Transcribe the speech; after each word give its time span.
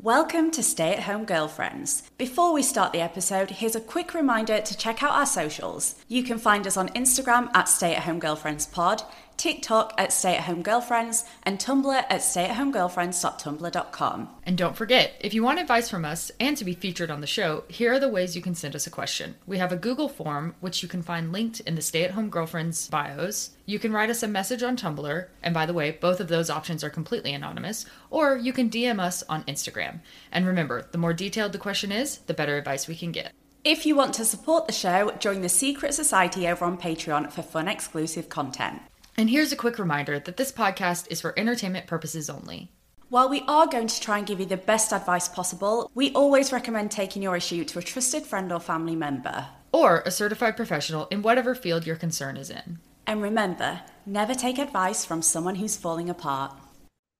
Welcome 0.00 0.50
to 0.50 0.62
Stay 0.62 0.92
at 0.92 1.04
Home 1.04 1.24
Girlfriends. 1.24 2.02
Before 2.18 2.52
we 2.52 2.62
start 2.62 2.92
the 2.92 3.00
episode, 3.00 3.50
here's 3.50 3.76
a 3.76 3.80
quick 3.80 4.12
reminder 4.12 4.60
to 4.60 4.76
check 4.76 5.02
out 5.02 5.12
our 5.12 5.24
socials. 5.24 5.94
You 6.08 6.22
can 6.22 6.36
find 6.36 6.66
us 6.66 6.76
on 6.76 6.90
Instagram 6.90 7.48
at 7.54 7.68
Stay 7.68 7.94
at 7.94 8.02
Home 8.02 8.18
Girlfriends 8.18 8.66
Pod, 8.66 9.02
TikTok 9.36 9.92
at 9.98 10.12
Stay 10.12 10.36
at 10.36 10.44
Home 10.44 10.62
Girlfriends, 10.62 11.24
and 11.42 11.58
Tumblr 11.58 11.94
at 11.94 12.20
stayatHomeGirlfriends.tumblr.com. 12.20 14.28
And 14.44 14.56
don't 14.56 14.76
forget, 14.76 15.14
if 15.20 15.34
you 15.34 15.42
want 15.42 15.58
advice 15.58 15.90
from 15.90 16.04
us 16.04 16.30
and 16.38 16.56
to 16.56 16.64
be 16.64 16.74
featured 16.74 17.10
on 17.10 17.20
the 17.20 17.26
show, 17.26 17.64
here 17.68 17.92
are 17.92 18.00
the 18.00 18.08
ways 18.08 18.36
you 18.36 18.42
can 18.42 18.54
send 18.54 18.76
us 18.76 18.86
a 18.86 18.90
question. 18.90 19.34
We 19.46 19.58
have 19.58 19.72
a 19.72 19.76
Google 19.76 20.08
form, 20.08 20.54
which 20.60 20.82
you 20.82 20.88
can 20.88 21.02
find 21.02 21.32
linked 21.32 21.60
in 21.60 21.74
the 21.74 21.82
Stay 21.82 22.04
at 22.04 22.12
Home 22.12 22.30
Girlfriends 22.30 22.88
bios. 22.88 23.50
You 23.66 23.78
can 23.78 23.92
write 23.92 24.10
us 24.10 24.22
a 24.22 24.28
message 24.28 24.62
on 24.62 24.76
Tumblr, 24.76 25.26
and 25.42 25.54
by 25.54 25.66
the 25.66 25.74
way, 25.74 25.90
both 25.90 26.20
of 26.20 26.28
those 26.28 26.50
options 26.50 26.84
are 26.84 26.90
completely 26.90 27.32
anonymous, 27.32 27.86
or 28.10 28.36
you 28.36 28.52
can 28.52 28.70
DM 28.70 29.00
us 29.00 29.22
on 29.24 29.44
Instagram. 29.44 30.00
And 30.30 30.46
remember, 30.46 30.86
the 30.92 30.98
more 30.98 31.12
detailed 31.12 31.52
the 31.52 31.58
question 31.58 31.90
is, 31.92 32.18
the 32.18 32.34
better 32.34 32.56
advice 32.56 32.88
we 32.88 32.96
can 32.96 33.12
get. 33.12 33.32
If 33.64 33.86
you 33.86 33.96
want 33.96 34.12
to 34.14 34.26
support 34.26 34.66
the 34.66 34.74
show, 34.74 35.10
join 35.18 35.40
the 35.40 35.48
Secret 35.48 35.94
Society 35.94 36.46
over 36.46 36.66
on 36.66 36.76
Patreon 36.76 37.32
for 37.32 37.40
fun 37.40 37.66
exclusive 37.66 38.28
content. 38.28 38.82
And 39.16 39.30
here's 39.30 39.52
a 39.52 39.56
quick 39.56 39.78
reminder 39.78 40.18
that 40.18 40.36
this 40.36 40.50
podcast 40.50 41.06
is 41.08 41.20
for 41.20 41.38
entertainment 41.38 41.86
purposes 41.86 42.28
only. 42.28 42.72
While 43.10 43.28
we 43.28 43.44
are 43.46 43.66
going 43.66 43.86
to 43.86 44.00
try 44.00 44.18
and 44.18 44.26
give 44.26 44.40
you 44.40 44.46
the 44.46 44.56
best 44.56 44.92
advice 44.92 45.28
possible, 45.28 45.88
we 45.94 46.12
always 46.14 46.52
recommend 46.52 46.90
taking 46.90 47.22
your 47.22 47.36
issue 47.36 47.64
to 47.64 47.78
a 47.78 47.82
trusted 47.82 48.24
friend 48.24 48.50
or 48.50 48.58
family 48.58 48.96
member. 48.96 49.46
Or 49.72 50.02
a 50.04 50.10
certified 50.10 50.56
professional 50.56 51.06
in 51.12 51.22
whatever 51.22 51.54
field 51.54 51.86
your 51.86 51.94
concern 51.94 52.36
is 52.36 52.50
in. 52.50 52.80
And 53.06 53.22
remember, 53.22 53.82
never 54.04 54.34
take 54.34 54.58
advice 54.58 55.04
from 55.04 55.22
someone 55.22 55.54
who's 55.54 55.76
falling 55.76 56.10
apart. 56.10 56.56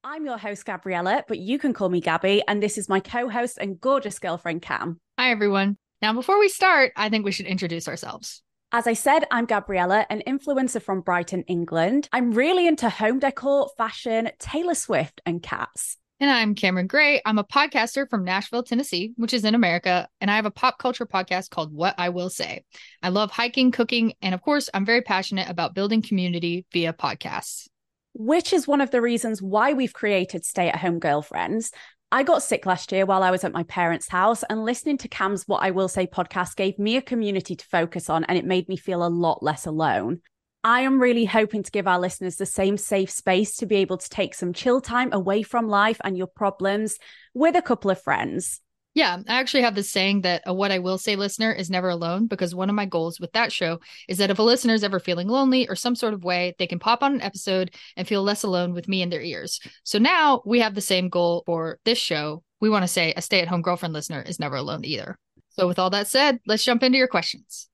I'm 0.02 0.24
your 0.24 0.38
host, 0.38 0.64
Gabriella, 0.64 1.24
but 1.28 1.38
you 1.38 1.58
can 1.60 1.72
call 1.72 1.90
me 1.90 2.00
Gabby, 2.00 2.42
and 2.48 2.60
this 2.60 2.76
is 2.76 2.88
my 2.88 2.98
co 2.98 3.28
host 3.28 3.56
and 3.60 3.80
gorgeous 3.80 4.18
girlfriend, 4.18 4.62
Cam. 4.62 4.98
Hi, 5.18 5.30
everyone. 5.30 5.76
Now, 6.02 6.12
before 6.12 6.40
we 6.40 6.48
start, 6.48 6.92
I 6.96 7.08
think 7.08 7.24
we 7.24 7.32
should 7.32 7.46
introduce 7.46 7.86
ourselves. 7.86 8.42
As 8.76 8.88
I 8.88 8.94
said, 8.94 9.24
I'm 9.30 9.46
Gabriella, 9.46 10.04
an 10.10 10.20
influencer 10.26 10.82
from 10.82 11.00
Brighton, 11.00 11.44
England. 11.44 12.08
I'm 12.12 12.32
really 12.32 12.66
into 12.66 12.90
home 12.90 13.20
decor, 13.20 13.70
fashion, 13.76 14.32
Taylor 14.40 14.74
Swift, 14.74 15.20
and 15.24 15.40
cats. 15.40 15.96
And 16.18 16.28
I'm 16.28 16.56
Cameron 16.56 16.88
Gray. 16.88 17.22
I'm 17.24 17.38
a 17.38 17.44
podcaster 17.44 18.10
from 18.10 18.24
Nashville, 18.24 18.64
Tennessee, 18.64 19.12
which 19.14 19.32
is 19.32 19.44
in 19.44 19.54
America. 19.54 20.08
And 20.20 20.28
I 20.28 20.34
have 20.34 20.44
a 20.44 20.50
pop 20.50 20.80
culture 20.80 21.06
podcast 21.06 21.50
called 21.50 21.72
What 21.72 21.94
I 21.98 22.08
Will 22.08 22.30
Say. 22.30 22.64
I 23.00 23.10
love 23.10 23.30
hiking, 23.30 23.70
cooking, 23.70 24.14
and 24.20 24.34
of 24.34 24.42
course, 24.42 24.68
I'm 24.74 24.84
very 24.84 25.02
passionate 25.02 25.48
about 25.48 25.76
building 25.76 26.02
community 26.02 26.66
via 26.72 26.92
podcasts. 26.92 27.68
Which 28.12 28.52
is 28.52 28.66
one 28.66 28.80
of 28.80 28.90
the 28.90 29.00
reasons 29.00 29.40
why 29.40 29.74
we've 29.74 29.92
created 29.92 30.44
Stay 30.44 30.68
at 30.68 30.80
Home 30.80 30.98
Girlfriends. 30.98 31.70
I 32.14 32.22
got 32.22 32.44
sick 32.44 32.64
last 32.64 32.92
year 32.92 33.06
while 33.06 33.24
I 33.24 33.32
was 33.32 33.42
at 33.42 33.52
my 33.52 33.64
parents' 33.64 34.06
house, 34.06 34.44
and 34.44 34.64
listening 34.64 34.98
to 34.98 35.08
Cam's 35.08 35.48
What 35.48 35.64
I 35.64 35.72
Will 35.72 35.88
Say 35.88 36.06
podcast 36.06 36.54
gave 36.54 36.78
me 36.78 36.96
a 36.96 37.02
community 37.02 37.56
to 37.56 37.66
focus 37.66 38.08
on, 38.08 38.22
and 38.26 38.38
it 38.38 38.44
made 38.44 38.68
me 38.68 38.76
feel 38.76 39.04
a 39.04 39.08
lot 39.08 39.42
less 39.42 39.66
alone. 39.66 40.20
I 40.62 40.82
am 40.82 41.02
really 41.02 41.24
hoping 41.24 41.64
to 41.64 41.72
give 41.72 41.88
our 41.88 41.98
listeners 41.98 42.36
the 42.36 42.46
same 42.46 42.76
safe 42.76 43.10
space 43.10 43.56
to 43.56 43.66
be 43.66 43.74
able 43.78 43.98
to 43.98 44.08
take 44.08 44.36
some 44.36 44.52
chill 44.52 44.80
time 44.80 45.12
away 45.12 45.42
from 45.42 45.66
life 45.66 46.00
and 46.04 46.16
your 46.16 46.28
problems 46.28 46.98
with 47.34 47.56
a 47.56 47.62
couple 47.62 47.90
of 47.90 48.00
friends. 48.00 48.60
Yeah, 48.94 49.18
I 49.28 49.40
actually 49.40 49.62
have 49.62 49.74
this 49.74 49.90
saying 49.90 50.20
that 50.20 50.42
a 50.46 50.54
What 50.54 50.70
I 50.70 50.78
Will 50.78 50.98
Say 50.98 51.16
listener 51.16 51.52
is 51.52 51.68
never 51.68 51.88
alone 51.88 52.26
because 52.26 52.54
one 52.54 52.70
of 52.70 52.76
my 52.76 52.86
goals 52.86 53.18
with 53.18 53.32
that 53.32 53.52
show 53.52 53.80
is 54.08 54.18
that 54.18 54.30
if 54.30 54.38
a 54.38 54.42
listener 54.42 54.72
is 54.72 54.84
ever 54.84 55.00
feeling 55.00 55.26
lonely 55.26 55.68
or 55.68 55.74
some 55.74 55.96
sort 55.96 56.14
of 56.14 56.22
way, 56.22 56.54
they 56.58 56.68
can 56.68 56.78
pop 56.78 57.02
on 57.02 57.14
an 57.14 57.20
episode 57.20 57.74
and 57.96 58.06
feel 58.06 58.22
less 58.22 58.44
alone 58.44 58.72
with 58.72 58.86
me 58.86 59.02
in 59.02 59.10
their 59.10 59.20
ears. 59.20 59.58
So 59.82 59.98
now 59.98 60.42
we 60.46 60.60
have 60.60 60.76
the 60.76 60.80
same 60.80 61.08
goal 61.08 61.42
for 61.44 61.80
this 61.84 61.98
show. 61.98 62.44
We 62.60 62.70
want 62.70 62.84
to 62.84 62.88
say 62.88 63.12
a 63.16 63.22
stay 63.22 63.40
at 63.40 63.48
home 63.48 63.62
girlfriend 63.62 63.94
listener 63.94 64.22
is 64.22 64.38
never 64.38 64.56
alone 64.56 64.84
either. 64.84 65.18
So, 65.50 65.68
with 65.68 65.78
all 65.78 65.90
that 65.90 66.08
said, 66.08 66.40
let's 66.46 66.64
jump 66.64 66.82
into 66.82 66.98
your 66.98 67.08
questions. 67.08 67.68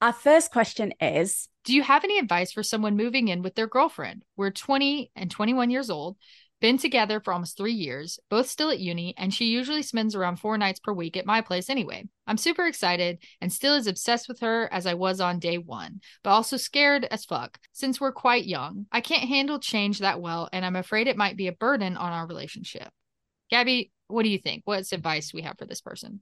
Our 0.00 0.12
first 0.12 0.50
question 0.52 0.92
is 1.00 1.48
Do 1.64 1.74
you 1.74 1.82
have 1.82 2.04
any 2.04 2.18
advice 2.18 2.52
for 2.52 2.62
someone 2.62 2.96
moving 2.96 3.28
in 3.28 3.42
with 3.42 3.54
their 3.54 3.66
girlfriend? 3.66 4.24
We're 4.36 4.50
20 4.50 5.10
and 5.16 5.30
21 5.30 5.70
years 5.70 5.90
old. 5.90 6.16
Been 6.58 6.78
together 6.78 7.20
for 7.20 7.34
almost 7.34 7.58
three 7.58 7.74
years, 7.74 8.18
both 8.30 8.48
still 8.48 8.70
at 8.70 8.80
uni, 8.80 9.12
and 9.18 9.32
she 9.32 9.44
usually 9.44 9.82
spends 9.82 10.14
around 10.14 10.36
four 10.36 10.56
nights 10.56 10.80
per 10.80 10.90
week 10.90 11.18
at 11.18 11.26
my 11.26 11.42
place 11.42 11.68
anyway. 11.68 12.08
I'm 12.26 12.38
super 12.38 12.66
excited 12.66 13.18
and 13.42 13.52
still 13.52 13.74
as 13.74 13.86
obsessed 13.86 14.26
with 14.26 14.40
her 14.40 14.72
as 14.72 14.86
I 14.86 14.94
was 14.94 15.20
on 15.20 15.38
day 15.38 15.58
one, 15.58 16.00
but 16.24 16.30
also 16.30 16.56
scared 16.56 17.04
as 17.10 17.26
fuck 17.26 17.58
since 17.72 18.00
we're 18.00 18.12
quite 18.12 18.46
young. 18.46 18.86
I 18.90 19.02
can't 19.02 19.28
handle 19.28 19.58
change 19.58 19.98
that 19.98 20.22
well, 20.22 20.48
and 20.50 20.64
I'm 20.64 20.76
afraid 20.76 21.08
it 21.08 21.18
might 21.18 21.36
be 21.36 21.48
a 21.48 21.52
burden 21.52 21.98
on 21.98 22.12
our 22.12 22.26
relationship. 22.26 22.88
Gabby, 23.50 23.92
what 24.08 24.22
do 24.22 24.30
you 24.30 24.38
think? 24.38 24.62
What's 24.64 24.92
advice 24.92 25.34
we 25.34 25.42
have 25.42 25.58
for 25.58 25.66
this 25.66 25.82
person? 25.82 26.20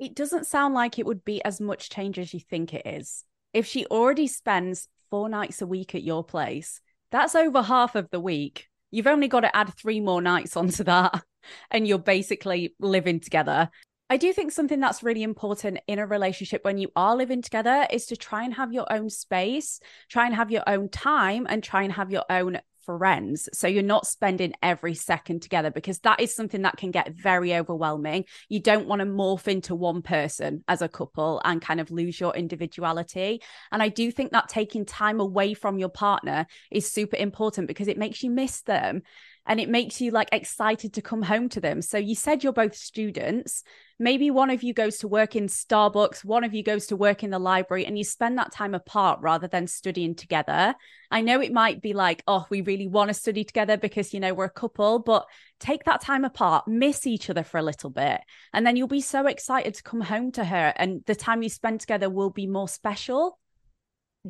It 0.00 0.16
doesn't 0.16 0.48
sound 0.48 0.74
like 0.74 0.98
it 0.98 1.06
would 1.06 1.24
be 1.24 1.44
as 1.44 1.60
much 1.60 1.90
change 1.90 2.18
as 2.18 2.34
you 2.34 2.40
think 2.40 2.74
it 2.74 2.82
is. 2.84 3.24
If 3.52 3.66
she 3.66 3.86
already 3.86 4.26
spends 4.26 4.88
four 5.10 5.28
nights 5.28 5.62
a 5.62 5.66
week 5.66 5.94
at 5.94 6.02
your 6.02 6.24
place, 6.24 6.80
that's 7.12 7.36
over 7.36 7.62
half 7.62 7.94
of 7.94 8.10
the 8.10 8.18
week 8.18 8.68
You've 8.92 9.08
only 9.08 9.26
got 9.26 9.40
to 9.40 9.56
add 9.56 9.74
three 9.74 10.00
more 10.00 10.22
nights 10.22 10.56
onto 10.56 10.84
that, 10.84 11.24
and 11.70 11.88
you're 11.88 11.98
basically 11.98 12.74
living 12.78 13.18
together. 13.18 13.70
I 14.10 14.18
do 14.18 14.32
think 14.34 14.52
something 14.52 14.78
that's 14.78 15.02
really 15.02 15.22
important 15.22 15.80
in 15.88 15.98
a 15.98 16.06
relationship 16.06 16.64
when 16.64 16.76
you 16.76 16.90
are 16.94 17.16
living 17.16 17.40
together 17.40 17.86
is 17.90 18.04
to 18.06 18.16
try 18.16 18.44
and 18.44 18.52
have 18.52 18.70
your 18.70 18.86
own 18.92 19.08
space, 19.08 19.80
try 20.10 20.26
and 20.26 20.34
have 20.34 20.50
your 20.50 20.62
own 20.66 20.90
time, 20.90 21.46
and 21.48 21.64
try 21.64 21.82
and 21.82 21.92
have 21.94 22.10
your 22.10 22.24
own 22.28 22.60
friends. 22.84 23.48
So 23.52 23.66
you're 23.68 23.82
not 23.82 24.06
spending 24.06 24.54
every 24.62 24.94
second 24.94 25.42
together 25.42 25.70
because 25.70 25.98
that 26.00 26.20
is 26.20 26.34
something 26.34 26.62
that 26.62 26.76
can 26.76 26.90
get 26.90 27.14
very 27.14 27.54
overwhelming. 27.54 28.24
You 28.48 28.60
don't 28.60 28.86
want 28.86 29.00
to 29.00 29.06
morph 29.06 29.48
into 29.48 29.74
one 29.74 30.02
person 30.02 30.64
as 30.68 30.82
a 30.82 30.88
couple 30.88 31.40
and 31.44 31.60
kind 31.60 31.80
of 31.80 31.90
lose 31.90 32.20
your 32.20 32.34
individuality. 32.34 33.42
And 33.70 33.82
I 33.82 33.88
do 33.88 34.10
think 34.10 34.32
that 34.32 34.48
taking 34.48 34.84
time 34.84 35.20
away 35.20 35.54
from 35.54 35.78
your 35.78 35.88
partner 35.88 36.46
is 36.70 36.90
super 36.90 37.16
important 37.16 37.68
because 37.68 37.88
it 37.88 37.98
makes 37.98 38.22
you 38.22 38.30
miss 38.30 38.62
them 38.62 39.02
and 39.46 39.60
it 39.60 39.68
makes 39.68 40.00
you 40.00 40.10
like 40.10 40.28
excited 40.32 40.94
to 40.94 41.02
come 41.02 41.22
home 41.22 41.48
to 41.50 41.60
them. 41.60 41.82
So 41.82 41.98
you 41.98 42.14
said 42.14 42.44
you're 42.44 42.52
both 42.52 42.76
students. 42.76 43.64
Maybe 44.02 44.32
one 44.32 44.50
of 44.50 44.64
you 44.64 44.74
goes 44.74 44.98
to 44.98 45.06
work 45.06 45.36
in 45.36 45.46
Starbucks, 45.46 46.24
one 46.24 46.42
of 46.42 46.52
you 46.52 46.64
goes 46.64 46.88
to 46.88 46.96
work 46.96 47.22
in 47.22 47.30
the 47.30 47.38
library, 47.38 47.86
and 47.86 47.96
you 47.96 48.02
spend 48.02 48.36
that 48.36 48.50
time 48.50 48.74
apart 48.74 49.20
rather 49.22 49.46
than 49.46 49.68
studying 49.68 50.16
together. 50.16 50.74
I 51.12 51.20
know 51.20 51.40
it 51.40 51.52
might 51.52 51.80
be 51.80 51.92
like, 51.92 52.24
oh, 52.26 52.44
we 52.50 52.62
really 52.62 52.88
want 52.88 53.10
to 53.10 53.14
study 53.14 53.44
together 53.44 53.76
because, 53.76 54.12
you 54.12 54.18
know, 54.18 54.34
we're 54.34 54.46
a 54.46 54.50
couple, 54.50 54.98
but 54.98 55.28
take 55.60 55.84
that 55.84 56.00
time 56.00 56.24
apart, 56.24 56.66
miss 56.66 57.06
each 57.06 57.30
other 57.30 57.44
for 57.44 57.58
a 57.58 57.62
little 57.62 57.90
bit, 57.90 58.20
and 58.52 58.66
then 58.66 58.74
you'll 58.74 58.88
be 58.88 59.00
so 59.00 59.28
excited 59.28 59.74
to 59.74 59.84
come 59.84 60.00
home 60.00 60.32
to 60.32 60.44
her. 60.44 60.72
And 60.74 61.04
the 61.06 61.14
time 61.14 61.44
you 61.44 61.48
spend 61.48 61.78
together 61.78 62.10
will 62.10 62.30
be 62.30 62.48
more 62.48 62.66
special. 62.66 63.38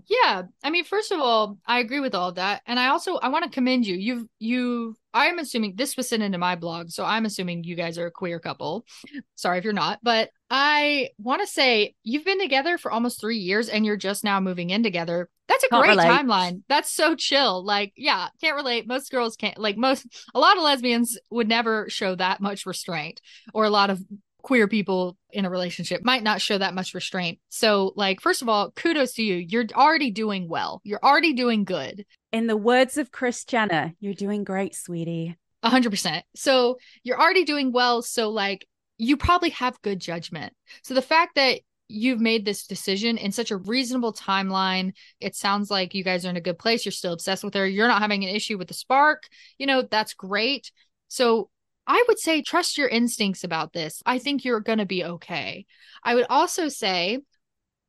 Yeah, 0.09 0.45
I 0.65 0.71
mean, 0.71 0.85
first 0.85 1.13
of 1.13 1.21
all, 1.21 1.59
I 1.67 1.81
agree 1.81 2.01
with 2.01 2.15
all 2.15 2.31
of 2.31 2.37
that, 2.37 2.63
and 2.67 2.81
I 2.81 2.89
also 2.89 3.17
I 3.17 3.29
want 3.29 3.45
to 3.45 3.51
commend 3.51 3.87
you. 3.87 3.95
You've 3.95 4.25
you 4.39 4.97
I'm 5.13 5.39
assuming 5.39 5.75
this 5.77 5.99
was 5.99 6.09
sent 6.09 6.23
into 6.23 6.39
my 6.39 6.57
blog, 6.57 6.89
so 6.89 7.05
I'm 7.05 7.27
assuming 7.27 7.65
you 7.65 7.77
guys 7.77 7.99
are 7.99 8.07
a 8.07 8.11
queer 8.11 8.41
couple. 8.41 8.87
Sorry 9.35 9.59
if 9.59 9.65
you're 9.65 9.75
not, 9.75 9.99
but 10.03 10.31
I 10.49 11.11
want 11.19 11.43
to 11.43 11.47
say 11.47 11.95
you've 12.03 12.25
been 12.25 12.41
together 12.41 12.79
for 12.79 12.91
almost 12.91 13.21
three 13.21 13.37
years, 13.37 13.69
and 13.69 13.85
you're 13.85 13.99
just 13.99 14.25
now 14.25 14.41
moving 14.41 14.71
in 14.71 14.83
together. 14.83 15.29
That's 15.47 15.65
a 15.65 15.69
can't 15.69 15.85
great 15.85 15.99
relate. 15.99 16.09
timeline. 16.09 16.63
That's 16.71 16.91
so 16.91 17.15
chill. 17.15 17.63
Like, 17.63 17.93
yeah, 17.95 18.29
can't 18.41 18.57
relate. 18.57 18.87
Most 18.87 19.11
girls 19.11 19.37
can't. 19.37 19.59
Like 19.59 19.77
most, 19.77 20.07
a 20.35 20.41
lot 20.41 20.57
of 20.57 20.63
lesbians 20.63 21.19
would 21.29 21.49
never 21.49 21.91
show 21.91 22.15
that 22.15 22.41
much 22.41 22.65
restraint, 22.65 23.21
or 23.53 23.65
a 23.65 23.71
lot 23.71 23.91
of 23.91 24.03
queer 24.43 24.69
people 24.69 25.17
in 25.31 25.45
a 25.45 25.51
relationship 25.51 26.05
might 26.05 26.23
not 26.23 26.41
show 26.41 26.59
that 26.59 26.75
much 26.75 26.95
restraint. 26.95 27.39
So, 27.49 27.93
like, 27.97 28.21
first 28.21 28.43
of 28.43 28.49
all, 28.49 28.71
kudos 28.73 29.15
to 29.15 29.23
you. 29.23 29.37
You're 29.37 29.67
already 29.75 30.11
doing 30.11 30.49
well. 30.49 30.81
You're 30.85 31.03
already 31.03 31.33
doing 31.33 31.65
good. 31.65 32.05
In 32.33 32.47
the 32.47 32.57
words 32.57 32.97
of 32.97 33.11
Kris 33.11 33.45
Jenner, 33.45 33.93
you're 34.01 34.15
doing 34.15 34.45
great, 34.45 34.75
sweetie. 34.75 35.37
A 35.63 35.71
hundred 35.71 35.91
percent. 35.91 36.25
So 36.35 36.79
you're 37.05 37.21
already 37.21 37.45
doing 37.45 37.73
well. 37.73 38.03
So, 38.03 38.31
like, 38.31 38.67
you 38.99 39.17
probably 39.17 39.51
have 39.51 39.81
good 39.83 40.01
judgment. 40.01 40.53
So 40.83 40.95
the 40.95 41.03
fact 41.03 41.37
that 41.37 41.61
you've 41.93 42.21
made 42.21 42.45
this 42.45 42.67
decision 42.67 43.19
in 43.19 43.33
such 43.33 43.51
a 43.51 43.57
reasonable 43.57 44.13
timeline. 44.13 44.93
It 45.21 45.37
sounds 45.37 45.71
like 45.71 45.95
you 45.95 46.03
guys 46.03 46.25
are 46.25 46.31
in 46.31 46.37
a 46.37 46.41
good 46.41 46.59
place. 46.59 46.85
You're 46.85 46.93
still 46.93 47.13
obsessed 47.13 47.45
with 47.45 47.55
her. 47.55 47.67
You're 47.67 47.89
not 47.89 48.01
having 48.01 48.25
an 48.25 48.35
issue 48.35 48.57
with 48.57 48.69
the 48.69 48.75
spark. 48.75 49.25
You 49.59 49.67
know, 49.67 49.83
that's 49.83 50.15
great. 50.15 50.73
So 51.09 51.51
I 51.87 52.05
would 52.09 52.19
say 52.19 52.43
trust 52.43 52.79
your 52.79 52.89
instincts 52.89 53.45
about 53.45 53.73
this. 53.73 54.03
I 54.07 54.19
think 54.19 54.45
you're 54.45 54.61
going 54.61 54.79
to 54.79 54.87
be 54.87 55.05
okay. 55.05 55.67
I 56.03 56.15
would 56.15 56.27
also 56.31 56.69
say 56.69 57.19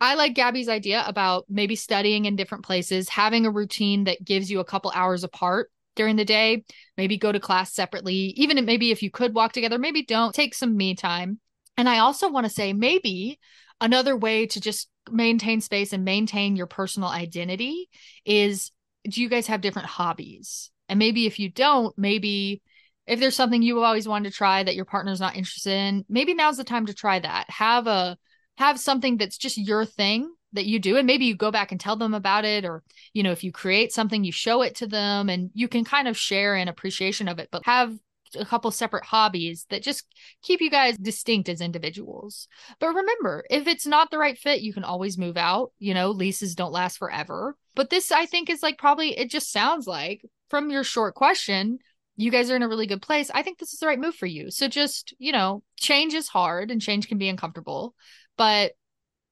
I 0.02 0.16
like 0.16 0.34
Gabby's 0.34 0.68
idea 0.68 1.04
about 1.08 1.46
maybe 1.48 1.76
studying 1.76 2.26
in 2.26 2.36
different 2.36 2.66
places, 2.66 3.08
having 3.08 3.46
a 3.46 3.52
routine 3.52 4.04
that 4.06 4.24
gives 4.24 4.52
you 4.52 4.60
a 4.60 4.66
couple 4.66 4.92
hours 4.94 5.24
apart 5.24 5.72
during 5.96 6.16
the 6.16 6.26
day, 6.26 6.66
maybe 6.98 7.18
go 7.18 7.32
to 7.32 7.40
class 7.40 7.74
separately, 7.74 8.34
even 8.36 8.66
maybe 8.66 8.92
if 8.92 9.02
you 9.02 9.12
could 9.12 9.34
walk 9.34 9.54
together, 9.54 9.78
maybe 9.78 10.04
don't 10.04 10.36
take 10.36 10.56
some 10.56 10.76
me 10.76 10.96
time. 10.96 11.40
And 11.78 11.88
I 11.88 12.00
also 12.00 12.30
want 12.30 12.46
to 12.46 12.52
say 12.52 12.74
maybe 12.74 13.40
another 13.80 14.18
way 14.18 14.48
to 14.48 14.60
just 14.60 14.90
maintain 15.10 15.62
space 15.62 15.94
and 15.94 16.04
maintain 16.04 16.56
your 16.56 16.68
personal 16.68 17.10
identity 17.10 17.90
is 18.26 18.72
do 19.08 19.22
you 19.22 19.30
guys 19.30 19.48
have 19.48 19.62
different 19.62 19.88
hobbies? 19.88 20.72
And 20.90 21.00
maybe 21.00 21.28
if 21.28 21.40
you 21.40 21.50
don't, 21.50 21.98
maybe 21.98 22.62
If 23.06 23.20
there's 23.20 23.36
something 23.36 23.62
you've 23.62 23.84
always 23.84 24.08
wanted 24.08 24.32
to 24.32 24.36
try 24.36 24.64
that 24.64 24.76
your 24.76 24.86
partner's 24.86 25.20
not 25.20 25.36
interested 25.36 25.74
in, 25.74 26.06
maybe 26.08 26.34
now's 26.34 26.58
the 26.58 26.64
time 26.64 26.86
to 26.86 26.94
try 26.94 27.20
that. 27.20 27.50
Have 27.50 27.88
a 27.88 28.18
have 28.58 28.80
something 28.80 29.18
that's 29.18 29.38
just 29.38 29.58
your 29.58 29.86
thing 29.86 30.32
that 30.54 30.66
you 30.66 30.80
do 30.80 30.98
and 30.98 31.08
maybe 31.08 31.26
you 31.26 31.36
go 31.36 31.50
back 31.50 31.72
and 31.72 31.82
tell 31.82 31.96
them 31.96 32.14
about 32.14 32.46
it 32.46 32.64
or 32.64 32.84
you 33.12 33.24
know 33.24 33.32
if 33.32 33.44
you 33.44 33.52
create 33.52 33.92
something 33.92 34.24
you 34.24 34.32
show 34.32 34.62
it 34.62 34.76
to 34.76 34.86
them 34.86 35.28
and 35.28 35.50
you 35.56 35.68
can 35.68 35.84
kind 35.84 36.08
of 36.08 36.16
share 36.16 36.54
an 36.54 36.68
appreciation 36.68 37.28
of 37.28 37.40
it 37.40 37.50
but 37.52 37.66
have 37.66 37.98
a 38.36 38.46
couple 38.46 38.72
separate 38.72 39.06
hobbies 39.06 39.66
that 39.70 39.84
just 39.84 40.06
keep 40.42 40.62
you 40.62 40.70
guys 40.70 40.98
distinct 40.98 41.50
as 41.50 41.62
individuals. 41.62 42.48
But 42.80 42.88
remember, 42.88 43.46
if 43.50 43.68
it's 43.68 43.86
not 43.86 44.12
the 44.12 44.18
right 44.18 44.38
fit, 44.38 44.62
you 44.62 44.74
can 44.74 44.84
always 44.84 45.18
move 45.18 45.38
out. 45.38 45.72
You 45.80 45.94
know, 45.94 46.12
leases 46.12 46.56
don't 46.56 46.72
last 46.72 46.98
forever. 46.98 47.56
But 47.76 47.90
this, 47.90 48.12
I 48.12 48.26
think, 48.26 48.50
is 48.50 48.64
like 48.64 48.78
probably, 48.78 49.18
it 49.18 49.30
just 49.30 49.52
sounds 49.52 49.88
like 49.88 50.22
from 50.50 50.70
your 50.70 50.84
short 50.84 51.16
question, 51.16 51.80
you 52.16 52.32
guys 52.32 52.52
are 52.52 52.56
in 52.56 52.64
a 52.64 52.68
really 52.68 52.88
good 52.88 53.02
place. 53.02 53.32
I 53.34 53.42
think 53.42 53.58
this 53.58 53.74
is 53.74 53.80
the 53.80 53.88
right 53.88 54.00
move 54.00 54.16
for 54.16 54.26
you. 54.26 54.52
So 54.52 54.68
just, 54.68 55.16
you 55.18 55.32
know, 55.32 55.64
change 55.78 56.14
is 56.14 56.28
hard 56.28 56.70
and 56.72 56.82
change 56.82 57.08
can 57.08 57.18
be 57.18 57.30
uncomfortable. 57.30 57.96
But 58.38 58.74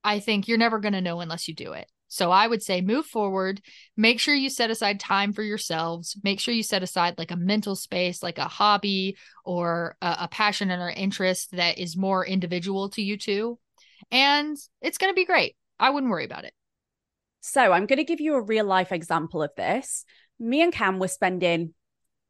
I 0.03 0.19
think 0.19 0.47
you're 0.47 0.57
never 0.57 0.79
going 0.79 0.93
to 0.93 1.01
know 1.01 1.19
unless 1.19 1.47
you 1.47 1.53
do 1.53 1.73
it. 1.73 1.87
So 2.07 2.29
I 2.29 2.45
would 2.45 2.61
say 2.61 2.81
move 2.81 3.05
forward, 3.05 3.61
make 3.95 4.19
sure 4.19 4.35
you 4.35 4.49
set 4.49 4.69
aside 4.69 4.99
time 4.99 5.31
for 5.31 5.43
yourselves, 5.43 6.17
make 6.23 6.41
sure 6.41 6.53
you 6.53 6.63
set 6.63 6.83
aside 6.83 7.17
like 7.17 7.31
a 7.31 7.37
mental 7.37 7.73
space, 7.73 8.21
like 8.21 8.37
a 8.37 8.49
hobby 8.49 9.15
or 9.45 9.95
a, 10.01 10.17
a 10.21 10.27
passion 10.27 10.71
or 10.71 10.89
interest 10.89 11.51
that 11.51 11.77
is 11.77 11.95
more 11.95 12.25
individual 12.25 12.89
to 12.89 13.01
you 13.01 13.17
two. 13.17 13.59
And 14.11 14.57
it's 14.81 14.97
going 14.97 15.09
to 15.09 15.15
be 15.15 15.25
great. 15.25 15.55
I 15.79 15.91
wouldn't 15.91 16.11
worry 16.11 16.25
about 16.25 16.43
it. 16.43 16.53
So 17.39 17.71
I'm 17.71 17.85
going 17.85 17.97
to 17.97 18.03
give 18.03 18.19
you 18.19 18.35
a 18.35 18.41
real 18.41 18.65
life 18.65 18.91
example 18.91 19.41
of 19.41 19.51
this. 19.55 20.03
Me 20.37 20.61
and 20.61 20.73
Cam 20.73 20.99
were 20.99 21.07
spending 21.07 21.73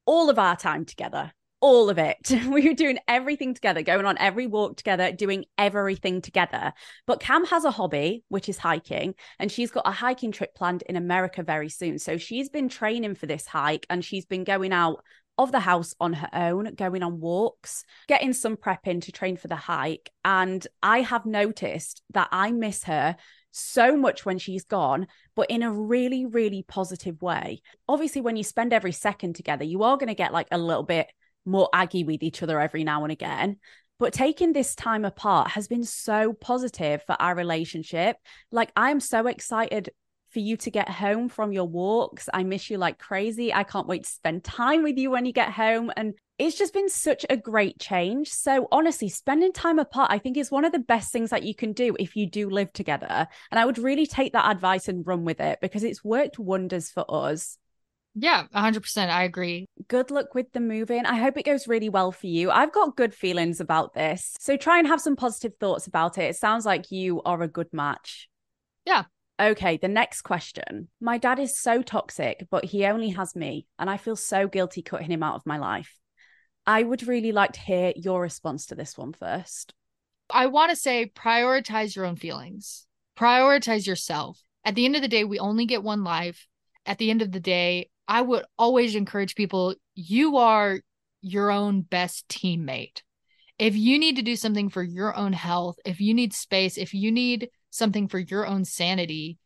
all 0.06 0.30
of 0.30 0.39
our 0.39 0.56
time 0.56 0.86
together 0.86 1.31
all 1.62 1.89
of 1.89 1.98
it. 1.98 2.31
We 2.51 2.68
were 2.68 2.74
doing 2.74 2.98
everything 3.07 3.53
together, 3.53 3.81
going 3.81 4.06
on 4.06 4.18
every 4.18 4.48
walk 4.48 4.75
together, 4.75 5.12
doing 5.12 5.45
everything 5.57 6.21
together. 6.21 6.74
But 7.07 7.21
Cam 7.21 7.45
has 7.45 7.63
a 7.63 7.71
hobby, 7.71 8.24
which 8.27 8.50
is 8.50 8.57
hiking, 8.57 9.13
and 9.39 9.51
she's 9.51 9.71
got 9.71 9.88
a 9.88 9.92
hiking 9.92 10.31
trip 10.31 10.53
planned 10.53 10.81
in 10.81 10.98
America 10.98 11.44
very 11.44 11.69
soon. 11.69 12.00
So 12.00 12.18
she's 12.18 12.50
been 12.50 12.68
training 12.68 13.15
for 13.15 13.27
this 13.27 13.45
hike 13.45 13.86
and 13.89 14.03
she's 14.03 14.25
been 14.25 14.44
going 14.44 14.74
out 14.74 15.03
of 15.38 15.51
the 15.51 15.59
house 15.59 15.94
on 16.00 16.13
her 16.13 16.30
own, 16.33 16.74
going 16.75 17.04
on 17.04 17.19
walks, 17.19 17.86
getting 18.07 18.33
some 18.33 18.57
prep 18.57 18.86
in 18.88 19.00
to 19.01 19.12
train 19.12 19.38
for 19.38 19.47
the 19.47 19.56
hike. 19.56 20.12
And 20.25 20.65
I 20.83 21.01
have 21.01 21.25
noticed 21.25 22.01
that 22.13 22.27
I 22.31 22.51
miss 22.51 22.83
her 22.83 23.15
so 23.51 23.95
much 23.95 24.25
when 24.25 24.38
she's 24.38 24.63
gone, 24.63 25.07
but 25.36 25.50
in 25.50 25.63
a 25.63 25.71
really, 25.71 26.25
really 26.25 26.63
positive 26.63 27.21
way. 27.21 27.62
Obviously, 27.88 28.21
when 28.21 28.36
you 28.36 28.44
spend 28.44 28.74
every 28.74 28.92
second 28.92 29.36
together, 29.36 29.63
you 29.63 29.83
are 29.83 29.98
going 29.98 30.07
to 30.07 30.15
get 30.15 30.33
like 30.33 30.48
a 30.51 30.57
little 30.57 30.83
bit 30.83 31.07
more 31.45 31.69
aggy 31.74 32.03
with 32.03 32.24
each 32.24 32.42
other 32.44 32.59
every 32.59 32.83
now 32.83 33.03
and 33.03 33.12
again. 33.12 33.57
But 34.00 34.13
taking 34.13 34.51
this 34.51 34.74
time 34.74 35.06
apart 35.06 35.51
has 35.51 35.68
been 35.68 35.83
so 35.83 36.33
positive 36.33 37.03
for 37.03 37.15
our 37.19 37.36
relationship. 37.36 38.18
Like, 38.51 38.71
I'm 38.75 39.00
so 39.00 39.27
excited 39.27 39.92
for 40.31 40.39
you 40.39 40.57
to 40.57 40.71
get 40.71 40.89
home 40.89 41.30
from 41.30 41.51
your 41.51 41.65
walks. 41.65 42.30
I 42.33 42.44
miss 42.44 42.69
you 42.69 42.77
like 42.77 42.97
crazy. 42.97 43.54
I 43.54 43.63
can't 43.63 43.88
wait 43.88 44.06
to 44.06 44.09
spend 44.09 44.44
time 44.44 44.81
with 44.81 44.97
you 44.97 45.12
when 45.12 45.25
you 45.25 45.33
get 45.33 45.51
home. 45.51 45.92
And 45.95 46.13
it's 46.42 46.58
just 46.58 46.74
been 46.74 46.90
such 46.90 47.26
a 47.30 47.38
great 47.38 47.80
change. 47.80 48.30
So, 48.30 48.68
honestly, 48.72 49.10
spending 49.10 49.54
time 49.54 49.80
apart, 49.80 50.12
I 50.12 50.18
think, 50.18 50.38
is 50.38 50.52
one 50.52 50.66
of 50.66 50.72
the 50.72 50.80
best 50.80 51.12
things 51.12 51.30
that 51.30 51.44
you 51.44 51.54
can 51.54 51.74
do 51.74 51.96
if 52.00 52.16
you 52.16 52.26
do 52.26 52.50
live 52.50 52.74
together. 52.74 53.28
And 53.52 53.60
I 53.60 53.66
would 53.66 53.78
really 53.78 54.06
take 54.06 54.34
that 54.34 54.50
advice 54.52 54.88
and 54.88 55.06
run 55.06 55.24
with 55.24 55.40
it 55.40 55.60
because 55.62 55.84
it's 55.84 56.04
worked 56.04 56.40
wonders 56.40 56.90
for 56.90 57.06
us. 57.08 57.58
Yeah, 58.14 58.44
100%. 58.52 59.10
I 59.10 59.24
agree. 59.24 59.68
Good 59.88 60.12
luck 60.12 60.36
with 60.36 60.52
the 60.52 60.60
moving. 60.60 61.06
I 61.06 61.16
hope 61.16 61.38
it 61.38 61.46
goes 61.46 61.68
really 61.68 61.90
well 61.90 62.12
for 62.12 62.28
you. 62.28 62.52
I've 62.52 62.74
got 62.74 62.98
good 62.98 63.14
feelings 63.14 63.62
about 63.62 63.94
this. 63.94 64.36
So 64.40 64.58
try 64.58 64.80
and 64.80 64.88
have 64.88 65.00
some 65.00 65.16
positive 65.16 65.54
thoughts 65.60 65.88
about 65.88 66.18
it. 66.18 66.24
It 66.24 66.36
sounds 66.36 66.66
like 66.66 66.92
you 66.92 67.22
are 67.22 67.42
a 67.42 67.48
good 67.48 67.72
match. 67.72 68.30
Yeah. 68.86 69.04
Okay, 69.40 69.78
the 69.78 69.88
next 69.88 70.24
question. 70.24 70.90
My 71.00 71.18
dad 71.18 71.40
is 71.40 71.58
so 71.58 71.82
toxic, 71.82 72.48
but 72.52 72.66
he 72.66 72.86
only 72.86 73.10
has 73.10 73.36
me, 73.36 73.66
and 73.80 73.90
I 73.90 73.98
feel 73.98 74.16
so 74.16 74.48
guilty 74.48 74.82
cutting 74.82 75.10
him 75.10 75.24
out 75.24 75.36
of 75.36 75.46
my 75.46 75.58
life. 75.58 76.00
I 76.66 76.84
would 76.84 77.08
really 77.08 77.31
like 77.31 77.54
to 77.54 77.60
hear 77.60 77.94
your 77.96 78.22
response 78.22 78.68
to 78.68 78.75
this 78.75 78.98
one 78.98 79.13
first. 79.13 79.74
I 80.30 80.48
want 80.48 80.69
to 80.69 80.75
say 80.75 81.12
prioritize 81.13 81.96
your 81.96 82.06
own 82.06 82.16
feelings, 82.16 82.86
prioritize 83.18 83.86
yourself. 83.86 84.42
At 84.63 84.75
the 84.75 84.86
end 84.86 84.96
of 84.96 85.02
the 85.02 85.08
day, 85.08 85.24
we 85.24 85.40
only 85.40 85.66
get 85.66 85.84
one 85.84 86.04
life. 86.04 86.48
At 86.86 86.98
the 86.98 87.10
end 87.10 87.22
of 87.22 87.31
the 87.31 87.40
day, 87.40 87.90
I 88.08 88.22
would 88.22 88.46
always 88.58 88.96
encourage 88.96 89.36
people 89.36 89.75
you 89.96 90.38
are 90.38 90.80
your 91.22 91.52
own 91.52 91.81
best 91.81 92.28
teammate. 92.28 93.02
If 93.60 93.75
you 93.75 94.00
need 94.00 94.16
to 94.16 94.22
do 94.22 94.36
something 94.36 94.69
for 94.69 94.81
your 94.81 95.16
own 95.16 95.34
health, 95.34 95.78
if 95.86 96.02
you 96.02 96.14
need 96.14 96.34
space, 96.34 96.78
if 96.78 96.94
you 96.94 97.12
need 97.12 97.50
something 97.69 98.07
for 98.07 98.19
your 98.19 98.46
own 98.46 98.66
sanity, 98.66 99.38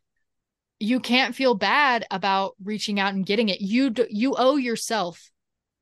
you 0.79 0.99
can't 0.99 1.35
feel 1.35 1.55
bad 1.55 2.05
about 2.11 2.53
reaching 2.63 2.99
out 2.99 3.13
and 3.13 3.25
getting 3.25 3.49
it. 3.49 3.61
You 3.61 3.89
do, 3.89 4.07
you 4.09 4.35
owe 4.37 4.55
yourself, 4.55 5.31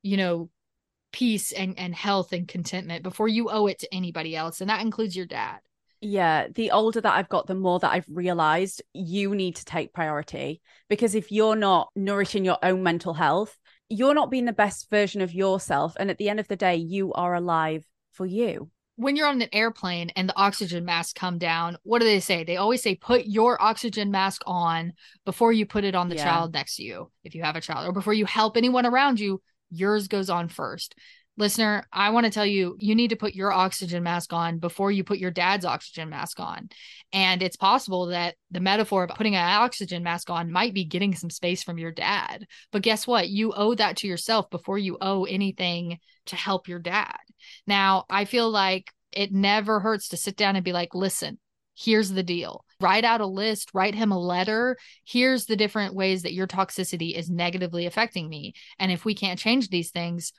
you 0.02 0.18
know, 0.18 0.50
peace 1.14 1.54
and 1.54 1.80
and 1.80 1.96
health 1.96 2.34
and 2.34 2.48
contentment 2.48 3.04
before 3.04 3.30
you 3.30 3.50
owe 3.50 3.68
it 3.68 3.80
to 3.80 3.94
anybody 3.94 4.36
else, 4.36 4.60
and 4.60 4.70
that 4.70 4.82
includes 4.82 5.16
your 5.16 5.26
dad 5.26 5.60
yeah, 6.04 6.48
the 6.54 6.72
older 6.72 7.00
that 7.00 7.14
I've 7.14 7.30
got, 7.30 7.48
the 7.48 7.56
more 7.56 7.80
that 7.80 7.92
I've 7.92 8.06
realized 8.10 8.82
you 8.94 9.34
need 9.34 9.56
to 9.56 9.66
take 9.66 9.94
priority 9.94 10.62
because 10.90 11.16
if 11.16 11.32
you're 11.32 11.56
not 11.56 11.90
nourishing 11.96 12.44
your 12.44 12.58
own 12.62 12.84
mental 12.84 13.14
health, 13.14 13.58
you're 13.88 14.14
not 14.14 14.30
being 14.30 14.44
the 14.44 14.52
best 14.52 14.90
version 14.90 15.22
of 15.22 15.34
yourself. 15.34 15.96
And 15.98 16.10
at 16.10 16.18
the 16.18 16.28
end 16.28 16.42
of 16.42 16.48
the 16.50 16.58
day, 16.58 16.76
you 16.76 17.14
are 17.14 17.34
alive 17.34 17.86
for 18.12 18.26
you. 18.26 18.70
When 18.98 19.16
you're 19.16 19.28
on 19.28 19.42
an 19.42 19.50
airplane 19.54 20.12
and 20.16 20.28
the 20.28 20.38
oxygen 20.38 20.84
masks 20.84 21.14
come 21.14 21.38
down, 21.38 21.78
what 21.84 22.00
do 22.00 22.06
they 22.06 22.20
say? 22.20 22.44
They 22.44 22.58
always 22.58 22.84
say, 22.84 22.96
put 22.96 23.26
your 23.26 23.60
oxygen 23.62 24.12
mask 24.12 24.42
on 24.46 24.94
before 25.26 25.54
you 25.54 25.66
put 25.66 25.86
it 25.86 25.96
on 25.96 26.10
the 26.10 26.16
yeah. 26.16 26.26
child 26.26 26.54
next 26.54 26.76
to 26.76 26.84
you, 26.84 27.12
if 27.24 27.34
you 27.34 27.44
have 27.44 27.56
a 27.56 27.62
child, 27.62 27.88
or 27.88 27.94
before 27.94 28.14
you 28.14 28.26
help 28.26 28.58
anyone 28.58 28.86
around 28.86 29.22
you, 29.22 29.42
yours 29.74 30.08
goes 30.08 30.30
on 30.30 30.48
first 30.48 30.96
listener, 31.38 31.84
I 31.92 32.12
want 32.12 32.26
to 32.26 32.32
tell 32.32 32.46
you, 32.46 32.76
you 32.80 32.96
need 32.96 33.10
to 33.10 33.16
put 33.16 33.34
your 33.34 33.52
oxygen 33.52 34.04
mask 34.04 34.34
on 34.34 34.60
before 34.60 34.92
you 34.92 35.04
put 35.04 35.18
your 35.18 35.32
dad's 35.32 35.66
oxygen 35.66 36.10
mask 36.10 36.40
on. 36.40 36.70
And 37.12 37.42
it's 37.42 37.56
possible 37.56 38.08
that 38.08 38.36
the 38.52 38.60
metaphor 38.60 39.04
of 39.04 39.16
putting 39.16 39.36
an 39.36 39.44
oxygen 39.44 40.04
mask 40.04 40.30
on 40.30 40.52
might 40.52 40.74
be 40.74 40.86
getting 40.86 41.16
some 41.16 41.30
space 41.30 41.64
from 41.64 41.78
your 41.78 41.92
dad. 41.92 42.46
But 42.72 42.84
guess 42.84 43.08
what? 43.08 43.30
You 43.30 43.54
owe 43.54 43.74
that 43.76 43.98
to 43.98 44.08
yourself 44.08 44.50
before 44.50 44.78
you 44.78 44.98
owe 45.02 45.26
anything 45.26 46.00
to 46.28 46.36
help 46.36 46.68
your 46.68 46.80
dad. 46.80 47.18
Now, 47.66 48.06
I 48.10 48.26
feel 48.26 48.50
like 48.50 48.92
it 49.12 49.32
never 49.32 49.80
hurts 49.80 50.10
to 50.10 50.18
sit 50.18 50.38
down 50.38 50.56
and 50.56 50.66
be 50.66 50.74
like, 50.74 50.96
listen, 50.96 51.40
here's 51.76 52.10
the 52.10 52.24
deal. 52.24 52.66
Write 52.80 53.06
out 53.06 53.22
a 53.22 53.26
list, 53.26 53.70
write 53.74 53.96
him 53.96 54.12
a 54.12 54.20
letter. 54.20 54.78
Here's 55.06 55.46
the 55.46 55.56
different 55.56 55.96
ways 55.96 56.24
that 56.24 56.34
your 56.34 56.48
toxicity 56.48 57.16
is 57.16 57.30
negatively 57.30 57.86
affecting 57.86 58.28
me. 58.28 58.54
And 58.80 58.92
if 58.92 59.06
we 59.06 59.16
can't 59.16 59.40
change 59.40 59.70
these 59.70 59.92
things, 59.92 60.34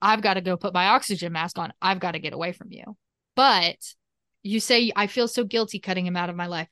I've 0.00 0.22
got 0.22 0.34
to 0.34 0.40
go 0.40 0.56
put 0.56 0.74
my 0.74 0.88
oxygen 0.88 1.32
mask 1.32 1.58
on. 1.58 1.72
I've 1.80 2.00
got 2.00 2.12
to 2.12 2.18
get 2.18 2.32
away 2.32 2.52
from 2.52 2.72
you. 2.72 2.96
But 3.36 3.76
you 4.42 4.58
say, 4.58 4.90
I 4.96 5.06
feel 5.06 5.28
so 5.28 5.44
guilty 5.44 5.78
cutting 5.78 6.06
him 6.06 6.16
out 6.16 6.30
of 6.30 6.36
my 6.36 6.46
life. 6.46 6.68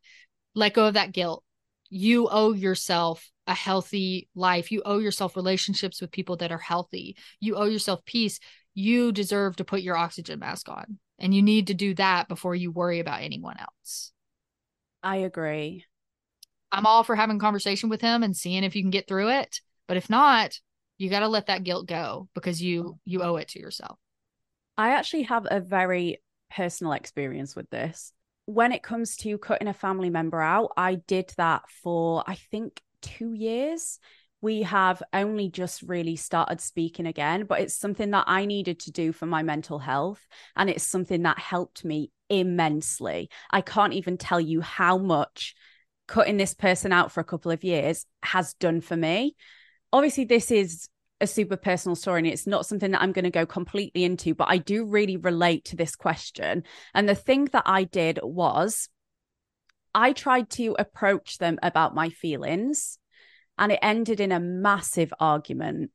Let 0.54 0.74
go 0.74 0.86
of 0.86 0.94
that 0.94 1.12
guilt. 1.12 1.44
You 1.90 2.28
owe 2.28 2.52
yourself 2.52 3.30
a 3.46 3.54
healthy 3.54 4.28
life. 4.34 4.72
You 4.72 4.82
owe 4.84 4.98
yourself 4.98 5.36
relationships 5.36 6.00
with 6.00 6.10
people 6.10 6.36
that 6.36 6.52
are 6.52 6.58
healthy. 6.58 7.16
You 7.40 7.56
owe 7.56 7.66
yourself 7.66 8.04
peace. 8.04 8.40
You 8.74 9.12
deserve 9.12 9.56
to 9.56 9.64
put 9.64 9.82
your 9.82 9.96
oxygen 9.96 10.38
mask 10.38 10.68
on. 10.68 10.98
And 11.20 11.34
you 11.34 11.42
need 11.42 11.68
to 11.68 11.74
do 11.74 11.94
that 11.94 12.28
before 12.28 12.54
you 12.54 12.70
worry 12.70 12.98
about 12.98 13.22
anyone 13.22 13.56
else. 13.58 14.12
I 15.02 15.16
agree. 15.16 15.84
I'm 16.72 16.86
all 16.86 17.04
for 17.04 17.16
having 17.16 17.38
conversation 17.38 17.88
with 17.88 18.00
him 18.00 18.22
and 18.22 18.36
seeing 18.36 18.64
if 18.64 18.74
you 18.74 18.82
can 18.82 18.90
get 18.90 19.06
through 19.06 19.30
it. 19.30 19.60
But 19.86 19.96
if 19.96 20.08
not, 20.08 20.58
you 21.00 21.08
got 21.08 21.20
to 21.20 21.28
let 21.28 21.46
that 21.46 21.64
guilt 21.64 21.86
go 21.86 22.28
because 22.34 22.62
you 22.62 22.98
you 23.06 23.22
owe 23.22 23.36
it 23.36 23.48
to 23.48 23.58
yourself 23.58 23.98
i 24.76 24.90
actually 24.90 25.22
have 25.22 25.46
a 25.50 25.60
very 25.60 26.20
personal 26.54 26.92
experience 26.92 27.56
with 27.56 27.68
this 27.70 28.12
when 28.44 28.70
it 28.70 28.82
comes 28.82 29.16
to 29.16 29.38
cutting 29.38 29.68
a 29.68 29.72
family 29.74 30.10
member 30.10 30.40
out 30.40 30.70
i 30.76 30.96
did 31.06 31.32
that 31.38 31.62
for 31.82 32.22
i 32.26 32.34
think 32.34 32.80
2 33.00 33.32
years 33.32 33.98
we 34.40 34.62
have 34.62 35.02
only 35.12 35.48
just 35.48 35.82
really 35.82 36.16
started 36.16 36.60
speaking 36.60 37.06
again 37.06 37.44
but 37.44 37.60
it's 37.60 37.74
something 37.74 38.10
that 38.10 38.24
i 38.26 38.44
needed 38.44 38.78
to 38.78 38.90
do 38.90 39.12
for 39.12 39.26
my 39.26 39.42
mental 39.42 39.78
health 39.78 40.26
and 40.56 40.70
it's 40.70 40.84
something 40.84 41.22
that 41.22 41.38
helped 41.38 41.84
me 41.84 42.10
immensely 42.28 43.28
i 43.50 43.60
can't 43.60 43.92
even 43.92 44.16
tell 44.16 44.40
you 44.40 44.60
how 44.60 44.98
much 44.98 45.54
cutting 46.06 46.36
this 46.36 46.54
person 46.54 46.92
out 46.92 47.12
for 47.12 47.20
a 47.20 47.24
couple 47.24 47.50
of 47.50 47.64
years 47.64 48.06
has 48.22 48.54
done 48.54 48.80
for 48.80 48.96
me 48.96 49.34
obviously 49.92 50.24
this 50.24 50.50
is 50.50 50.88
a 51.20 51.26
super 51.26 51.56
personal 51.56 51.94
story 51.94 52.20
and 52.20 52.26
it's 52.26 52.46
not 52.46 52.64
something 52.64 52.92
that 52.92 53.02
I'm 53.02 53.12
going 53.12 53.24
to 53.24 53.30
go 53.30 53.44
completely 53.44 54.04
into, 54.04 54.34
but 54.34 54.48
I 54.48 54.56
do 54.56 54.86
really 54.86 55.18
relate 55.18 55.66
to 55.66 55.76
this 55.76 55.94
question. 55.94 56.64
And 56.94 57.08
the 57.08 57.14
thing 57.14 57.44
that 57.46 57.64
I 57.66 57.84
did 57.84 58.18
was 58.22 58.88
I 59.94 60.12
tried 60.12 60.50
to 60.50 60.76
approach 60.78 61.38
them 61.38 61.58
about 61.62 61.94
my 61.94 62.08
feelings 62.08 62.98
and 63.60 63.70
it 63.70 63.78
ended 63.82 64.18
in 64.18 64.32
a 64.32 64.40
massive 64.40 65.12
argument 65.20 65.92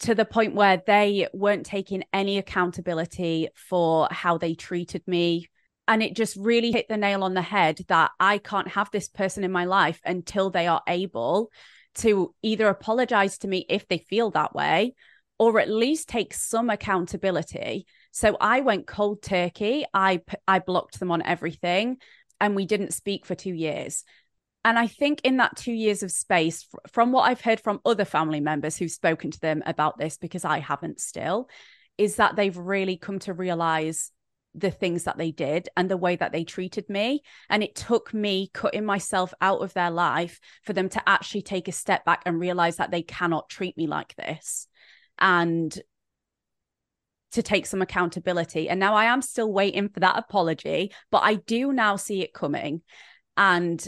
to 0.00 0.14
the 0.14 0.24
point 0.24 0.54
where 0.54 0.82
they 0.84 1.28
weren't 1.32 1.64
taking 1.64 2.02
any 2.12 2.36
accountability 2.36 3.48
for 3.54 4.08
how 4.10 4.36
they 4.36 4.54
treated 4.54 5.02
me. 5.06 5.48
And 5.86 6.02
it 6.02 6.16
just 6.16 6.36
really 6.36 6.72
hit 6.72 6.88
the 6.88 6.96
nail 6.96 7.22
on 7.22 7.34
the 7.34 7.42
head 7.42 7.80
that 7.88 8.10
I 8.18 8.38
can't 8.38 8.68
have 8.68 8.90
this 8.90 9.08
person 9.08 9.44
in 9.44 9.52
my 9.52 9.64
life 9.64 10.00
until 10.04 10.50
they 10.50 10.66
are 10.66 10.82
able 10.88 11.50
to 11.96 12.34
either 12.42 12.68
apologize 12.68 13.38
to 13.38 13.48
me 13.48 13.64
if 13.68 13.86
they 13.86 13.98
feel 13.98 14.30
that 14.32 14.54
way 14.54 14.94
or 15.38 15.60
at 15.60 15.70
least 15.70 16.08
take 16.08 16.34
some 16.34 16.68
accountability. 16.68 17.86
So 18.10 18.36
I 18.40 18.60
went 18.60 18.86
cold 18.86 19.22
turkey. 19.22 19.84
I 19.94 20.22
I 20.48 20.58
blocked 20.58 20.98
them 20.98 21.10
on 21.10 21.22
everything 21.22 21.98
and 22.40 22.56
we 22.56 22.66
didn't 22.66 22.92
speak 22.92 23.24
for 23.24 23.34
2 23.34 23.52
years. 23.52 24.04
And 24.64 24.78
I 24.78 24.86
think 24.86 25.20
in 25.24 25.38
that 25.38 25.56
2 25.56 25.72
years 25.72 26.02
of 26.02 26.12
space 26.12 26.66
from 26.88 27.10
what 27.12 27.22
I've 27.22 27.40
heard 27.40 27.60
from 27.60 27.80
other 27.84 28.04
family 28.04 28.40
members 28.40 28.76
who've 28.76 28.90
spoken 28.90 29.30
to 29.30 29.40
them 29.40 29.62
about 29.66 29.98
this 29.98 30.18
because 30.18 30.44
I 30.44 30.60
haven't 30.60 31.00
still 31.00 31.48
is 31.98 32.16
that 32.16 32.36
they've 32.36 32.56
really 32.56 32.96
come 32.96 33.18
to 33.20 33.34
realize 33.34 34.12
the 34.54 34.70
things 34.70 35.04
that 35.04 35.16
they 35.16 35.30
did 35.30 35.68
and 35.76 35.90
the 35.90 35.96
way 35.96 36.14
that 36.14 36.30
they 36.30 36.44
treated 36.44 36.88
me. 36.88 37.22
And 37.48 37.62
it 37.62 37.74
took 37.74 38.12
me 38.12 38.50
cutting 38.52 38.84
myself 38.84 39.32
out 39.40 39.62
of 39.62 39.72
their 39.72 39.90
life 39.90 40.38
for 40.62 40.74
them 40.74 40.88
to 40.90 41.08
actually 41.08 41.42
take 41.42 41.68
a 41.68 41.72
step 41.72 42.04
back 42.04 42.22
and 42.26 42.38
realize 42.38 42.76
that 42.76 42.90
they 42.90 43.02
cannot 43.02 43.48
treat 43.48 43.76
me 43.76 43.86
like 43.86 44.14
this 44.16 44.68
and 45.18 45.76
to 47.32 47.42
take 47.42 47.64
some 47.64 47.80
accountability. 47.80 48.68
And 48.68 48.78
now 48.78 48.94
I 48.94 49.06
am 49.06 49.22
still 49.22 49.50
waiting 49.50 49.88
for 49.88 50.00
that 50.00 50.18
apology, 50.18 50.92
but 51.10 51.22
I 51.24 51.36
do 51.36 51.72
now 51.72 51.96
see 51.96 52.20
it 52.20 52.34
coming. 52.34 52.82
And 53.38 53.82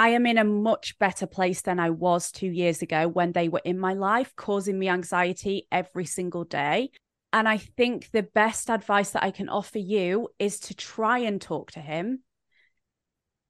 I 0.00 0.08
am 0.08 0.24
in 0.24 0.38
a 0.38 0.44
much 0.44 0.98
better 0.98 1.26
place 1.26 1.60
than 1.60 1.78
I 1.78 1.90
was 1.90 2.32
two 2.32 2.46
years 2.46 2.80
ago 2.80 3.06
when 3.06 3.32
they 3.32 3.50
were 3.50 3.60
in 3.66 3.78
my 3.78 3.92
life, 3.92 4.34
causing 4.34 4.78
me 4.78 4.88
anxiety 4.88 5.68
every 5.70 6.06
single 6.06 6.44
day. 6.44 6.92
And 7.34 7.46
I 7.46 7.58
think 7.58 8.10
the 8.10 8.22
best 8.22 8.70
advice 8.70 9.10
that 9.10 9.22
I 9.22 9.30
can 9.30 9.50
offer 9.50 9.78
you 9.78 10.30
is 10.38 10.58
to 10.60 10.74
try 10.74 11.18
and 11.18 11.38
talk 11.38 11.72
to 11.72 11.80
him. 11.80 12.22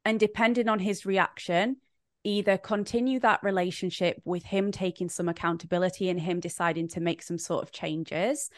And 0.05 0.19
depending 0.19 0.69
on 0.69 0.81
his 0.81 1.07
reaction, 1.07 1.77
either 2.25 2.59
continue 2.59 3.21
that 3.21 3.45
relationship 3.45 4.21
with 4.25 4.43
him 4.43 4.73
taking 4.73 5.09
some 5.09 5.29
accountability 5.29 6.09
and 6.09 6.19
him 6.19 6.41
deciding 6.41 6.89
to 6.89 7.01
make 7.01 7.23
some 7.23 7.39
sort 7.39 7.63
of 7.63 7.71
changes, 7.71 8.51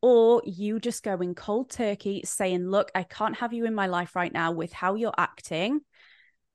or 0.00 0.40
you 0.46 0.80
just 0.80 1.02
going 1.02 1.34
cold 1.34 1.68
turkey 1.68 2.22
saying, 2.24 2.70
Look, 2.70 2.90
I 2.94 3.02
can't 3.02 3.36
have 3.36 3.52
you 3.52 3.66
in 3.66 3.74
my 3.74 3.86
life 3.86 4.16
right 4.16 4.32
now 4.32 4.50
with 4.50 4.72
how 4.72 4.94
you're 4.94 5.12
acting 5.18 5.82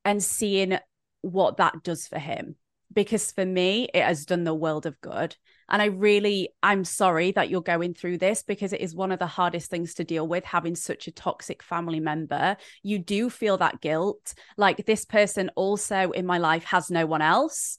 and 0.05 0.23
seeing 0.23 0.77
what 1.21 1.57
that 1.57 1.83
does 1.83 2.07
for 2.07 2.19
him. 2.19 2.55
Because 2.91 3.31
for 3.31 3.45
me, 3.45 3.87
it 3.93 4.03
has 4.03 4.25
done 4.25 4.43
the 4.43 4.53
world 4.53 4.87
of 4.87 4.99
good. 4.99 5.35
And 5.69 5.81
I 5.81 5.85
really, 5.85 6.49
I'm 6.63 6.83
sorry 6.83 7.31
that 7.33 7.49
you're 7.49 7.61
going 7.61 7.93
through 7.93 8.17
this 8.17 8.41
because 8.41 8.73
it 8.73 8.81
is 8.81 8.95
one 8.95 9.11
of 9.11 9.19
the 9.19 9.27
hardest 9.27 9.69
things 9.69 9.93
to 9.95 10.03
deal 10.03 10.27
with 10.27 10.43
having 10.43 10.75
such 10.75 11.07
a 11.07 11.11
toxic 11.11 11.61
family 11.61 11.99
member. 11.99 12.57
You 12.81 12.97
do 12.97 13.29
feel 13.29 13.57
that 13.57 13.79
guilt. 13.79 14.33
Like 14.57 14.85
this 14.87 15.05
person 15.05 15.51
also 15.55 16.09
in 16.11 16.25
my 16.25 16.39
life 16.39 16.63
has 16.63 16.89
no 16.89 17.05
one 17.05 17.21
else. 17.21 17.77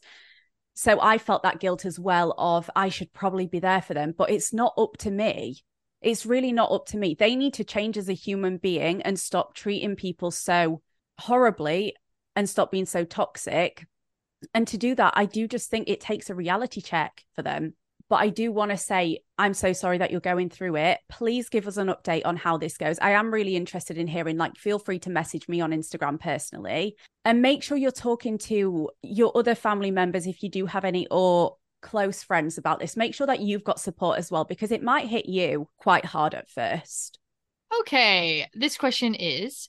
So 0.75 1.01
I 1.01 1.19
felt 1.19 1.43
that 1.43 1.59
guilt 1.59 1.85
as 1.85 1.99
well 1.99 2.33
of 2.39 2.71
I 2.77 2.89
should 2.89 3.13
probably 3.13 3.47
be 3.47 3.59
there 3.59 3.83
for 3.83 3.95
them, 3.95 4.15
but 4.17 4.31
it's 4.31 4.53
not 4.53 4.73
up 4.79 4.97
to 4.99 5.11
me. 5.11 5.59
It's 6.01 6.25
really 6.25 6.53
not 6.53 6.71
up 6.71 6.87
to 6.87 6.97
me. 6.97 7.17
They 7.19 7.35
need 7.35 7.55
to 7.55 7.65
change 7.65 7.99
as 7.99 8.09
a 8.09 8.15
human 8.15 8.57
being 8.57 9.03
and 9.03 9.19
stop 9.19 9.55
treating 9.55 9.97
people 9.97 10.31
so 10.31 10.81
horribly 11.19 11.95
and 12.41 12.49
stop 12.49 12.71
being 12.71 12.87
so 12.87 13.05
toxic. 13.05 13.87
And 14.55 14.67
to 14.69 14.79
do 14.79 14.95
that, 14.95 15.13
I 15.15 15.27
do 15.27 15.47
just 15.47 15.69
think 15.69 15.89
it 15.89 16.01
takes 16.01 16.31
a 16.31 16.35
reality 16.35 16.81
check 16.81 17.23
for 17.37 17.43
them. 17.43 17.75
But 18.09 18.17
I 18.17 18.31
do 18.31 18.51
want 18.51 18.71
to 18.71 18.79
say, 18.79 19.21
I'm 19.37 19.53
so 19.53 19.75
sorry 19.75 19.99
that 19.99 20.11
you're 20.11 20.21
going 20.21 20.49
through 20.49 20.77
it. 20.77 21.01
Please 21.11 21.51
give 21.51 21.69
us 21.69 21.77
an 21.77 21.89
update 21.89 22.23
on 22.25 22.37
how 22.37 22.57
this 22.57 22.79
goes. 22.79 22.99
I 22.99 23.11
am 23.11 23.33
really 23.33 23.57
interested 23.57 23.99
in 23.99 24.07
hearing, 24.07 24.39
like, 24.39 24.57
feel 24.57 24.79
free 24.79 24.99
to 25.01 25.11
message 25.11 25.49
me 25.49 25.61
on 25.61 25.71
Instagram 25.71 26.19
personally 26.19 26.97
and 27.27 27.43
make 27.43 27.63
sure 27.63 27.77
you're 27.77 27.93
talking 27.93 28.39
to 28.39 28.89
your 29.03 29.37
other 29.37 29.55
family 29.55 29.91
members 29.91 30.27
if 30.27 30.43
you 30.43 30.49
do 30.49 30.65
have 30.65 30.87
any 30.87 31.07
or 31.11 31.57
close 31.83 32.23
friends 32.23 32.57
about 32.57 32.81
this. 32.81 32.97
Make 32.97 33.15
sure 33.15 33.27
that 33.27 33.41
you've 33.41 33.65
got 33.65 33.79
support 33.79 34.19
as 34.19 34.31
well 34.31 34.45
because 34.45 34.73
it 34.73 34.83
might 34.83 35.07
hit 35.07 35.27
you 35.27 35.69
quite 35.77 36.07
hard 36.07 36.35
at 36.35 36.49
first. 36.49 37.19
Okay. 37.81 38.49
This 38.55 38.79
question 38.79 39.15
is 39.15 39.69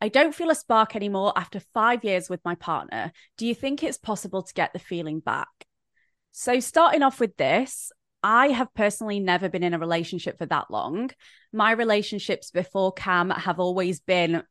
I 0.00 0.08
don't 0.08 0.34
feel 0.34 0.50
a 0.50 0.54
spark 0.54 0.96
anymore 0.96 1.32
after 1.36 1.60
five 1.60 2.04
years 2.04 2.30
with 2.30 2.40
my 2.44 2.54
partner. 2.54 3.12
Do 3.36 3.46
you 3.46 3.54
think 3.54 3.82
it's 3.82 3.98
possible 3.98 4.42
to 4.42 4.54
get 4.54 4.72
the 4.72 4.78
feeling 4.78 5.20
back? 5.20 5.48
So, 6.32 6.60
starting 6.60 7.02
off 7.02 7.20
with 7.20 7.36
this, 7.36 7.92
I 8.22 8.48
have 8.48 8.72
personally 8.74 9.20
never 9.20 9.48
been 9.48 9.62
in 9.62 9.74
a 9.74 9.78
relationship 9.78 10.38
for 10.38 10.46
that 10.46 10.70
long. 10.70 11.10
My 11.52 11.72
relationships 11.72 12.50
before 12.50 12.92
Cam 12.92 13.30
have 13.30 13.60
always 13.60 14.00
been 14.00 14.42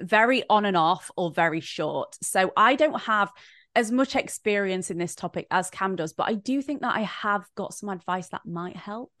very 0.00 0.42
on 0.48 0.64
and 0.64 0.76
off 0.76 1.10
or 1.16 1.30
very 1.30 1.60
short. 1.60 2.16
So, 2.22 2.50
I 2.56 2.74
don't 2.74 3.02
have 3.02 3.30
as 3.74 3.90
much 3.90 4.16
experience 4.16 4.90
in 4.90 4.98
this 4.98 5.14
topic 5.14 5.46
as 5.50 5.70
Cam 5.70 5.96
does, 5.96 6.12
but 6.12 6.28
I 6.28 6.34
do 6.34 6.60
think 6.60 6.80
that 6.80 6.96
I 6.96 7.02
have 7.02 7.46
got 7.54 7.74
some 7.74 7.88
advice 7.88 8.28
that 8.30 8.46
might 8.46 8.76
help. 8.76 9.12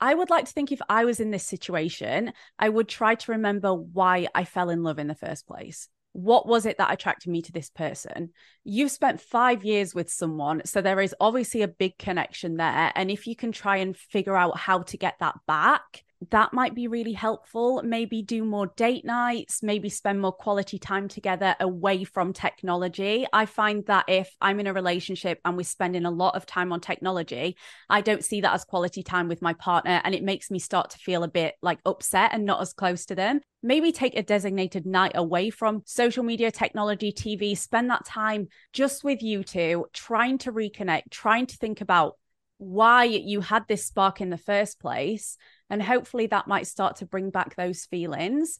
I 0.00 0.14
would 0.14 0.30
like 0.30 0.44
to 0.46 0.52
think 0.52 0.70
if 0.70 0.80
I 0.88 1.04
was 1.04 1.20
in 1.20 1.30
this 1.30 1.44
situation, 1.44 2.32
I 2.58 2.68
would 2.68 2.88
try 2.88 3.14
to 3.16 3.32
remember 3.32 3.74
why 3.74 4.28
I 4.34 4.44
fell 4.44 4.70
in 4.70 4.82
love 4.82 4.98
in 4.98 5.08
the 5.08 5.14
first 5.14 5.46
place 5.46 5.88
what 6.12 6.48
was 6.48 6.66
it 6.66 6.78
that 6.78 6.92
attracted 6.92 7.30
me 7.30 7.42
to 7.42 7.52
this 7.52 7.70
person? 7.70 8.30
You've 8.64 8.90
spent 8.90 9.20
five 9.20 9.64
years 9.64 9.94
with 9.94 10.10
someone, 10.10 10.62
so 10.64 10.80
there 10.80 11.00
is 11.00 11.14
obviously 11.20 11.62
a 11.62 11.68
big 11.68 11.96
connection 11.96 12.56
there. 12.56 12.90
And 12.94 13.10
if 13.10 13.26
you 13.26 13.36
can 13.36 13.52
try 13.52 13.76
and 13.76 13.96
figure 13.96 14.36
out 14.36 14.58
how 14.58 14.82
to 14.82 14.96
get 14.96 15.14
that 15.20 15.36
back, 15.46 16.02
that 16.30 16.52
might 16.52 16.74
be 16.74 16.88
really 16.88 17.12
helpful. 17.12 17.80
Maybe 17.84 18.22
do 18.22 18.44
more 18.44 18.66
date 18.66 19.04
nights, 19.04 19.62
maybe 19.62 19.88
spend 19.88 20.20
more 20.20 20.32
quality 20.32 20.78
time 20.78 21.06
together 21.06 21.54
away 21.60 22.04
from 22.04 22.32
technology. 22.32 23.26
I 23.32 23.46
find 23.46 23.86
that 23.86 24.06
if 24.08 24.34
I'm 24.40 24.58
in 24.58 24.66
a 24.66 24.72
relationship 24.72 25.40
and 25.44 25.56
we're 25.56 25.62
spending 25.62 26.04
a 26.04 26.10
lot 26.10 26.34
of 26.34 26.44
time 26.44 26.72
on 26.72 26.80
technology, 26.80 27.56
I 27.88 28.00
don't 28.00 28.24
see 28.24 28.40
that 28.40 28.52
as 28.52 28.64
quality 28.64 29.02
time 29.02 29.28
with 29.28 29.42
my 29.42 29.52
partner. 29.52 30.00
And 30.02 30.14
it 30.14 30.24
makes 30.24 30.50
me 30.50 30.58
start 30.58 30.90
to 30.90 30.98
feel 30.98 31.22
a 31.22 31.28
bit 31.28 31.54
like 31.62 31.78
upset 31.86 32.30
and 32.32 32.44
not 32.44 32.60
as 32.60 32.72
close 32.72 33.06
to 33.06 33.14
them. 33.14 33.40
Maybe 33.62 33.92
take 33.92 34.16
a 34.16 34.22
designated 34.22 34.86
night 34.86 35.12
away 35.14 35.50
from 35.50 35.82
social 35.84 36.24
media, 36.24 36.50
technology, 36.50 37.12
TV, 37.12 37.56
spend 37.56 37.90
that 37.90 38.04
time 38.04 38.48
just 38.72 39.04
with 39.04 39.22
you 39.22 39.44
two, 39.44 39.86
trying 39.92 40.38
to 40.38 40.52
reconnect, 40.52 41.10
trying 41.10 41.46
to 41.46 41.56
think 41.56 41.80
about 41.80 42.16
why 42.58 43.04
you 43.04 43.40
had 43.40 43.66
this 43.68 43.86
spark 43.86 44.20
in 44.20 44.30
the 44.30 44.36
first 44.36 44.80
place 44.80 45.36
and 45.70 45.82
hopefully 45.82 46.26
that 46.26 46.48
might 46.48 46.66
start 46.66 46.96
to 46.96 47.06
bring 47.06 47.30
back 47.30 47.56
those 47.56 47.86
feelings. 47.86 48.58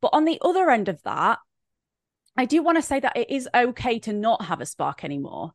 But 0.00 0.10
on 0.12 0.24
the 0.24 0.38
other 0.42 0.70
end 0.70 0.88
of 0.88 1.02
that, 1.02 1.38
I 2.36 2.44
do 2.44 2.62
want 2.62 2.78
to 2.78 2.82
say 2.82 3.00
that 3.00 3.16
it 3.16 3.30
is 3.30 3.48
okay 3.54 3.98
to 4.00 4.12
not 4.12 4.44
have 4.44 4.60
a 4.60 4.66
spark 4.66 5.04
anymore. 5.04 5.52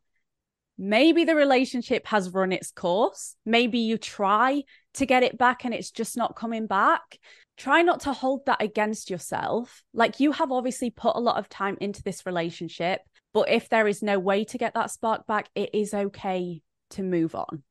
Maybe 0.76 1.24
the 1.24 1.36
relationship 1.36 2.06
has 2.08 2.30
run 2.30 2.52
its 2.52 2.70
course. 2.72 3.36
Maybe 3.46 3.78
you 3.78 3.96
try 3.96 4.64
to 4.94 5.06
get 5.06 5.22
it 5.22 5.38
back 5.38 5.64
and 5.64 5.72
it's 5.72 5.90
just 5.90 6.16
not 6.16 6.36
coming 6.36 6.66
back. 6.66 7.18
Try 7.56 7.82
not 7.82 8.00
to 8.00 8.12
hold 8.12 8.46
that 8.46 8.60
against 8.60 9.08
yourself. 9.08 9.82
Like 9.94 10.18
you 10.18 10.32
have 10.32 10.50
obviously 10.50 10.90
put 10.90 11.16
a 11.16 11.20
lot 11.20 11.38
of 11.38 11.48
time 11.48 11.78
into 11.80 12.02
this 12.02 12.26
relationship, 12.26 13.00
but 13.32 13.48
if 13.48 13.68
there 13.68 13.86
is 13.86 14.02
no 14.02 14.18
way 14.18 14.44
to 14.44 14.58
get 14.58 14.74
that 14.74 14.90
spark 14.90 15.26
back, 15.26 15.48
it 15.54 15.70
is 15.72 15.94
okay 15.94 16.60
to 16.90 17.02
move 17.02 17.34
on. 17.34 17.62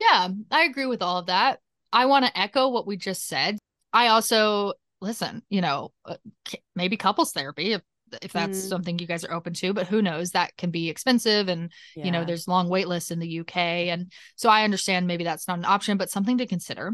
Yeah, 0.00 0.28
I 0.50 0.62
agree 0.62 0.86
with 0.86 1.02
all 1.02 1.18
of 1.18 1.26
that. 1.26 1.60
I 1.92 2.06
want 2.06 2.26
to 2.26 2.38
echo 2.38 2.68
what 2.68 2.86
we 2.86 2.96
just 2.96 3.26
said. 3.26 3.58
I 3.92 4.08
also 4.08 4.74
listen, 5.00 5.42
you 5.48 5.60
know, 5.60 5.92
uh, 6.04 6.16
maybe 6.74 6.96
couples 6.96 7.32
therapy 7.32 7.72
if 7.72 7.82
if 8.22 8.32
that's 8.32 8.58
mm. 8.58 8.68
something 8.68 8.98
you 8.98 9.06
guys 9.06 9.22
are 9.22 9.34
open 9.34 9.52
to, 9.52 9.74
but 9.74 9.86
who 9.86 10.00
knows? 10.00 10.30
That 10.30 10.56
can 10.56 10.70
be 10.70 10.88
expensive 10.88 11.48
and 11.48 11.70
yeah. 11.94 12.06
you 12.06 12.10
know, 12.10 12.24
there's 12.24 12.48
long 12.48 12.68
wait 12.68 12.88
lists 12.88 13.10
in 13.10 13.18
the 13.18 13.40
UK 13.40 13.56
and 13.56 14.10
so 14.34 14.48
I 14.48 14.64
understand 14.64 15.06
maybe 15.06 15.24
that's 15.24 15.46
not 15.46 15.58
an 15.58 15.66
option, 15.66 15.98
but 15.98 16.10
something 16.10 16.38
to 16.38 16.46
consider. 16.46 16.86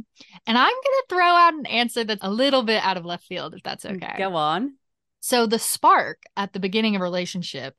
And 0.46 0.58
I'm 0.58 0.64
going 0.64 0.82
to 0.82 1.04
throw 1.08 1.24
out 1.24 1.54
an 1.54 1.66
answer 1.66 2.02
that's 2.02 2.24
a 2.24 2.30
little 2.30 2.64
bit 2.64 2.82
out 2.84 2.96
of 2.96 3.04
left 3.04 3.26
field 3.26 3.54
if 3.54 3.62
that's 3.62 3.84
mm, 3.84 3.96
okay. 3.96 4.14
Go 4.18 4.34
on. 4.34 4.74
So 5.20 5.46
the 5.46 5.58
spark 5.58 6.22
at 6.36 6.52
the 6.52 6.60
beginning 6.60 6.96
of 6.96 7.00
a 7.00 7.04
relationship 7.04 7.74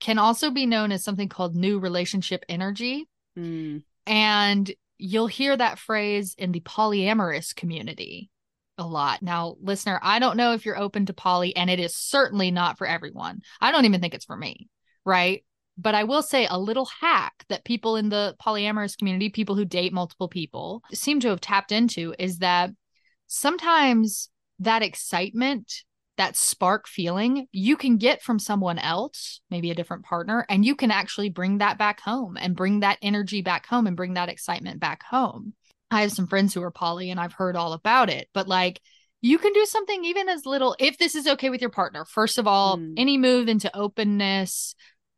can 0.00 0.18
also 0.18 0.50
be 0.50 0.66
known 0.66 0.92
as 0.92 1.04
something 1.04 1.28
called 1.28 1.54
new 1.54 1.78
relationship 1.78 2.44
energy. 2.48 3.08
Mm. 3.38 3.84
And 4.06 4.70
you'll 5.00 5.26
hear 5.26 5.56
that 5.56 5.78
phrase 5.78 6.34
in 6.36 6.52
the 6.52 6.60
polyamorous 6.60 7.54
community 7.54 8.30
a 8.78 8.86
lot. 8.86 9.22
Now, 9.22 9.56
listener, 9.60 10.00
I 10.02 10.18
don't 10.18 10.36
know 10.36 10.52
if 10.52 10.64
you're 10.64 10.78
open 10.78 11.06
to 11.06 11.12
poly, 11.12 11.54
and 11.54 11.68
it 11.68 11.78
is 11.78 11.94
certainly 11.94 12.50
not 12.50 12.78
for 12.78 12.86
everyone. 12.86 13.42
I 13.60 13.72
don't 13.72 13.84
even 13.84 14.00
think 14.00 14.14
it's 14.14 14.24
for 14.24 14.36
me, 14.36 14.68
right? 15.04 15.44
But 15.76 15.94
I 15.94 16.04
will 16.04 16.22
say 16.22 16.46
a 16.46 16.58
little 16.58 16.86
hack 17.00 17.44
that 17.48 17.64
people 17.64 17.96
in 17.96 18.08
the 18.08 18.36
polyamorous 18.44 18.96
community, 18.96 19.28
people 19.28 19.54
who 19.54 19.64
date 19.64 19.92
multiple 19.92 20.28
people, 20.28 20.82
seem 20.92 21.20
to 21.20 21.28
have 21.28 21.40
tapped 21.40 21.72
into 21.72 22.14
is 22.18 22.38
that 22.38 22.70
sometimes 23.26 24.28
that 24.58 24.82
excitement 24.82 25.84
that 26.20 26.36
spark 26.36 26.86
feeling 26.86 27.46
you 27.50 27.78
can 27.78 27.96
get 27.96 28.20
from 28.20 28.38
someone 28.38 28.78
else, 28.78 29.40
maybe 29.50 29.70
a 29.70 29.74
different 29.74 30.04
partner, 30.04 30.44
and 30.50 30.66
you 30.66 30.76
can 30.76 30.90
actually 30.90 31.30
bring 31.30 31.58
that 31.58 31.78
back 31.78 31.98
home 31.98 32.36
and 32.38 32.54
bring 32.54 32.80
that 32.80 32.98
energy 33.00 33.40
back 33.40 33.64
home 33.64 33.86
and 33.86 33.96
bring 33.96 34.12
that 34.12 34.28
excitement 34.28 34.78
back 34.78 35.02
home. 35.02 35.54
I 35.90 36.02
have 36.02 36.12
some 36.12 36.26
friends 36.26 36.52
who 36.52 36.62
are 36.62 36.70
poly 36.70 37.10
and 37.10 37.18
I've 37.18 37.32
heard 37.32 37.56
all 37.56 37.72
about 37.72 38.10
it, 38.10 38.28
but 38.34 38.46
like 38.46 38.82
you 39.22 39.38
can 39.38 39.54
do 39.54 39.64
something 39.64 40.04
even 40.04 40.28
as 40.28 40.44
little 40.44 40.76
if 40.78 40.98
this 40.98 41.14
is 41.14 41.26
okay 41.26 41.48
with 41.48 41.62
your 41.62 41.70
partner. 41.70 42.04
First 42.04 42.36
of 42.36 42.46
all, 42.46 42.76
mm. 42.76 42.92
any 42.98 43.16
move 43.16 43.48
into 43.48 43.74
openness, 43.74 44.74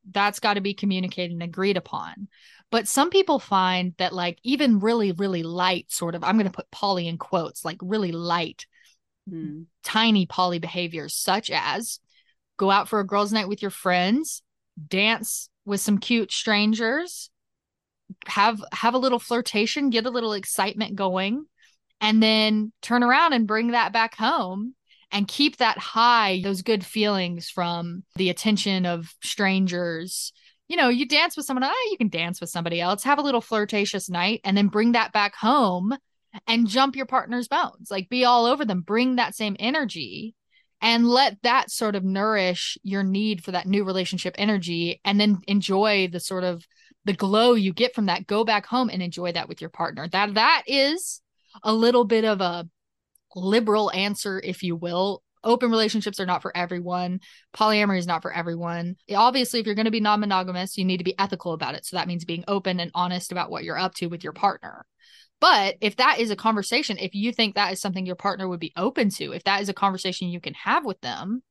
that's 0.08 0.38
got 0.38 0.54
to 0.54 0.60
be 0.60 0.72
communicated 0.72 1.32
and 1.32 1.42
agreed 1.42 1.76
upon. 1.76 2.28
But 2.70 2.86
some 2.86 3.10
people 3.10 3.40
find 3.40 3.94
that, 3.98 4.14
like, 4.14 4.38
even 4.44 4.78
really, 4.78 5.10
really 5.10 5.42
light, 5.42 5.90
sort 5.90 6.14
of, 6.14 6.22
I'm 6.22 6.36
going 6.36 6.46
to 6.46 6.56
put 6.56 6.70
poly 6.70 7.06
in 7.08 7.18
quotes, 7.18 7.64
like 7.64 7.78
really 7.82 8.12
light, 8.12 8.66
mm. 9.30 9.66
tiny 9.82 10.26
poly 10.26 10.58
behaviors, 10.58 11.14
such 11.14 11.50
as 11.50 12.00
go 12.56 12.70
out 12.70 12.88
for 12.88 13.00
a 13.00 13.06
girls' 13.06 13.32
night 13.32 13.48
with 13.48 13.62
your 13.62 13.70
friends, 13.70 14.42
dance 14.88 15.48
with 15.64 15.80
some 15.80 15.98
cute 15.98 16.32
strangers, 16.32 17.30
have 18.26 18.62
have 18.72 18.94
a 18.94 18.98
little 18.98 19.18
flirtation, 19.18 19.90
get 19.90 20.06
a 20.06 20.10
little 20.10 20.32
excitement 20.32 20.94
going, 20.94 21.44
and 22.00 22.22
then 22.22 22.72
turn 22.82 23.02
around 23.02 23.32
and 23.32 23.46
bring 23.46 23.68
that 23.68 23.92
back 23.92 24.16
home 24.16 24.74
and 25.10 25.28
keep 25.28 25.58
that 25.58 25.78
high, 25.78 26.40
those 26.42 26.62
good 26.62 26.84
feelings 26.84 27.50
from 27.50 28.02
the 28.16 28.30
attention 28.30 28.86
of 28.86 29.14
strangers. 29.22 30.32
You 30.68 30.76
know, 30.76 30.88
you 30.88 31.06
dance 31.06 31.36
with 31.36 31.44
someone, 31.44 31.64
oh, 31.64 31.88
you 31.90 31.98
can 31.98 32.08
dance 32.08 32.40
with 32.40 32.48
somebody 32.48 32.80
else, 32.80 33.04
have 33.04 33.18
a 33.18 33.22
little 33.22 33.42
flirtatious 33.42 34.08
night, 34.08 34.40
and 34.42 34.56
then 34.56 34.68
bring 34.68 34.92
that 34.92 35.12
back 35.12 35.34
home 35.34 35.94
and 36.46 36.68
jump 36.68 36.96
your 36.96 37.06
partner's 37.06 37.48
bones. 37.48 37.90
Like 37.90 38.08
be 38.08 38.24
all 38.24 38.46
over 38.46 38.64
them, 38.64 38.80
bring 38.80 39.16
that 39.16 39.34
same 39.34 39.56
energy 39.58 40.34
and 40.80 41.08
let 41.08 41.40
that 41.42 41.70
sort 41.70 41.94
of 41.94 42.04
nourish 42.04 42.76
your 42.82 43.02
need 43.02 43.44
for 43.44 43.52
that 43.52 43.66
new 43.66 43.84
relationship 43.84 44.34
energy 44.38 45.00
and 45.04 45.20
then 45.20 45.38
enjoy 45.46 46.08
the 46.10 46.20
sort 46.20 46.44
of 46.44 46.66
the 47.04 47.12
glow 47.12 47.54
you 47.54 47.72
get 47.72 47.94
from 47.94 48.06
that 48.06 48.26
go 48.26 48.44
back 48.44 48.66
home 48.66 48.88
and 48.88 49.02
enjoy 49.02 49.32
that 49.32 49.48
with 49.48 49.60
your 49.60 49.70
partner 49.70 50.08
that 50.08 50.34
that 50.34 50.62
is 50.66 51.20
a 51.62 51.72
little 51.72 52.04
bit 52.04 52.24
of 52.24 52.40
a 52.40 52.66
liberal 53.34 53.90
answer, 53.92 54.40
if 54.42 54.62
you 54.62 54.76
will. 54.76 55.22
Open 55.44 55.70
relationships 55.70 56.20
are 56.20 56.26
not 56.26 56.42
for 56.42 56.56
everyone. 56.56 57.20
Polyamory 57.54 57.98
is 57.98 58.06
not 58.06 58.22
for 58.22 58.32
everyone. 58.32 58.96
Obviously, 59.14 59.60
if 59.60 59.66
you're 59.66 59.74
going 59.74 59.86
to 59.86 59.90
be 59.90 60.00
non 60.00 60.20
monogamous, 60.20 60.78
you 60.78 60.84
need 60.84 60.98
to 60.98 61.04
be 61.04 61.18
ethical 61.18 61.52
about 61.52 61.74
it. 61.74 61.84
So 61.84 61.96
that 61.96 62.08
means 62.08 62.24
being 62.24 62.44
open 62.48 62.80
and 62.80 62.90
honest 62.94 63.32
about 63.32 63.50
what 63.50 63.64
you're 63.64 63.78
up 63.78 63.94
to 63.96 64.06
with 64.06 64.22
your 64.22 64.32
partner. 64.32 64.86
But 65.40 65.76
if 65.80 65.96
that 65.96 66.20
is 66.20 66.30
a 66.30 66.36
conversation, 66.36 66.98
if 66.98 67.14
you 67.14 67.32
think 67.32 67.56
that 67.56 67.72
is 67.72 67.80
something 67.80 68.06
your 68.06 68.14
partner 68.14 68.48
would 68.48 68.60
be 68.60 68.72
open 68.76 69.10
to, 69.10 69.32
if 69.32 69.42
that 69.44 69.60
is 69.60 69.68
a 69.68 69.74
conversation 69.74 70.28
you 70.28 70.40
can 70.40 70.54
have 70.54 70.84
with 70.84 71.00
them, 71.00 71.42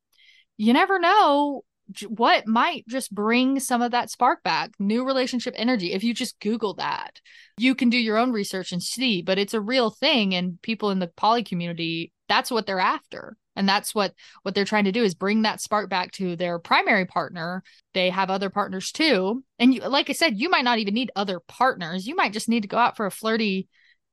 you 0.56 0.72
never 0.72 0.98
know 0.98 1.64
what 2.08 2.48
might 2.48 2.88
just 2.88 3.14
bring 3.14 3.60
some 3.60 3.82
of 3.82 3.92
that 3.92 4.10
spark 4.10 4.44
back 4.44 4.72
new 4.80 5.06
relationship 5.06 5.54
energy 5.58 5.92
if 5.92 6.04
you 6.04 6.14
just 6.14 6.40
google 6.40 6.76
that 6.76 7.20
you 7.58 7.76
can 7.76 7.90
do 7.90 7.98
your 7.98 8.18
own 8.18 8.32
research 8.32 8.72
and 8.72 8.82
see 8.82 9.22
but 9.22 9.38
it's 9.38 9.54
a 9.54 9.60
real 9.60 9.90
thing 9.90 10.34
and 10.34 10.62
people 10.62 10.92
in 10.92 11.00
the 11.00 11.12
poly 11.18 11.44
community 11.44 12.14
that's 12.30 12.52
what 12.52 12.66
they're 12.66 12.80
after 12.80 13.36
and 13.55 13.67
that's 13.67 13.93
what 13.93 14.13
what 14.43 14.55
they're 14.55 14.65
trying 14.65 14.86
to 14.86 14.91
do 14.91 15.03
is 15.03 15.15
bring 15.15 15.41
that 15.41 15.62
spark 15.62 15.89
back 15.89 16.12
to 16.12 16.36
their 16.36 16.60
primary 16.60 17.05
partner 17.05 17.63
they 17.93 18.10
have 18.10 18.29
other 18.29 18.50
partners 18.50 18.91
too 18.91 19.43
and 19.60 19.74
you, 19.74 19.81
like 19.81 20.10
i 20.10 20.13
said 20.13 20.39
you 20.39 20.50
might 20.50 20.63
not 20.63 20.79
even 20.79 20.93
need 20.93 21.12
other 21.15 21.39
partners 21.39 22.08
you 22.08 22.15
might 22.15 22.34
just 22.34 22.50
need 22.50 22.62
to 22.62 22.67
go 22.67 22.77
out 22.77 22.96
for 22.96 23.05
a 23.05 23.12
flirty 23.12 23.67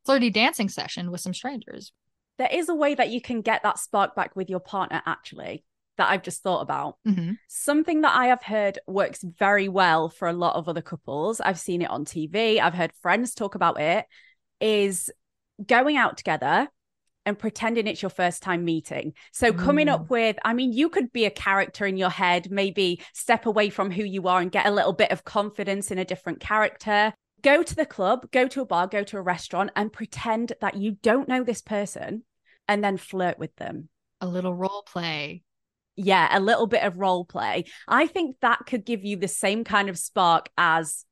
flirty 0.04 0.30
dancing 0.30 0.68
session 0.68 1.10
with 1.10 1.20
some 1.20 1.34
strangers 1.34 1.92
there 2.38 2.48
is 2.52 2.68
a 2.68 2.74
way 2.74 2.94
that 2.94 3.10
you 3.10 3.20
can 3.20 3.42
get 3.42 3.62
that 3.62 3.78
spark 3.78 4.14
back 4.14 4.34
with 4.36 4.48
your 4.48 4.60
partner 4.60 5.02
actually 5.06 5.64
that 5.98 6.10
I've 6.10 6.22
just 6.22 6.42
thought 6.42 6.60
about. 6.60 6.96
Mm-hmm. 7.06 7.32
Something 7.48 8.02
that 8.02 8.16
I 8.16 8.26
have 8.26 8.42
heard 8.42 8.78
works 8.86 9.22
very 9.22 9.68
well 9.68 10.08
for 10.08 10.28
a 10.28 10.32
lot 10.32 10.54
of 10.54 10.68
other 10.68 10.80
couples. 10.80 11.40
I've 11.40 11.58
seen 11.58 11.82
it 11.82 11.90
on 11.90 12.04
TV, 12.04 12.60
I've 12.60 12.74
heard 12.74 12.92
friends 13.02 13.34
talk 13.34 13.56
about 13.56 13.80
it, 13.80 14.06
is 14.60 15.10
going 15.66 15.96
out 15.96 16.16
together 16.16 16.68
and 17.26 17.38
pretending 17.38 17.86
it's 17.86 18.02
your 18.02 18.10
first 18.10 18.42
time 18.42 18.64
meeting. 18.64 19.12
So 19.32 19.52
coming 19.52 19.88
mm. 19.88 19.92
up 19.92 20.10
with, 20.10 20.38
I 20.44 20.54
mean, 20.54 20.72
you 20.72 20.88
could 20.88 21.12
be 21.12 21.24
a 21.26 21.30
character 21.30 21.84
in 21.86 21.96
your 21.96 22.10
head, 22.10 22.50
maybe 22.50 23.02
step 23.12 23.46
away 23.46 23.70
from 23.70 23.90
who 23.90 24.04
you 24.04 24.28
are 24.28 24.40
and 24.40 24.50
get 24.50 24.66
a 24.66 24.70
little 24.70 24.94
bit 24.94 25.10
of 25.10 25.24
confidence 25.24 25.90
in 25.90 25.98
a 25.98 26.04
different 26.04 26.40
character. 26.40 27.12
Go 27.42 27.62
to 27.62 27.76
the 27.76 27.86
club, 27.86 28.30
go 28.30 28.48
to 28.48 28.62
a 28.62 28.66
bar, 28.66 28.86
go 28.86 29.04
to 29.04 29.18
a 29.18 29.22
restaurant 29.22 29.70
and 29.76 29.92
pretend 29.92 30.52
that 30.60 30.76
you 30.76 30.92
don't 31.02 31.28
know 31.28 31.44
this 31.44 31.60
person 31.60 32.24
and 32.66 32.82
then 32.82 32.96
flirt 32.96 33.38
with 33.38 33.54
them. 33.56 33.88
A 34.20 34.26
little 34.26 34.54
role 34.54 34.82
play 34.82 35.42
yeah, 35.98 36.28
a 36.30 36.38
little 36.38 36.68
bit 36.68 36.84
of 36.84 36.96
role 36.96 37.24
play. 37.24 37.64
I 37.88 38.06
think 38.06 38.36
that 38.40 38.66
could 38.66 38.84
give 38.84 39.04
you 39.04 39.16
the 39.16 39.26
same 39.26 39.64
kind 39.64 39.88
of 39.88 39.98
spark 39.98 40.48
as 40.56 41.04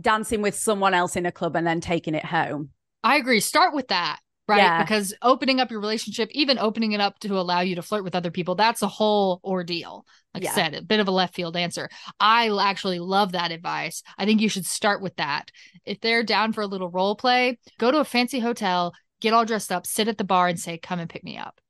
dancing 0.00 0.40
with 0.40 0.54
someone 0.54 0.94
else 0.94 1.14
in 1.14 1.26
a 1.26 1.32
club 1.32 1.56
and 1.56 1.66
then 1.66 1.82
taking 1.82 2.14
it 2.14 2.24
home. 2.24 2.70
I 3.04 3.16
agree. 3.16 3.40
Start 3.40 3.74
with 3.74 3.88
that, 3.88 4.18
right? 4.48 4.58
Yeah. 4.58 4.82
Because 4.82 5.14
opening 5.22 5.60
up 5.60 5.70
your 5.70 5.80
relationship, 5.80 6.30
even 6.32 6.58
opening 6.58 6.92
it 6.92 7.00
up 7.00 7.18
to 7.20 7.38
allow 7.38 7.60
you 7.60 7.74
to 7.76 7.82
flirt 7.82 8.04
with 8.04 8.14
other 8.14 8.30
people, 8.30 8.54
that's 8.54 8.82
a 8.82 8.88
whole 8.88 9.40
ordeal. 9.44 10.06
Like 10.34 10.44
yeah. 10.44 10.52
I 10.52 10.54
said, 10.54 10.74
a 10.74 10.82
bit 10.82 11.00
of 11.00 11.08
a 11.08 11.12
left 11.12 11.34
field 11.34 11.56
answer. 11.56 11.88
I 12.20 12.50
actually 12.60 12.98
love 12.98 13.32
that 13.32 13.50
advice. 13.50 14.02
I 14.18 14.24
think 14.24 14.40
you 14.40 14.48
should 14.48 14.66
start 14.66 15.02
with 15.02 15.16
that. 15.16 15.50
If 15.84 16.00
they're 16.00 16.22
down 16.22 16.52
for 16.52 16.60
a 16.60 16.66
little 16.66 16.90
role 16.90 17.16
play, 17.16 17.58
go 17.78 17.90
to 17.90 17.98
a 17.98 18.04
fancy 18.04 18.38
hotel, 18.38 18.94
get 19.20 19.32
all 19.32 19.44
dressed 19.44 19.72
up, 19.72 19.86
sit 19.86 20.08
at 20.08 20.18
the 20.18 20.24
bar 20.24 20.48
and 20.48 20.60
say, 20.60 20.78
come 20.78 21.00
and 21.00 21.10
pick 21.10 21.24
me 21.24 21.36
up. 21.38 21.60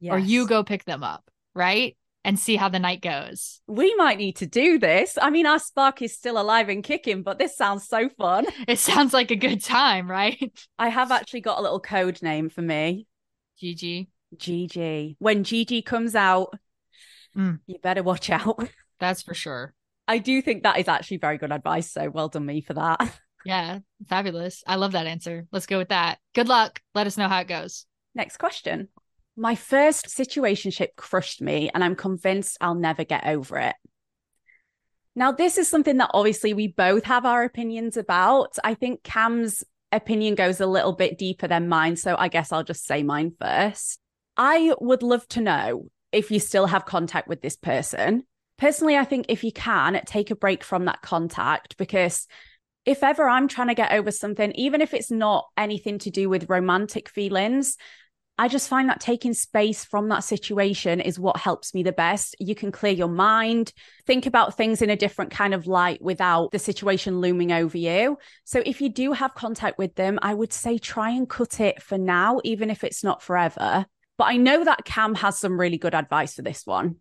Yes. 0.00 0.12
Or 0.12 0.18
you 0.18 0.46
go 0.46 0.64
pick 0.64 0.84
them 0.84 1.02
up 1.02 1.24
right? 1.54 1.96
And 2.24 2.38
see 2.38 2.54
how 2.54 2.68
the 2.68 2.78
night 2.78 3.02
goes. 3.02 3.60
We 3.66 3.96
might 3.96 4.16
need 4.16 4.36
to 4.36 4.46
do 4.46 4.78
this. 4.78 5.18
I 5.20 5.30
mean, 5.30 5.44
our 5.44 5.58
spark 5.58 6.02
is 6.02 6.14
still 6.14 6.40
alive 6.40 6.68
and 6.68 6.84
kicking, 6.84 7.24
but 7.24 7.36
this 7.36 7.56
sounds 7.56 7.88
so 7.88 8.08
fun. 8.10 8.46
It 8.68 8.78
sounds 8.78 9.12
like 9.12 9.32
a 9.32 9.36
good 9.36 9.60
time, 9.60 10.08
right? 10.08 10.52
I 10.78 10.88
have 10.88 11.10
actually 11.10 11.40
got 11.40 11.58
a 11.58 11.62
little 11.62 11.80
code 11.80 12.22
name 12.22 12.48
for 12.48 12.62
me 12.62 13.08
Gigi. 13.58 14.08
Gigi. 14.36 15.16
When 15.18 15.44
Gigi 15.44 15.82
comes 15.82 16.14
out, 16.14 16.56
mm. 17.36 17.58
you 17.66 17.78
better 17.82 18.02
watch 18.02 18.30
out. 18.30 18.68
That's 19.00 19.22
for 19.22 19.34
sure. 19.34 19.74
I 20.08 20.18
do 20.18 20.42
think 20.42 20.62
that 20.62 20.78
is 20.78 20.88
actually 20.88 21.18
very 21.18 21.38
good 21.38 21.52
advice. 21.52 21.92
So 21.92 22.10
well 22.10 22.28
done 22.28 22.46
me 22.46 22.60
for 22.60 22.74
that. 22.74 23.00
Yeah, 23.44 23.80
fabulous. 24.08 24.62
I 24.68 24.76
love 24.76 24.92
that 24.92 25.08
answer. 25.08 25.48
Let's 25.50 25.66
go 25.66 25.78
with 25.78 25.88
that. 25.88 26.20
Good 26.32 26.46
luck. 26.46 26.80
Let 26.94 27.08
us 27.08 27.18
know 27.18 27.26
how 27.26 27.40
it 27.40 27.48
goes. 27.48 27.86
Next 28.14 28.36
question. 28.36 28.86
My 29.36 29.54
first 29.54 30.06
situationship 30.06 30.88
crushed 30.96 31.40
me, 31.40 31.70
and 31.72 31.82
I'm 31.82 31.96
convinced 31.96 32.58
I'll 32.60 32.74
never 32.74 33.04
get 33.04 33.26
over 33.26 33.58
it. 33.58 33.76
Now, 35.14 35.32
this 35.32 35.58
is 35.58 35.68
something 35.68 35.98
that 35.98 36.10
obviously 36.14 36.54
we 36.54 36.68
both 36.68 37.04
have 37.04 37.26
our 37.26 37.44
opinions 37.44 37.96
about. 37.96 38.56
I 38.64 38.74
think 38.74 39.02
Cam's 39.02 39.64
opinion 39.90 40.34
goes 40.34 40.60
a 40.60 40.66
little 40.66 40.92
bit 40.92 41.18
deeper 41.18 41.46
than 41.46 41.68
mine. 41.68 41.96
So 41.96 42.16
I 42.18 42.28
guess 42.28 42.50
I'll 42.50 42.64
just 42.64 42.86
say 42.86 43.02
mine 43.02 43.32
first. 43.38 43.98
I 44.36 44.74
would 44.80 45.02
love 45.02 45.28
to 45.28 45.40
know 45.40 45.90
if 46.10 46.30
you 46.30 46.40
still 46.40 46.66
have 46.66 46.86
contact 46.86 47.28
with 47.28 47.42
this 47.42 47.56
person. 47.56 48.24
Personally, 48.58 48.96
I 48.96 49.04
think 49.04 49.26
if 49.28 49.44
you 49.44 49.52
can, 49.52 50.00
take 50.06 50.30
a 50.30 50.36
break 50.36 50.64
from 50.64 50.86
that 50.86 51.02
contact 51.02 51.76
because 51.76 52.26
if 52.84 53.02
ever 53.02 53.28
I'm 53.28 53.48
trying 53.48 53.68
to 53.68 53.74
get 53.74 53.92
over 53.92 54.10
something, 54.10 54.52
even 54.52 54.80
if 54.80 54.94
it's 54.94 55.10
not 55.10 55.46
anything 55.56 55.98
to 56.00 56.10
do 56.10 56.28
with 56.28 56.48
romantic 56.48 57.08
feelings, 57.08 57.76
I 58.38 58.48
just 58.48 58.68
find 58.68 58.88
that 58.88 59.00
taking 59.00 59.34
space 59.34 59.84
from 59.84 60.08
that 60.08 60.24
situation 60.24 61.00
is 61.00 61.20
what 61.20 61.36
helps 61.36 61.74
me 61.74 61.82
the 61.82 61.92
best. 61.92 62.34
You 62.40 62.54
can 62.54 62.72
clear 62.72 62.92
your 62.92 63.08
mind, 63.08 63.72
think 64.06 64.26
about 64.26 64.56
things 64.56 64.80
in 64.80 64.90
a 64.90 64.96
different 64.96 65.30
kind 65.30 65.52
of 65.54 65.66
light 65.66 66.00
without 66.00 66.50
the 66.50 66.58
situation 66.58 67.20
looming 67.20 67.52
over 67.52 67.76
you. 67.76 68.18
So, 68.44 68.62
if 68.64 68.80
you 68.80 68.88
do 68.88 69.12
have 69.12 69.34
contact 69.34 69.78
with 69.78 69.94
them, 69.94 70.18
I 70.22 70.34
would 70.34 70.52
say 70.52 70.78
try 70.78 71.10
and 71.10 71.28
cut 71.28 71.60
it 71.60 71.82
for 71.82 71.98
now, 71.98 72.40
even 72.42 72.70
if 72.70 72.84
it's 72.84 73.04
not 73.04 73.22
forever. 73.22 73.86
But 74.16 74.24
I 74.24 74.38
know 74.38 74.64
that 74.64 74.84
Cam 74.84 75.14
has 75.16 75.38
some 75.38 75.60
really 75.60 75.78
good 75.78 75.94
advice 75.94 76.34
for 76.34 76.42
this 76.42 76.66
one. 76.66 76.96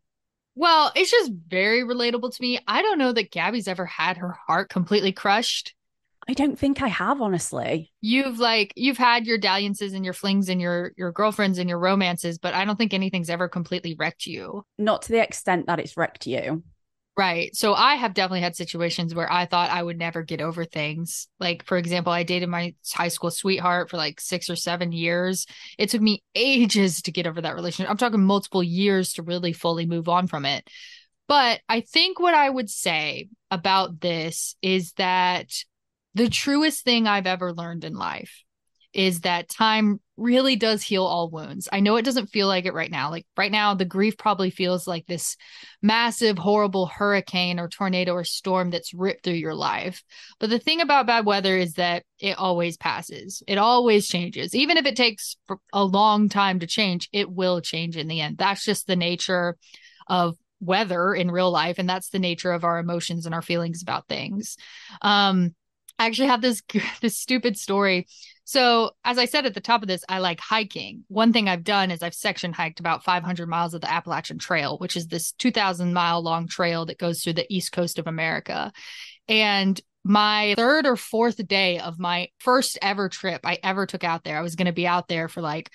Well, 0.56 0.92
it's 0.96 1.12
just 1.12 1.32
very 1.48 1.84
relatable 1.84 2.36
to 2.36 2.42
me. 2.42 2.60
I 2.68 2.82
don't 2.82 2.98
know 2.98 3.14
that 3.14 3.32
Gabby's 3.32 3.70
ever 3.70 3.86
had 3.86 4.18
her 4.18 4.32
heart 4.48 4.70
completely 4.70 5.14
crushed. 5.14 5.74
I 6.28 6.34
don't 6.34 6.58
think 6.58 6.82
I 6.82 6.88
have, 6.88 7.22
honestly. 7.22 7.92
You've 8.00 8.40
like 8.40 8.74
you've 8.76 8.98
had 8.98 9.26
your 9.26 9.38
dalliances 9.38 9.94
and 9.94 10.06
your 10.06 10.14
flings 10.14 10.50
and 10.50 10.62
your 10.62 10.94
your 10.96 11.12
girlfriends 11.12 11.58
and 11.58 11.68
your 11.68 11.80
romances, 11.80 12.38
but 12.38 12.54
I 12.54 12.64
don't 12.64 12.78
think 12.78 12.94
anything's 12.94 13.30
ever 13.30 13.50
completely 13.50 13.96
wrecked 13.98 14.28
you. 14.28 14.64
Not 14.78 15.04
to 15.04 15.12
the 15.12 15.22
extent 15.22 15.68
that 15.68 15.80
it's 15.80 15.98
wrecked 15.98 16.28
you. 16.28 16.64
Right. 17.18 17.54
So 17.56 17.74
I 17.74 17.96
have 17.96 18.14
definitely 18.14 18.42
had 18.42 18.56
situations 18.56 19.14
where 19.14 19.32
I 19.32 19.46
thought 19.46 19.70
I 19.70 19.84
would 19.84 19.98
never 19.98 20.24
get 20.24 20.42
over 20.42 20.64
things. 20.64 21.28
Like, 21.40 21.66
for 21.66 21.78
example, 21.78 22.14
I 22.14 22.24
dated 22.24 22.48
my 22.48 22.74
high 22.94 23.10
school 23.10 23.32
sweetheart 23.32 23.90
for 23.90 23.98
like 23.98 24.22
six 24.22 24.50
or 24.50 24.56
seven 24.56 24.94
years. 24.94 25.46
It 25.78 25.90
took 25.90 26.02
me 26.02 26.24
ages 26.36 27.02
to 27.04 27.12
get 27.12 27.28
over 27.28 27.42
that 27.42 27.56
relationship. 27.56 27.92
I'm 27.92 27.98
talking 27.98 28.24
multiple 28.24 28.64
years 28.64 29.14
to 29.14 29.24
really 29.24 29.52
fully 29.52 29.86
move 29.86 30.08
on 30.08 30.28
from 30.28 30.46
it. 30.46 30.68
But 31.28 31.62
I 31.68 31.82
think 31.82 32.20
what 32.20 32.34
I 32.34 32.50
would 32.50 32.70
say 32.70 33.28
about 33.52 34.00
this 34.00 34.56
is 34.62 34.94
that 34.94 35.52
the 36.14 36.30
truest 36.30 36.84
thing 36.84 37.08
I've 37.08 37.28
ever 37.28 37.54
learned 37.54 37.84
in 37.84 37.94
life 37.94 38.44
is 38.94 39.22
that 39.22 39.48
time 39.50 40.00
really 40.18 40.56
does 40.56 40.84
heal 40.84 41.06
all 41.06 41.30
wounds. 41.30 41.70
I 41.72 41.80
know 41.80 41.96
it 41.96 42.04
doesn't 42.04 42.28
feel 42.28 42.48
like 42.48 42.66
it 42.66 42.74
right 42.74 42.92
now. 42.92 43.10
Like 43.10 43.26
right 43.38 43.52
now, 43.52 43.74
the 43.74 43.86
grief 43.86 44.18
probably 44.18 44.50
feels 44.50 44.86
like 44.86 45.08
this 45.08 45.38
massive, 45.82 46.38
horrible 46.38 46.88
hurricane 46.88 47.60
or 47.60 47.70
tornado 47.70 48.14
or 48.14 48.24
storm 48.24 48.70
that's 48.70 48.94
ripped 48.94 49.24
through 49.24 49.36
your 49.36 49.56
life. 49.56 50.04
But 50.40 50.50
the 50.50 50.60
thing 50.60 50.82
about 50.82 51.08
bad 51.08 51.26
weather 51.26 51.58
is 51.58 51.76
that 51.76 52.04
it 52.20 52.38
always 52.38 52.78
passes, 52.78 53.42
it 53.48 53.58
always 53.58 54.08
changes. 54.08 54.54
Even 54.54 54.78
if 54.78 54.86
it 54.86 54.98
takes 54.98 55.38
a 55.72 55.84
long 55.84 56.28
time 56.28 56.60
to 56.60 56.68
change, 56.68 57.10
it 57.14 57.32
will 57.32 57.62
change 57.62 57.96
in 57.96 58.08
the 58.08 58.20
end. 58.20 58.38
That's 58.38 58.66
just 58.66 58.88
the 58.88 58.98
nature 58.98 59.58
of 60.08 60.36
weather 60.60 61.14
in 61.16 61.32
real 61.32 61.50
life. 61.50 61.80
And 61.80 61.90
that's 61.90 62.10
the 62.10 62.20
nature 62.20 62.52
of 62.52 62.64
our 62.64 62.78
emotions 62.78 63.26
and 63.26 63.34
our 63.34 63.42
feelings 63.42 63.82
about 63.82 64.08
things. 64.08 64.58
Um, 65.02 65.56
I 66.02 66.08
actually 66.08 66.30
have 66.30 66.42
this 66.42 66.64
this 67.02 67.18
stupid 67.18 67.58
story. 67.58 68.08
So, 68.44 68.92
as 69.06 69.20
I 69.20 69.26
said 69.26 69.46
at 69.46 69.54
the 69.54 69.62
top 69.62 69.84
of 69.84 69.88
this, 69.88 70.04
I 70.10 70.18
like 70.18 70.40
hiking. 70.40 71.04
One 71.08 71.32
thing 71.32 71.48
I've 71.48 71.64
done 71.64 71.92
is 71.92 72.02
I've 72.02 72.16
section 72.16 72.54
hiked 72.54 72.80
about 72.80 73.04
500 73.04 73.48
miles 73.48 73.76
of 73.76 73.82
the 73.82 73.92
Appalachian 73.92 74.40
Trail, 74.40 74.80
which 74.80 74.98
is 74.98 75.08
this 75.08 75.32
2,000 75.34 75.94
mile 75.94 76.22
long 76.22 76.48
trail 76.48 76.88
that 76.88 76.98
goes 76.98 77.22
through 77.22 77.34
the 77.34 77.54
east 77.54 77.72
coast 77.72 78.00
of 78.00 78.08
America. 78.08 78.74
And 79.28 79.80
my 80.04 80.56
third 80.58 80.88
or 80.88 80.96
fourth 80.96 81.48
day 81.48 81.78
of 81.78 82.00
my 82.00 82.30
first 82.40 82.80
ever 82.82 83.08
trip 83.08 83.42
I 83.46 83.60
ever 83.62 83.86
took 83.86 84.04
out 84.04 84.24
there, 84.24 84.40
I 84.40 84.42
was 84.42 84.56
going 84.56 84.66
to 84.66 84.72
be 84.72 84.88
out 84.88 85.08
there 85.08 85.28
for 85.28 85.42
like 85.42 85.70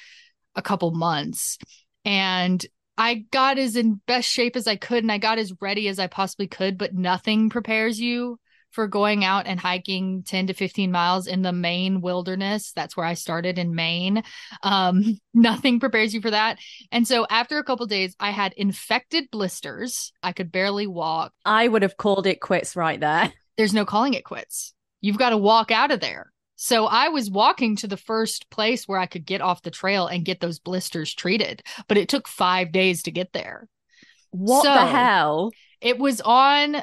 a 0.57 0.63
couple 0.63 0.91
months. 0.91 1.57
And 2.05 2.67
I 2.99 3.27
got 3.31 3.59
as 3.59 3.77
in 3.77 4.01
best 4.09 4.29
shape 4.29 4.57
as 4.57 4.67
I 4.67 4.75
could 4.75 5.05
and 5.05 5.13
I 5.13 5.19
got 5.19 5.39
as 5.39 5.53
ready 5.61 5.87
as 5.87 6.01
I 6.01 6.09
possibly 6.09 6.49
could, 6.49 6.79
but 6.79 6.95
nothing 6.95 7.49
prepares 7.49 8.01
you 8.01 8.41
for 8.77 8.87
going 8.87 9.25
out 9.25 9.47
and 9.47 9.59
hiking 9.59 10.23
10 10.23 10.49
to 10.49 10.53
15 10.53 10.93
miles 10.93 11.27
in 11.27 11.41
the 11.41 11.51
Maine 11.51 12.03
wilderness. 12.03 12.73
That's 12.77 12.95
where 12.95 13.07
I 13.07 13.15
started 13.15 13.59
in 13.59 13.75
Maine. 13.75 14.23
Um, 14.63 15.19
nothing 15.35 15.81
prepares 15.81 16.13
you 16.13 16.21
for 16.21 16.31
that. 16.31 16.59
And 16.93 17.09
so 17.09 17.27
after 17.31 17.57
a 17.57 17.65
couple 17.65 17.87
days, 17.87 18.15
I 18.21 18.33
had 18.33 18.53
infected 18.53 19.31
blisters. 19.33 20.13
I 20.23 20.33
could 20.33 20.53
barely 20.53 20.87
walk. 20.87 21.33
I 21.47 21.67
would 21.67 21.81
have 21.81 21.97
called 21.97 22.27
it 22.27 22.43
quits 22.43 22.77
right 22.77 23.01
there. 23.01 23.33
There's 23.57 23.73
no 23.73 23.87
calling 23.87 24.13
it 24.13 24.25
quits. 24.25 24.75
You've 25.01 25.17
got 25.17 25.31
to 25.31 25.39
walk 25.39 25.71
out 25.71 25.91
of 25.91 26.01
there. 26.01 26.31
So 26.57 26.85
I 26.85 27.09
was 27.09 27.31
walking 27.31 27.77
to 27.77 27.87
the 27.87 27.97
first 27.97 28.51
place 28.51 28.87
where 28.87 28.99
I 28.99 29.07
could 29.07 29.25
get 29.25 29.41
off 29.41 29.63
the 29.63 29.71
trail 29.71 30.07
and 30.07 30.25
get 30.25 30.41
those 30.41 30.59
blisters 30.59 31.15
treated, 31.15 31.63
but 31.89 31.97
it 31.97 32.11
took 32.11 32.29
five 32.29 32.73
days 32.73 33.05
to 33.05 33.11
get 33.11 33.33
there. 33.33 33.69
What 34.33 34.65
so, 34.65 34.75
the 34.75 34.87
hell? 34.87 35.51
It 35.81 35.99
was 35.99 36.21
on 36.21 36.83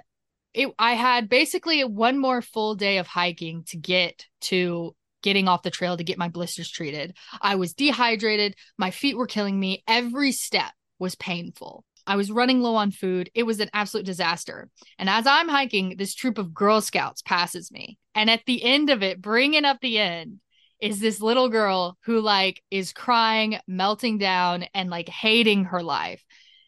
it 0.53 0.69
I 0.77 0.93
had 0.93 1.29
basically 1.29 1.83
one 1.83 2.17
more 2.19 2.41
full 2.41 2.75
day 2.75 2.97
of 2.97 3.07
hiking 3.07 3.63
to 3.67 3.77
get 3.77 4.25
to 4.41 4.95
getting 5.21 5.47
off 5.47 5.63
the 5.63 5.71
trail 5.71 5.97
to 5.97 6.03
get 6.03 6.17
my 6.17 6.27
blisters 6.27 6.69
treated. 6.69 7.15
I 7.41 7.55
was 7.55 7.73
dehydrated, 7.73 8.55
my 8.77 8.91
feet 8.91 9.17
were 9.17 9.27
killing 9.27 9.59
me. 9.59 9.83
Every 9.87 10.31
step 10.31 10.71
was 10.99 11.15
painful. 11.15 11.85
I 12.05 12.17
was 12.17 12.31
running 12.31 12.61
low 12.61 12.75
on 12.75 12.91
food. 12.91 13.29
It 13.33 13.43
was 13.43 13.61
an 13.61 13.69
absolute 13.73 14.05
disaster. 14.05 14.69
And 14.99 15.09
as 15.09 15.25
I'm 15.25 15.47
hiking, 15.47 15.95
this 15.97 16.13
troop 16.13 16.37
of 16.37 16.53
Girl 16.53 16.81
Scouts 16.81 17.21
passes 17.21 17.71
me. 17.71 17.97
And 18.13 18.29
at 18.29 18.41
the 18.45 18.61
end 18.61 18.89
of 18.89 19.01
it, 19.01 19.21
bringing 19.21 19.63
up 19.63 19.79
the 19.81 19.97
end, 19.99 20.39
is 20.81 20.99
this 20.99 21.21
little 21.21 21.47
girl 21.47 21.97
who 22.03 22.19
like 22.19 22.61
is 22.69 22.91
crying, 22.91 23.57
melting 23.67 24.17
down, 24.17 24.65
and 24.73 24.89
like 24.89 25.07
hating 25.07 25.63
her 25.65 25.81
life. 25.81 26.21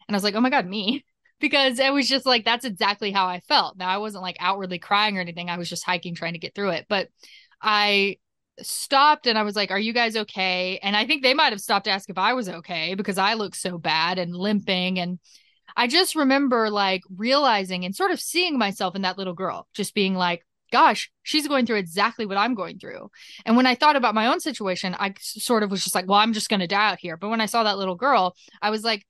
And 0.08 0.14
I 0.14 0.16
was 0.16 0.24
like, 0.24 0.34
oh 0.34 0.40
my 0.40 0.48
God, 0.48 0.66
me 0.66 1.04
because 1.40 1.78
it 1.78 1.92
was 1.92 2.08
just 2.08 2.26
like 2.26 2.44
that's 2.44 2.64
exactly 2.64 3.10
how 3.12 3.26
I 3.26 3.40
felt. 3.40 3.76
Now 3.76 3.88
I 3.88 3.98
wasn't 3.98 4.22
like 4.22 4.36
outwardly 4.40 4.78
crying 4.78 5.18
or 5.18 5.20
anything. 5.20 5.50
I 5.50 5.58
was 5.58 5.68
just 5.68 5.84
hiking 5.84 6.14
trying 6.14 6.34
to 6.34 6.38
get 6.38 6.54
through 6.54 6.70
it. 6.70 6.86
But 6.88 7.08
I 7.60 8.16
stopped 8.62 9.26
and 9.26 9.38
I 9.38 9.42
was 9.42 9.56
like, 9.56 9.70
"Are 9.70 9.78
you 9.78 9.92
guys 9.92 10.16
okay?" 10.16 10.78
And 10.82 10.96
I 10.96 11.06
think 11.06 11.22
they 11.22 11.34
might 11.34 11.52
have 11.52 11.60
stopped 11.60 11.84
to 11.86 11.90
ask 11.90 12.08
if 12.08 12.18
I 12.18 12.34
was 12.34 12.48
okay 12.48 12.94
because 12.94 13.18
I 13.18 13.34
looked 13.34 13.56
so 13.56 13.78
bad 13.78 14.18
and 14.18 14.34
limping 14.34 14.98
and 14.98 15.18
I 15.76 15.88
just 15.88 16.14
remember 16.14 16.70
like 16.70 17.02
realizing 17.14 17.84
and 17.84 17.94
sort 17.94 18.10
of 18.10 18.20
seeing 18.20 18.58
myself 18.58 18.96
in 18.96 19.02
that 19.02 19.18
little 19.18 19.34
girl, 19.34 19.68
just 19.74 19.94
being 19.94 20.14
like, 20.14 20.42
gosh, 20.72 21.10
she's 21.22 21.46
going 21.46 21.66
through 21.66 21.76
exactly 21.76 22.26
what 22.26 22.38
I'm 22.38 22.54
going 22.54 22.78
through. 22.78 23.10
And 23.44 23.56
when 23.56 23.66
I 23.66 23.74
thought 23.74 23.96
about 23.96 24.14
my 24.14 24.26
own 24.26 24.40
situation, 24.40 24.96
I 24.98 25.14
sort 25.20 25.62
of 25.62 25.70
was 25.70 25.84
just 25.84 25.94
like, 25.94 26.08
well, 26.08 26.18
I'm 26.18 26.32
just 26.32 26.48
going 26.48 26.60
to 26.60 26.66
die 26.66 26.90
out 26.90 26.98
here. 26.98 27.16
But 27.16 27.28
when 27.28 27.40
I 27.40 27.46
saw 27.46 27.62
that 27.64 27.78
little 27.78 27.94
girl, 27.94 28.34
I 28.62 28.70
was 28.70 28.84
like, 28.84 29.06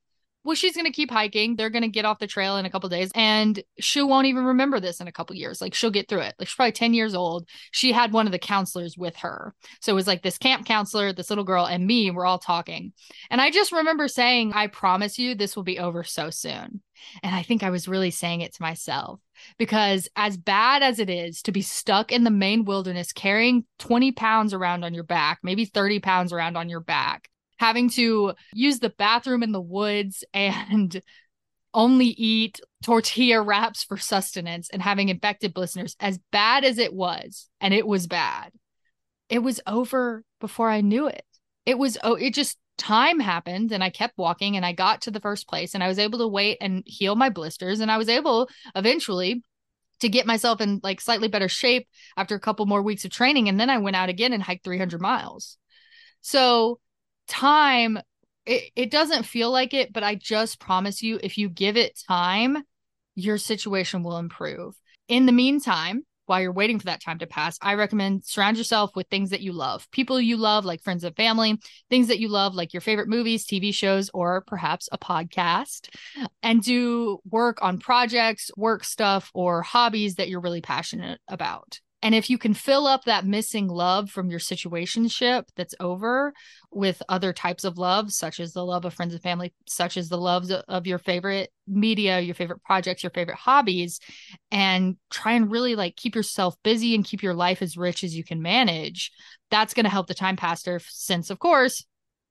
well, 0.47 0.55
she's 0.55 0.77
going 0.77 0.87
to 0.87 0.93
keep 0.93 1.11
hiking. 1.11 1.57
They're 1.57 1.71
going 1.71 1.83
to 1.83 1.89
get 1.89 2.05
off 2.05 2.21
the 2.21 2.29
trail 2.29 2.57
in 2.57 2.67
a 2.67 2.71
couple 2.71 2.89
days 2.89 3.11
and 3.17 3.61
she 3.81 4.01
won't 4.01 4.29
even 4.29 4.45
remember 4.45 4.79
this 4.79 5.01
in 5.01 5.09
a 5.09 5.13
couple 5.13 5.35
years. 5.35 5.61
Like 5.61 5.75
she'll 5.75 5.91
get 5.91 6.09
through 6.09 6.21
it. 6.21 6.37
Like 6.39 6.47
she's 6.47 6.55
probably 6.55 6.71
10 6.71 6.95
years 6.95 7.17
old. 7.17 7.49
She 7.73 7.91
had 7.91 8.13
one 8.13 8.27
of 8.27 8.33
the 8.33 8.39
counselors 8.39 8.97
with 8.97 9.17
her. 9.17 9.55
So 9.81 9.91
it 9.91 9.97
was 9.97 10.07
like 10.07 10.23
this 10.23 10.39
camp 10.39 10.65
counselor, 10.65 11.13
this 11.13 11.31
little 11.31 11.43
girl, 11.43 11.67
and 11.67 11.85
me, 11.85 12.13
we're 12.13 12.25
all 12.25 12.39
talking. 12.39 12.93
And 13.29 13.41
I 13.41 13.51
just 13.51 13.73
remember 13.73 14.07
saying, 14.07 14.53
I 14.53 14.69
promise 14.69 15.19
you 15.19 15.35
this 15.35 15.57
will 15.57 15.65
be 15.65 15.81
over 15.81 16.05
so 16.05 16.31
soon. 16.31 16.81
And 17.25 17.35
I 17.35 17.43
think 17.43 17.65
I 17.65 17.71
was 17.71 17.89
really 17.89 18.13
saying 18.13 18.41
it 18.41 18.55
to 18.55 18.63
myself 18.63 19.21
because 19.59 20.09
as 20.15 20.37
bad 20.37 20.83
as 20.83 21.01
it 21.01 21.11
is 21.11 21.43
to 21.43 21.53
be 21.53 21.61
stuck 21.61 22.13
in 22.13 22.23
the 22.23 22.31
Maine 22.31 22.65
wilderness 22.65 23.13
carrying 23.13 23.65
20 23.81 24.13
pounds 24.13 24.55
around 24.55 24.85
on 24.85 24.95
your 24.95 25.05
back, 25.05 25.41
maybe 25.43 25.65
30 25.65 25.99
pounds 25.99 26.33
around 26.33 26.57
on 26.57 26.69
your 26.69 26.81
back, 26.81 27.29
having 27.59 27.89
to 27.91 28.35
use 28.53 28.79
the 28.79 28.91
bathroom 28.91 29.43
in 29.43 29.53
the 29.53 29.61
woods 29.61 30.25
and 30.35 31.01
only 31.75 32.07
eat 32.07 32.59
tortilla 32.83 33.43
wraps 33.43 33.85
for 33.85 33.99
sustenance 33.99 34.71
and 34.71 34.81
having 34.81 35.11
infected 35.11 35.53
blisters 35.53 35.95
as 36.01 36.19
bad 36.33 36.65
as 36.65 36.79
it 36.79 36.95
was 36.95 37.51
and 37.61 37.75
it 37.75 37.87
was 37.87 38.07
bad 38.07 38.51
it 39.29 39.41
was 39.41 39.61
over 39.67 40.25
before 40.41 40.71
i 40.71 40.81
knew 40.81 41.07
it. 41.07 41.25
It 41.67 41.77
was 41.77 41.99
oh 42.03 42.15
it 42.15 42.33
just 42.33 42.57
time 42.79 43.21
happened 43.21 43.73
and 43.73 43.83
i 43.83 43.91
kept 43.91 44.17
walking 44.17 44.57
and 44.57 44.65
i 44.65 44.73
got 44.73 45.03
to 45.03 45.11
the 45.11 45.21
first 45.21 45.49
place 45.49 45.75
and 45.75 45.83
i 45.83 45.89
was 45.89 45.99
able 45.99 46.19
to 46.21 46.29
wait 46.29 46.59
and 46.61 46.83
heal 46.87 47.17
my 47.17 47.31
blisters 47.31 47.81
and 47.81 47.91
i 47.91 47.97
was 47.97 48.09
able 48.09 48.49
eventually 48.75 49.43
to 50.01 50.09
get 50.09 50.27
myself 50.27 50.61
in 50.61 50.81
like 50.83 51.01
slightly 51.01 51.29
better 51.29 51.49
shape 51.49 51.89
after 52.17 52.35
a 52.35 52.41
couple 52.41 52.67
more 52.67 52.83
weeks 52.83 53.05
of 53.05 53.11
training. 53.11 53.49
And 53.49 53.59
then 53.59 53.71
i 53.71 53.79
went 53.79 53.97
out 53.97 54.09
again 54.09 54.33
and 54.33 54.43
hiked 54.43 54.65
300 54.65 55.01
miles. 55.01 55.57
So 56.21 56.81
time 57.27 57.99
it, 58.45 58.71
it 58.77 58.91
doesn't 58.91 59.25
feel 59.25 59.51
like 59.51 59.75
it 59.75 59.93
but 59.93 60.03
i 60.03 60.15
just 60.15 60.61
promise 60.61 61.03
you 61.03 61.19
if 61.23 61.39
you 61.39 61.49
give 61.49 61.77
it 61.77 61.99
time 62.09 62.63
your 63.15 63.39
situation 63.39 64.03
will 64.03 64.19
improve 64.19 64.75
in 65.09 65.27
the 65.27 65.33
meantime 65.33 66.03
while 66.27 66.41
you're 66.41 66.53
waiting 66.53 66.79
for 66.79 66.87
that 66.87 67.03
time 67.03 67.19
to 67.21 67.27
pass, 67.27 67.57
I 67.63 67.75
recommend 67.75 68.25
surround 68.25 68.59
yourself 68.59 68.95
with 68.95 69.07
things 69.09 69.31
that 69.31 69.41
you 69.41 69.53
love, 69.53 69.89
people 69.93 70.21
you 70.21 70.37
love, 70.37 70.65
like 70.65 70.83
friends 70.83 71.05
and 71.05 71.17
family, 71.17 71.59
things 71.89 72.09
that 72.09 72.19
you 72.19 72.29
love, 72.29 72.55
like 72.55 72.75
your 72.75 72.81
favorite 72.81 73.09
movies, 73.09 73.47
TV 73.47 73.73
shows, 73.73 74.11
or 74.13 74.43
perhaps 74.43 74.89
a 74.93 74.99
podcast, 74.99 75.89
and 76.43 76.63
do 76.63 77.21
work 77.31 77.63
on 77.63 77.79
projects, 77.79 78.51
work 78.57 78.85
stuff, 78.85 79.31
or 79.35 79.63
hobbies 79.63 80.17
that 80.17 80.29
you're 80.29 80.41
really 80.41 80.61
passionate 80.61 81.21
about. 81.29 81.81
And 82.07 82.15
if 82.15 82.31
you 82.31 82.39
can 82.39 82.55
fill 82.55 82.87
up 82.87 83.03
that 83.07 83.27
missing 83.27 83.67
love 83.67 84.11
from 84.11 84.31
your 84.31 84.39
situationship 84.39 85.47
that's 85.57 85.75
over 85.81 86.35
with 86.71 87.03
other 87.09 87.33
types 87.33 87.65
of 87.65 87.79
love, 87.79 88.13
such 88.13 88.39
as 88.39 88.53
the 88.53 88.65
love 88.65 88.85
of 88.85 88.95
friends 88.95 89.13
and 89.13 89.21
family, 89.21 89.53
such 89.67 89.97
as 89.97 90.09
the 90.09 90.17
loves 90.17 90.53
of 90.53 90.87
your 90.87 91.01
favorite 91.01 91.51
media, 91.67 92.21
your 92.21 92.37
favorite 92.37 92.63
projects, 92.63 93.03
your 93.03 93.11
favorite 93.11 93.39
hobbies, 93.39 93.99
and 94.53 94.97
try 95.11 95.33
and 95.33 95.51
really 95.51 95.75
like 95.75 95.97
keep 95.97 96.15
yourself 96.15 96.55
busy 96.63 96.95
and 96.95 97.05
keep 97.05 97.25
your 97.25 97.35
life 97.35 97.61
as 97.61 97.77
rich 97.77 98.05
as 98.05 98.17
you 98.17 98.23
can 98.23 98.41
manage, 98.41 99.11
that's 99.51 99.75
going 99.75 99.83
to 99.83 99.91
help 99.91 100.07
the 100.07 100.15
time 100.15 100.37
pastor 100.37 100.81
since, 100.87 101.29
of 101.29 101.41
course, 101.41 101.85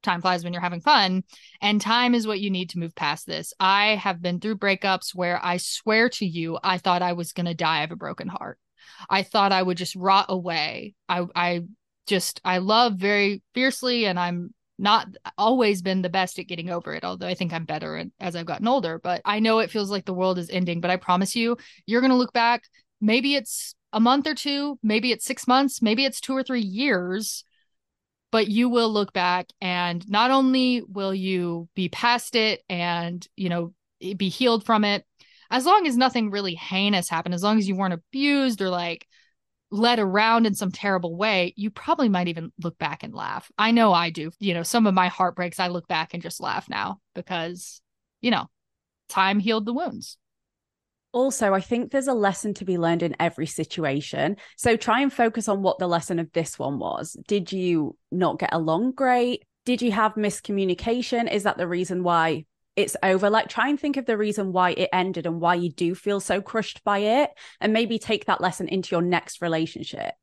time 0.03 0.21
flies 0.21 0.45
when 0.45 0.53
you're 0.53 0.61
having 0.61 0.79
fun 0.79 1.21
and 1.61 1.81
time 1.81 2.15
is 2.15 2.25
what 2.25 2.39
you 2.39 2.49
need 2.49 2.69
to 2.69 2.79
move 2.79 2.95
past 2.95 3.27
this. 3.27 3.53
I 3.59 3.95
have 3.95 4.21
been 4.21 4.39
through 4.39 4.57
breakups 4.57 5.13
where 5.13 5.43
i 5.43 5.57
swear 5.57 6.07
to 6.07 6.25
you 6.25 6.59
i 6.63 6.77
thought 6.77 7.01
i 7.01 7.11
was 7.11 7.33
going 7.33 7.47
to 7.47 7.53
die 7.53 7.81
of 7.83 7.91
a 7.91 7.97
broken 7.97 8.29
heart 8.29 8.57
I 9.09 9.23
thought 9.23 9.51
I 9.51 9.61
would 9.61 9.77
just 9.77 9.95
rot 9.95 10.27
away. 10.29 10.95
I 11.09 11.25
I 11.35 11.61
just 12.07 12.41
I 12.45 12.59
love 12.59 12.95
very 12.95 13.41
fiercely 13.53 14.05
and 14.05 14.19
I'm 14.19 14.53
not 14.77 15.07
always 15.37 15.81
been 15.81 16.01
the 16.01 16.09
best 16.09 16.37
at 16.37 16.47
getting 16.47 16.69
over 16.69 16.93
it 16.93 17.05
although 17.05 17.27
i 17.27 17.33
think 17.33 17.53
i'm 17.53 17.65
better 17.65 18.03
as 18.19 18.35
i've 18.35 18.45
gotten 18.45 18.67
older 18.67 18.99
but 18.99 19.21
i 19.23 19.39
know 19.39 19.59
it 19.59 19.71
feels 19.71 19.89
like 19.89 20.05
the 20.05 20.13
world 20.13 20.37
is 20.37 20.49
ending 20.49 20.81
but 20.81 20.91
i 20.91 20.97
promise 20.97 21.35
you 21.35 21.57
you're 21.85 22.01
going 22.01 22.11
to 22.11 22.17
look 22.17 22.33
back 22.33 22.63
maybe 22.99 23.35
it's 23.35 23.73
a 23.93 23.99
month 23.99 24.27
or 24.27 24.35
two 24.35 24.77
maybe 24.83 25.11
it's 25.11 25.25
6 25.25 25.47
months 25.47 25.81
maybe 25.81 26.03
it's 26.03 26.19
2 26.19 26.35
or 26.35 26.43
3 26.43 26.59
years 26.59 27.45
but 28.31 28.49
you 28.49 28.67
will 28.67 28.89
look 28.89 29.13
back 29.13 29.47
and 29.61 30.07
not 30.09 30.29
only 30.29 30.81
will 30.81 31.13
you 31.13 31.69
be 31.73 31.87
past 31.87 32.35
it 32.35 32.61
and 32.67 33.25
you 33.37 33.47
know 33.47 33.73
be 34.17 34.27
healed 34.27 34.65
from 34.65 34.83
it 34.83 35.05
as 35.49 35.65
long 35.65 35.87
as 35.87 35.97
nothing 35.97 36.31
really 36.31 36.55
heinous 36.55 37.09
happened, 37.09 37.35
as 37.35 37.43
long 37.43 37.57
as 37.57 37.67
you 37.67 37.75
weren't 37.75 37.93
abused 37.93 38.61
or 38.61 38.69
like 38.69 39.07
led 39.71 39.99
around 39.99 40.45
in 40.45 40.55
some 40.55 40.71
terrible 40.71 41.15
way, 41.15 41.53
you 41.57 41.69
probably 41.69 42.09
might 42.09 42.27
even 42.27 42.51
look 42.63 42.77
back 42.77 43.03
and 43.03 43.13
laugh. 43.13 43.51
I 43.57 43.71
know 43.71 43.93
I 43.93 44.09
do. 44.09 44.31
You 44.39 44.53
know, 44.53 44.63
some 44.63 44.87
of 44.87 44.93
my 44.93 45.07
heartbreaks, 45.07 45.59
I 45.59 45.67
look 45.67 45.87
back 45.87 46.13
and 46.13 46.23
just 46.23 46.39
laugh 46.39 46.69
now 46.69 46.99
because, 47.13 47.81
you 48.21 48.31
know, 48.31 48.47
time 49.09 49.39
healed 49.39 49.65
the 49.65 49.73
wounds. 49.73 50.17
Also, 51.11 51.53
I 51.53 51.61
think 51.61 51.91
there's 51.91 52.09
a 52.09 52.13
lesson 52.13 52.53
to 52.55 52.65
be 52.65 52.77
learned 52.77 53.01
in 53.01 53.15
every 53.19 53.45
situation. 53.45 54.35
So 54.57 54.75
try 54.75 54.99
and 54.99 55.11
focus 55.11 55.47
on 55.47 55.61
what 55.61 55.79
the 55.79 55.87
lesson 55.87 56.19
of 56.19 56.31
this 56.33 56.59
one 56.59 56.77
was. 56.77 57.15
Did 57.27 57.53
you 57.53 57.97
not 58.11 58.39
get 58.39 58.53
along 58.53 58.91
great? 58.91 59.43
Did 59.65 59.81
you 59.81 59.93
have 59.93 60.15
miscommunication? 60.15 61.31
Is 61.31 61.43
that 61.43 61.57
the 61.57 61.67
reason 61.67 62.03
why 62.03 62.45
it's 62.75 62.97
over? 63.03 63.29
Like, 63.29 63.49
try 63.49 63.69
and 63.69 63.79
think 63.79 63.97
of 63.97 64.05
the 64.05 64.17
reason 64.17 64.51
why 64.51 64.71
it 64.71 64.89
ended 64.91 65.25
and 65.25 65.39
why 65.39 65.55
you 65.55 65.69
do 65.71 65.95
feel 65.95 66.19
so 66.19 66.41
crushed 66.41 66.83
by 66.83 66.99
it, 66.99 67.31
and 67.59 67.73
maybe 67.73 67.99
take 67.99 68.25
that 68.25 68.41
lesson 68.41 68.67
into 68.67 68.95
your 68.95 69.01
next 69.01 69.41
relationship. 69.41 70.13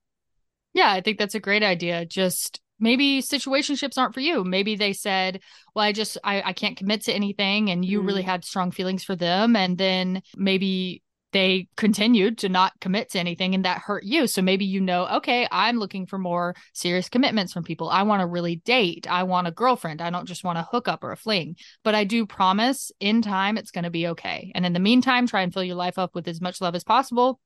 Yeah, 0.75 0.91
I 0.91 1.01
think 1.01 1.19
that's 1.19 1.35
a 1.35 1.41
great 1.41 1.63
idea. 1.63 2.07
Just 2.07 2.61
maybe 2.81 3.23
situationships 3.23 3.99
aren't 3.99 4.15
for 4.15 4.21
you. 4.21 4.43
Maybe 4.43 4.75
they 4.75 4.93
said, 4.93 5.41
well, 5.75 5.85
I 5.85 5.93
just, 5.93 6.19
I, 6.25 6.43
I 6.43 6.53
can't 6.53 6.77
commit 6.77 7.03
to 7.03 7.13
anything. 7.13 7.71
And 7.71 7.85
you 7.85 8.03
mm. 8.03 8.07
really 8.07 8.23
had 8.23 8.45
strong 8.45 8.71
feelings 8.71 9.05
for 9.05 9.15
them. 9.15 9.55
And 9.55 9.79
then 9.79 10.23
maybe 10.37 11.03
they 11.33 11.69
continued 11.77 12.39
to 12.39 12.49
not 12.49 12.79
commit 12.81 13.11
to 13.11 13.19
anything 13.19 13.55
and 13.55 13.65
that 13.65 13.79
hurt 13.79 14.05
you. 14.05 14.27
So 14.27 14.43
maybe 14.43 14.65
you 14.65 14.81
know, 14.81 15.07
okay, 15.17 15.49
I'm 15.51 15.79
looking 15.79 16.07
for 16.07 16.19
more 16.19 16.55
serious 16.73 17.09
commitments 17.09 17.53
from 17.53 17.65
people. 17.65 17.89
I 17.89 18.03
want 18.03 18.21
to 18.21 18.27
really 18.27 18.57
date. 18.57 19.11
I 19.11 19.25
want 19.25 19.49
a 19.49 19.53
girlfriend. 19.53 20.01
I 20.01 20.11
don't 20.11 20.27
just 20.27 20.45
want 20.45 20.59
a 20.59 20.69
hookup 20.71 21.03
or 21.03 21.13
a 21.13 21.17
fling. 21.17 21.57
But 21.83 21.95
I 21.95 22.05
do 22.05 22.27
promise 22.27 22.93
in 23.01 23.23
time 23.23 23.59
it's 23.59 23.71
going 23.71 23.85
to 23.85 23.91
be 23.91 24.09
okay. 24.09 24.53
And 24.55 24.65
in 24.65 24.73
the 24.73 24.81
meantime, 24.81 25.27
try 25.27 25.43
and 25.43 25.53
fill 25.53 25.65
your 25.65 25.77
life 25.77 25.99
up 25.99 26.15
with 26.15 26.29
as 26.29 26.41
much 26.41 26.61
love 26.61 26.75
as 26.75 26.85
possible. 26.85 27.41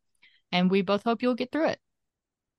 And 0.52 0.70
we 0.70 0.82
both 0.82 1.02
hope 1.04 1.22
you'll 1.22 1.34
get 1.34 1.52
through 1.52 1.68
it 1.68 1.80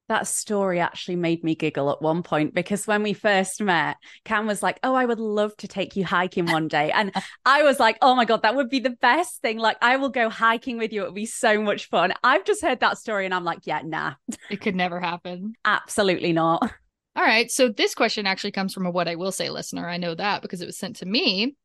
that 0.08 0.28
story 0.28 0.80
actually 0.80 1.16
made 1.16 1.44
me 1.44 1.56
giggle 1.56 1.92
at 1.92 2.02
one 2.02 2.24
point 2.24 2.54
because 2.54 2.88
when 2.88 3.04
we 3.04 3.14
first 3.14 3.62
met, 3.62 3.98
Cam 4.26 4.48
was 4.48 4.64
like, 4.64 4.80
Oh, 4.84 4.96
I 4.96 5.06
would 5.06 5.20
love 5.20 5.56
to 5.58 5.68
take 5.68 5.96
you 5.96 6.06
hiking 6.06 6.46
one 6.46 6.68
day. 6.68 6.92
And 6.92 7.12
I 7.46 7.64
was 7.64 7.80
like, 7.80 7.98
Oh 8.02 8.16
my 8.16 8.26
God, 8.26 8.44
that 8.44 8.56
would 8.56 8.70
be 8.70 8.80
the 8.80 8.92
best 8.92 9.42
thing. 9.42 9.58
Like, 9.58 9.78
I 9.82 9.98
will 9.98 10.10
go 10.10 10.30
hiking 10.30 10.78
with 10.78 10.94
you. 10.94 11.04
It 11.04 11.06
would 11.06 11.16
be 11.16 11.26
so 11.26 11.62
much 11.62 11.90
fun. 11.90 12.14
I've 12.24 12.46
just 12.46 12.62
heard 12.62 12.80
that 12.80 12.98
story 12.98 13.26
and 13.26 13.34
I'm 13.34 13.44
like, 13.44 13.60
Yeah, 13.66 13.82
nah. 13.84 14.14
It 14.50 14.62
could 14.62 14.76
never 14.76 15.00
happen. 15.00 15.54
Absolutely 15.66 16.34
not. 16.34 16.72
All 17.16 17.24
right. 17.24 17.50
So 17.50 17.70
this 17.70 17.96
question 17.96 18.28
actually 18.28 18.52
comes 18.52 18.74
from 18.74 18.86
a 18.86 18.92
What 18.92 19.08
I 19.08 19.16
Will 19.16 19.32
Say 19.32 19.50
listener. 19.50 19.90
I 19.90 19.98
know 19.98 20.14
that 20.14 20.42
because 20.42 20.62
it 20.62 20.68
was 20.68 20.78
sent 20.78 20.98
to 20.98 21.06
me. 21.06 21.56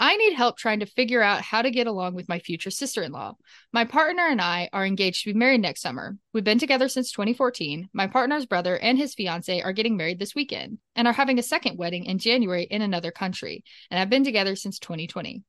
I 0.00 0.16
need 0.16 0.34
help 0.34 0.56
trying 0.56 0.80
to 0.80 0.86
figure 0.86 1.22
out 1.22 1.42
how 1.42 1.60
to 1.60 1.72
get 1.72 1.88
along 1.88 2.14
with 2.14 2.28
my 2.28 2.38
future 2.38 2.70
sister 2.70 3.02
in 3.02 3.10
law. 3.10 3.34
My 3.72 3.84
partner 3.84 4.22
and 4.22 4.40
I 4.40 4.68
are 4.72 4.86
engaged 4.86 5.24
to 5.24 5.32
be 5.32 5.38
married 5.38 5.60
next 5.60 5.82
summer. 5.82 6.16
We've 6.32 6.44
been 6.44 6.60
together 6.60 6.88
since 6.88 7.10
2014. 7.10 7.88
My 7.92 8.06
partner's 8.06 8.46
brother 8.46 8.78
and 8.78 8.96
his 8.96 9.14
fiance 9.14 9.60
are 9.60 9.72
getting 9.72 9.96
married 9.96 10.20
this 10.20 10.36
weekend 10.36 10.78
and 10.94 11.08
are 11.08 11.12
having 11.12 11.40
a 11.40 11.42
second 11.42 11.78
wedding 11.78 12.04
in 12.04 12.18
January 12.18 12.62
in 12.62 12.80
another 12.80 13.10
country, 13.10 13.64
and 13.90 13.98
have 13.98 14.10
been 14.10 14.24
together 14.24 14.54
since 14.54 14.78
2020. 14.78 15.42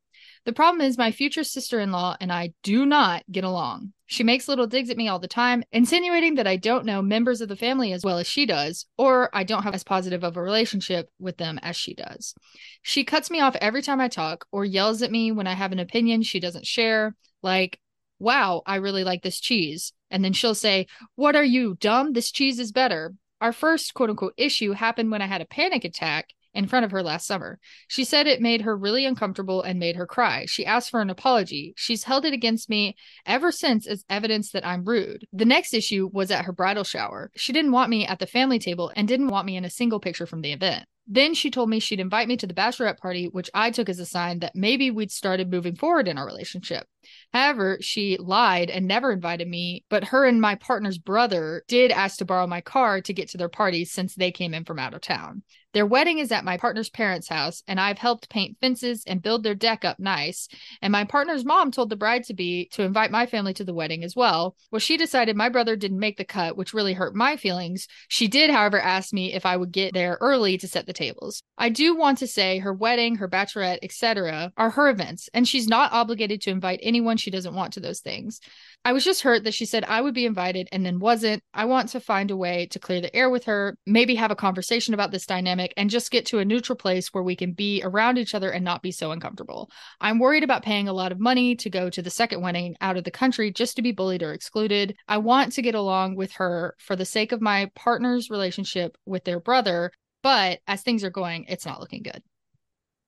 The 0.46 0.54
problem 0.54 0.82
is, 0.82 0.98
my 0.98 1.12
future 1.12 1.44
sister 1.44 1.80
in 1.80 1.92
law 1.92 2.16
and 2.20 2.32
I 2.32 2.54
do 2.64 2.86
not 2.86 3.24
get 3.32 3.44
along. 3.44 3.94
She 4.12 4.24
makes 4.24 4.48
little 4.48 4.66
digs 4.66 4.90
at 4.90 4.98
me 4.98 5.08
all 5.08 5.20
the 5.20 5.28
time, 5.28 5.64
insinuating 5.72 6.34
that 6.36 6.48
I 6.48 6.56
don't 6.56 6.84
know 6.84 7.00
members 7.00 7.42
of 7.42 7.48
the 7.48 7.56
family 7.56 7.94
as 7.94 8.04
well 8.04 8.18
as 8.18 8.26
she 8.26 8.48
does, 8.48 8.88
or 8.98 9.30
I 9.34 9.44
don't 9.44 9.62
have 9.62 9.76
as 9.76 9.84
positive 9.84 10.24
of 10.24 10.36
a 10.36 10.42
relationship 10.42 11.12
with 11.20 11.38
them 11.38 11.60
as 11.62 11.76
she 11.76 11.94
does. 11.94 12.34
She 12.82 13.04
cuts 13.04 13.30
me 13.30 13.40
off 13.40 13.56
every 13.62 13.84
time 13.84 14.02
I 14.02 14.08
talk 14.08 14.48
or 14.52 14.66
yells 14.66 15.04
at 15.04 15.12
me 15.12 15.32
when 15.32 15.46
I 15.46 15.54
have 15.54 15.72
an 15.72 15.78
opinion 15.78 16.24
she 16.24 16.40
doesn't 16.40 16.66
share, 16.66 17.16
like, 17.44 17.80
wow, 18.18 18.64
I 18.66 18.78
really 18.78 19.04
like 19.04 19.22
this 19.22 19.40
cheese. 19.40 19.94
And 20.10 20.26
then 20.26 20.34
she'll 20.34 20.56
say, 20.56 20.88
What 21.14 21.36
are 21.36 21.44
you, 21.44 21.76
dumb? 21.80 22.14
This 22.14 22.32
cheese 22.32 22.58
is 22.58 22.72
better. 22.72 23.14
Our 23.42 23.54
first 23.54 23.94
quote 23.94 24.10
unquote 24.10 24.34
issue 24.38 24.72
happened 24.72 25.12
when 25.12 25.22
I 25.22 25.28
had 25.28 25.42
a 25.42 25.46
panic 25.46 25.86
attack 25.86 26.30
in 26.54 26.68
front 26.68 26.86
of 26.86 26.92
her 26.92 27.04
last 27.04 27.28
summer. 27.28 27.60
She 27.88 28.04
said 28.04 28.28
it 28.28 28.42
made 28.42 28.62
her 28.62 28.76
really 28.76 29.06
uncomfortable 29.06 29.62
and 29.62 29.80
made 29.80 29.96
her 29.96 30.08
cry. 30.08 30.46
She 30.48 30.66
asked 30.66 30.90
for 30.90 31.02
an 31.02 31.10
apology. 31.10 31.74
She's 31.78 32.04
held 32.04 32.26
it 32.26 32.34
against 32.34 32.70
me 32.70 32.96
ever 33.26 33.52
since 33.52 33.88
as 33.88 34.06
evidence 34.10 34.52
that 34.52 34.66
I'm 34.66 34.84
rude. 34.84 35.28
The 35.32 35.46
next 35.46 35.74
issue 35.74 36.10
was 36.12 36.32
at 36.32 36.46
her 36.46 36.54
bridal 36.54 36.84
shower. 36.84 37.32
She 37.36 37.54
didn't 37.54 37.72
want 37.72 37.90
me 37.90 38.06
at 38.06 38.20
the 38.20 38.28
family 38.28 38.60
table 38.60 38.92
and 38.96 39.08
didn't 39.08 39.28
want 39.28 39.46
me 39.46 39.58
in 39.58 39.66
a 39.66 39.70
single 39.70 40.00
picture 40.00 40.26
from 40.26 40.42
the 40.42 40.54
event. 40.54 40.86
Then 41.12 41.34
she 41.34 41.50
told 41.50 41.70
me 41.70 41.80
she'd 41.80 42.00
invite 42.00 42.28
me 42.28 42.38
to 42.38 42.46
the 42.46 42.54
bachelorette 42.54 43.00
party, 43.00 43.26
which 43.26 43.50
I 43.56 43.72
took 43.72 43.90
as 43.90 43.98
a 43.98 44.06
sign 44.06 44.40
that 44.40 44.56
maybe 44.56 44.92
we'd 44.92 45.10
started 45.10 45.50
moving 45.50 45.76
forward 45.76 46.08
in 46.08 46.20
our 46.20 46.26
relationship. 46.26 46.86
However, 47.34 47.78
she 47.82 48.18
lied 48.18 48.70
and 48.70 48.88
never 48.88 49.12
invited 49.12 49.48
me, 49.48 49.86
but 49.90 50.06
her 50.06 50.26
and 50.26 50.42
my 50.42 50.56
partner's 50.56 50.98
brother 50.98 51.64
did 51.68 51.92
ask 51.92 52.18
to 52.18 52.26
borrow 52.26 52.48
my 52.48 52.62
car 52.62 53.02
to 53.02 53.14
get 53.14 53.30
to 53.30 53.38
their 53.38 53.50
party 53.50 53.86
since 53.86 54.16
they 54.16 54.32
came 54.32 54.54
in 54.54 54.66
from 54.66 54.80
out 54.80 54.94
of 54.94 55.02
town. 55.02 55.44
Their 55.74 55.86
wedding 55.86 56.18
is 56.18 56.32
at 56.32 56.44
my 56.44 56.58
partner's 56.58 56.90
parents' 56.90 57.30
house, 57.30 57.62
and 57.68 57.80
I've 57.80 58.00
helped 58.00 58.30
paint 58.30 58.58
fences 58.60 59.04
and 59.06 59.22
build 59.22 59.44
their 59.44 59.54
deck 59.54 59.86
up 59.86 60.00
nice. 60.00 60.48
And 60.82 60.92
my 60.92 61.04
partner's 61.04 61.46
mom 61.46 61.70
told 61.70 61.92
the 61.92 61.96
bride 61.96 62.24
to 62.24 62.34
be 62.34 62.70
to 62.72 62.82
invite 62.82 63.12
my 63.12 63.28
family 63.28 63.54
to 63.54 63.64
the 63.64 63.74
wedding 63.74 64.04
as 64.04 64.16
well. 64.16 64.56
Well, 64.72 64.80
she 64.80 64.98
decided 64.98 65.36
my 65.36 65.50
brother 65.50 65.76
didn't 65.76 66.00
make 66.00 66.18
the 66.18 66.26
cut, 66.26 66.58
which 66.58 66.74
really 66.74 66.94
hurt 66.94 67.14
my 67.14 67.38
feelings. 67.38 67.88
She 68.08 68.28
did, 68.28 68.50
however, 68.50 68.80
ask 68.80 69.14
me 69.14 69.32
if 69.34 69.46
I 69.46 69.58
would 69.58 69.72
get 69.72 69.94
there 69.94 70.18
early 70.22 70.58
to 70.58 70.68
set 70.68 70.88
the 70.88 70.94
tables. 70.94 71.44
I 71.56 71.70
do 71.70 71.96
want 71.96 72.18
to 72.20 72.28
say 72.28 72.58
her 72.60 72.74
wedding, 72.74 73.18
her 73.18 73.30
bachelorette, 73.30 73.80
etc., 73.84 74.52
are 74.58 74.72
her 74.72 74.90
events, 74.90 75.30
and 75.36 75.48
she's 75.48 75.68
not 75.68 75.94
obligated 75.94 76.42
to 76.42 76.50
invite 76.50 76.80
anyone 76.82 76.99
she 77.18 77.32
doesn't 77.32 77.54
want 77.54 77.74
to 77.74 77.80
those 77.80 78.00
things. 78.00 78.40
I 78.86 78.94
was 78.94 79.04
just 79.04 79.22
hurt 79.22 79.44
that 79.44 79.54
she 79.54 79.66
said 79.66 79.84
I 79.84 80.02
would 80.02 80.14
be 80.14 80.26
invited 80.26 80.70
and 80.72 80.86
then 80.86 81.00
wasn't. 81.00 81.44
I 81.54 81.66
want 81.66 81.90
to 81.90 82.00
find 82.00 82.32
a 82.32 82.38
way 82.38 82.68
to 82.72 82.80
clear 82.80 83.02
the 83.02 83.14
air 83.16 83.30
with 83.30 83.46
her, 83.46 83.78
maybe 83.86 84.16
have 84.16 84.32
a 84.32 84.36
conversation 84.36 84.94
about 84.94 85.12
this 85.12 85.26
dynamic 85.26 85.74
and 85.76 85.90
just 85.90 86.12
get 86.12 86.26
to 86.28 86.40
a 86.40 86.46
neutral 86.46 86.76
place 86.76 87.10
where 87.10 87.24
we 87.24 87.36
can 87.36 87.54
be 87.54 87.82
around 87.84 88.18
each 88.18 88.34
other 88.34 88.50
and 88.52 88.64
not 88.64 88.82
be 88.82 88.92
so 88.92 89.12
uncomfortable. 89.12 89.70
I'm 90.00 90.20
worried 90.20 90.44
about 90.44 90.64
paying 90.64 90.88
a 90.88 90.94
lot 90.94 91.12
of 91.12 91.20
money 91.20 91.56
to 91.58 91.70
go 91.70 91.90
to 91.90 92.02
the 92.02 92.10
second 92.10 92.42
wedding 92.42 92.76
out 92.82 92.98
of 92.98 93.04
the 93.04 93.12
country 93.12 93.52
just 93.52 93.76
to 93.76 93.82
be 93.82 93.92
bullied 93.92 94.24
or 94.24 94.34
excluded. 94.34 94.96
I 95.08 95.18
want 95.18 95.54
to 95.54 95.62
get 95.62 95.76
along 95.76 96.16
with 96.16 96.32
her 96.34 96.76
for 96.80 96.96
the 96.96 97.06
sake 97.06 97.32
of 97.32 97.42
my 97.42 97.70
partner's 97.76 98.30
relationship 98.30 98.98
with 99.06 99.24
their 99.24 99.40
brother, 99.40 99.92
but 100.24 100.60
as 100.68 100.82
things 100.82 101.04
are 101.04 101.10
going, 101.10 101.46
it's 101.48 101.66
not 101.66 101.80
looking 101.80 102.04
good 102.04 102.22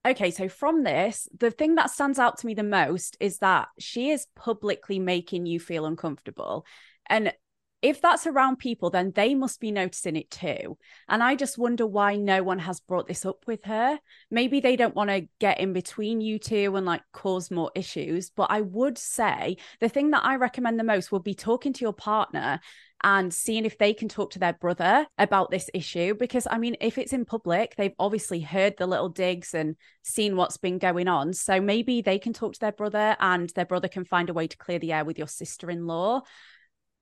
okay, 0.06 0.32
so 0.32 0.50
from 0.50 0.84
this, 0.84 1.28
the 1.38 1.52
thing 1.52 1.76
that 1.76 1.92
stands 1.92 2.20
out 2.20 2.38
to 2.40 2.48
me 2.48 2.54
the 2.54 2.64
most 2.64 3.18
is 3.20 3.40
that 3.40 3.68
she 3.80 4.10
is 4.10 4.28
publicly 4.36 5.00
making 5.00 5.46
you 5.46 5.60
feel 5.60 5.86
uncomfortable. 5.86 6.66
And 7.08 7.34
if 7.82 8.02
that's 8.02 8.28
around 8.28 8.58
people, 8.58 8.90
then 8.90 9.12
they 9.16 9.34
must 9.34 9.60
be 9.60 9.72
noticing 9.72 10.16
it 10.16 10.30
too. 10.30 10.78
And 11.10 11.24
I 11.24 11.36
just 11.36 11.58
wonder 11.58 11.88
why 11.88 12.16
no 12.16 12.44
one 12.44 12.60
has 12.60 12.80
brought 12.80 13.08
this 13.08 13.26
up 13.26 13.46
with 13.48 13.64
her. 13.66 14.00
Maybe 14.30 14.60
they 14.60 14.76
don't 14.76 14.96
want 14.96 15.10
to 15.10 15.28
get 15.40 15.60
in 15.60 15.74
between 15.74 16.22
you 16.22 16.38
two 16.38 16.76
and 16.76 16.86
like 16.86 17.02
cause 17.12 17.50
more 17.50 17.72
issues. 17.76 18.30
But 18.30 18.52
I 18.52 18.62
would 18.62 18.98
say 18.98 19.58
the 19.80 19.90
thing 19.90 20.12
that 20.12 20.24
I 20.24 20.36
recommend 20.36 20.80
the 20.80 20.84
most 20.84 21.12
would 21.12 21.24
be 21.24 21.34
talking 21.34 21.74
to 21.74 21.82
your 21.82 21.94
partner 21.94 22.60
and 23.04 23.34
seeing 23.34 23.66
if 23.66 23.80
they 23.80 23.96
can 23.96 24.08
talk 24.08 24.32
to 24.32 24.40
their 24.40 24.54
brother 24.54 25.08
about 25.18 25.50
this 25.50 25.70
issue. 25.74 26.14
Because, 26.14 26.48
I 26.50 26.60
mean, 26.60 26.76
if 26.82 27.00
it's 27.00 27.14
in 27.14 27.26
public, 27.26 27.76
they've 27.76 27.96
obviously 27.98 28.42
heard 28.42 28.76
the 28.78 28.86
little 28.86 29.10
digs 29.10 29.56
and 29.56 29.76
seen 30.04 30.36
what's 30.36 30.58
been 30.58 30.78
going 30.78 31.08
on. 31.08 31.34
So 31.34 31.60
maybe 31.60 32.02
they 32.02 32.20
can 32.20 32.34
talk 32.34 32.54
to 32.54 32.60
their 32.60 32.72
brother 32.72 33.16
and 33.20 33.50
their 33.50 33.66
brother 33.66 33.88
can 33.88 34.06
find 34.06 34.30
a 34.30 34.34
way 34.34 34.46
to 34.46 34.58
clear 34.58 34.78
the 34.78 34.94
air 34.94 35.04
with 35.04 35.18
your 35.18 35.28
sister 35.28 35.72
in 35.72 35.88
law. 35.88 36.22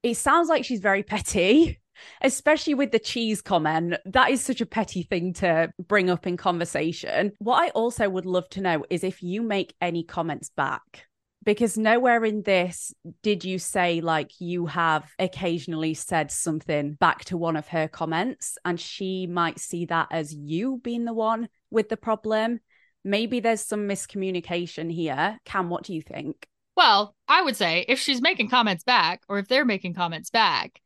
It 0.04 0.16
sounds 0.16 0.50
like 0.50 0.66
she's 0.66 0.80
very 0.82 1.04
petty 1.04 1.80
especially 2.22 2.74
with 2.74 2.92
the 2.92 3.00
cheese 3.00 3.42
comment. 3.42 3.96
That 4.06 4.32
is 4.32 4.42
such 4.42 4.62
a 4.62 4.66
petty 4.66 5.04
thing 5.04 5.34
to 5.34 5.72
bring 5.88 6.10
up 6.10 6.28
in 6.28 6.38
conversation. 6.38 7.34
What 7.40 7.62
I 7.62 7.70
also 7.70 8.10
would 8.10 8.26
love 8.26 8.50
to 8.52 8.62
know 8.62 8.86
is 8.90 9.04
if 9.04 9.22
you 9.22 9.42
make 9.42 9.76
any 9.82 10.04
comments 10.04 10.50
back 10.50 11.06
because 11.46 11.78
nowhere 11.78 12.26
in 12.26 12.42
this 12.44 12.94
did 13.24 13.46
you 13.46 13.58
say 13.60 14.02
like 14.02 14.40
you 14.40 14.66
have 14.66 15.10
occasionally 15.20 15.94
said 15.94 16.32
something 16.32 16.94
back 16.94 17.24
to 17.26 17.38
one 17.38 17.56
of 17.56 17.68
her 17.70 17.88
comments 17.88 18.58
and 18.66 18.80
she 18.80 19.26
might 19.26 19.58
see 19.58 19.86
that 19.86 20.08
as 20.12 20.34
you 20.34 20.80
being 20.84 21.06
the 21.06 21.14
one 21.14 21.48
with 21.72 21.88
the 21.88 21.96
problem 21.96 22.60
maybe 23.06 23.40
there's 23.40 23.66
some 23.66 23.88
miscommunication 23.88 24.92
here 24.92 25.40
cam 25.46 25.70
what 25.70 25.84
do 25.84 25.94
you 25.94 26.02
think 26.02 26.46
well 26.76 27.16
i 27.28 27.42
would 27.42 27.56
say 27.56 27.86
if 27.88 28.00
she's 28.00 28.22
making 28.22 28.50
comments 28.50 28.84
back 28.84 29.22
or 29.28 29.40
if 29.40 29.48
they're 29.48 29.66
making 29.66 29.94
comments 29.94 30.30
back 30.30 30.80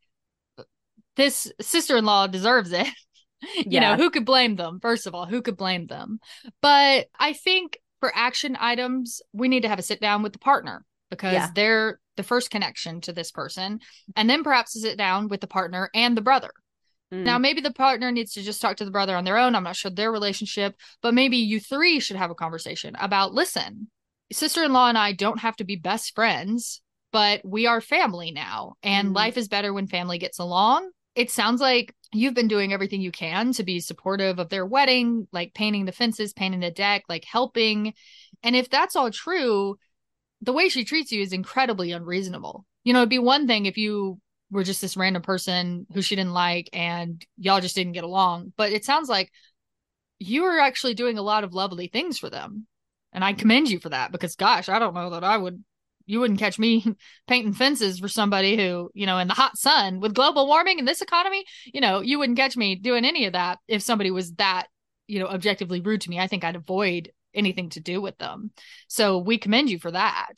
this 1.15 1.52
sister-in-law 1.62 2.28
deserves 2.28 2.72
it 2.72 2.88
you 3.56 3.63
yeah. 3.67 3.80
know 3.80 3.96
who 3.96 4.10
could 4.10 4.26
blame 4.26 4.56
them 4.56 4.80
first 4.82 5.06
of 5.06 5.13
all 5.13 5.26
who 5.26 5.41
could 5.41 5.58
blame 5.58 5.88
them 5.88 6.19
but 6.62 7.08
i 7.19 7.34
think 7.34 7.78
for 8.04 8.12
action 8.13 8.58
items, 8.60 9.22
we 9.32 9.48
need 9.48 9.62
to 9.62 9.69
have 9.69 9.80
a 9.80 9.82
sit 9.82 10.02
down 10.02 10.24
with 10.24 10.34
the 10.34 10.39
partner 10.39 10.84
because 11.10 11.32
yeah. 11.32 11.50
they're 11.56 12.02
the 12.17 12.24
first 12.24 12.52
connection 12.52 13.00
to 13.00 13.13
this 13.13 13.32
person. 13.32 13.80
And 14.17 14.30
then 14.30 14.43
perhaps 14.43 14.74
sit 14.74 14.98
down 14.98 15.30
with 15.30 15.39
the 15.39 15.48
partner 15.48 15.89
and 15.96 16.17
the 16.17 16.22
brother. 16.22 16.50
Mm. 17.13 17.24
Now, 17.24 17.38
maybe 17.38 17.62
the 17.62 17.72
partner 17.72 18.12
needs 18.12 18.34
to 18.34 18.41
just 18.41 18.62
talk 18.62 18.76
to 18.76 18.84
the 18.84 18.91
brother 18.91 19.15
on 19.15 19.24
their 19.24 19.38
own. 19.38 19.56
I'm 19.56 19.63
not 19.63 19.78
sure 19.78 19.89
their 19.89 20.12
relationship, 20.12 20.76
but 21.02 21.13
maybe 21.13 21.38
you 21.38 21.62
three 21.62 22.02
should 22.02 22.17
have 22.17 22.30
a 22.30 22.36
conversation 22.36 22.93
about 23.00 23.34
listen, 23.34 23.88
sister 24.34 24.63
in 24.63 24.74
law 24.74 24.89
and 24.89 24.98
I 24.98 25.13
don't 25.13 25.39
have 25.39 25.56
to 25.58 25.63
be 25.63 25.76
best 25.76 26.15
friends, 26.15 26.82
but 27.12 27.41
we 27.43 27.67
are 27.67 27.82
family 27.82 28.32
now. 28.32 28.74
And 28.84 29.10
mm. 29.10 29.15
life 29.15 29.38
is 29.38 29.48
better 29.48 29.74
when 29.74 29.88
family 29.88 30.17
gets 30.17 30.39
along. 30.39 30.89
It 31.15 31.30
sounds 31.32 31.62
like 31.62 31.96
you've 32.12 32.34
been 32.34 32.48
doing 32.48 32.74
everything 32.74 33.02
you 33.02 33.12
can 33.12 33.54
to 33.54 33.63
be 33.63 33.80
supportive 33.80 34.39
of 34.39 34.50
their 34.50 34.65
wedding, 34.65 35.28
like 35.32 35.54
painting 35.54 35.86
the 35.86 35.91
fences, 35.91 36.34
painting 36.34 36.62
the 36.62 36.72
deck, 36.72 37.04
like 37.08 37.24
helping. 37.24 37.93
And 38.41 38.56
if 38.56 38.69
that's 38.69 38.96
all 38.96 39.12
true, 39.12 39.78
the 40.41 40.54
way 40.54 40.69
she 40.69 40.86
treats 40.86 41.12
you 41.12 41.22
is 41.22 41.34
incredibly 41.34 41.91
unreasonable. 41.91 42.65
You 42.84 42.93
know, 42.93 43.00
it'd 43.00 43.10
be 43.10 43.19
one 43.19 43.48
thing 43.48 43.65
if 43.65 43.78
you 43.78 44.19
were 44.52 44.63
just 44.63 44.82
this 44.82 44.98
random 44.98 45.22
person 45.22 45.88
who 45.93 46.02
she 46.02 46.15
didn't 46.15 46.34
like 46.34 46.69
and 46.74 47.24
y'all 47.38 47.62
just 47.62 47.76
didn't 47.76 47.93
get 47.93 48.04
along. 48.04 48.54
But 48.58 48.72
it 48.72 48.86
sounds 48.86 49.10
like 49.10 49.32
you 50.19 50.43
are 50.46 50.60
actually 50.60 50.93
doing 50.93 51.17
a 51.17 51.24
lot 51.24 51.43
of 51.43 51.54
lovely 51.54 51.88
things 51.88 52.17
for 52.17 52.30
them. 52.30 52.67
And 53.13 53.23
I 53.23 53.34
commend 53.34 53.69
you 53.69 53.80
for 53.80 53.89
that 53.89 54.12
because 54.12 54.36
gosh, 54.36 54.69
I 54.69 54.80
don't 54.80 54.95
know 54.95 55.12
that 55.12 55.23
I 55.23 55.38
would 55.38 55.63
you 56.06 56.19
wouldn't 56.19 56.39
catch 56.39 56.60
me 56.60 56.86
painting 57.28 57.54
fences 57.54 57.99
for 57.99 58.08
somebody 58.08 58.58
who, 58.58 58.91
you 58.93 59.06
know, 59.06 59.19
in 59.19 59.28
the 59.28 59.34
hot 59.34 59.58
sun 59.58 59.99
with 59.99 60.13
global 60.13 60.47
warming 60.47 60.80
and 60.80 60.88
this 60.88 61.02
economy, 61.02 61.45
you 61.73 61.82
know, 61.82 62.02
you 62.02 62.19
wouldn't 62.19 62.38
catch 62.38 62.58
me 62.58 62.76
doing 62.76 63.06
any 63.06 63.26
of 63.26 63.34
that 63.34 63.60
if 63.67 63.82
somebody 63.82 64.12
was 64.12 64.34
that, 64.34 64.67
you 65.08 65.19
know, 65.19 65.28
objectively 65.28 65.80
rude 65.80 66.02
to 66.02 66.10
me. 66.10 66.19
I 66.19 66.28
think 66.28 66.43
I'd 66.43 66.56
avoid 66.56 67.12
anything 67.34 67.69
to 67.69 67.80
do 67.80 68.02
with 68.02 68.17
them. 68.17 68.52
So 68.88 69.17
we 69.17 69.38
commend 69.38 69.69
you 69.69 69.80
for 69.80 69.91
that. 69.91 70.34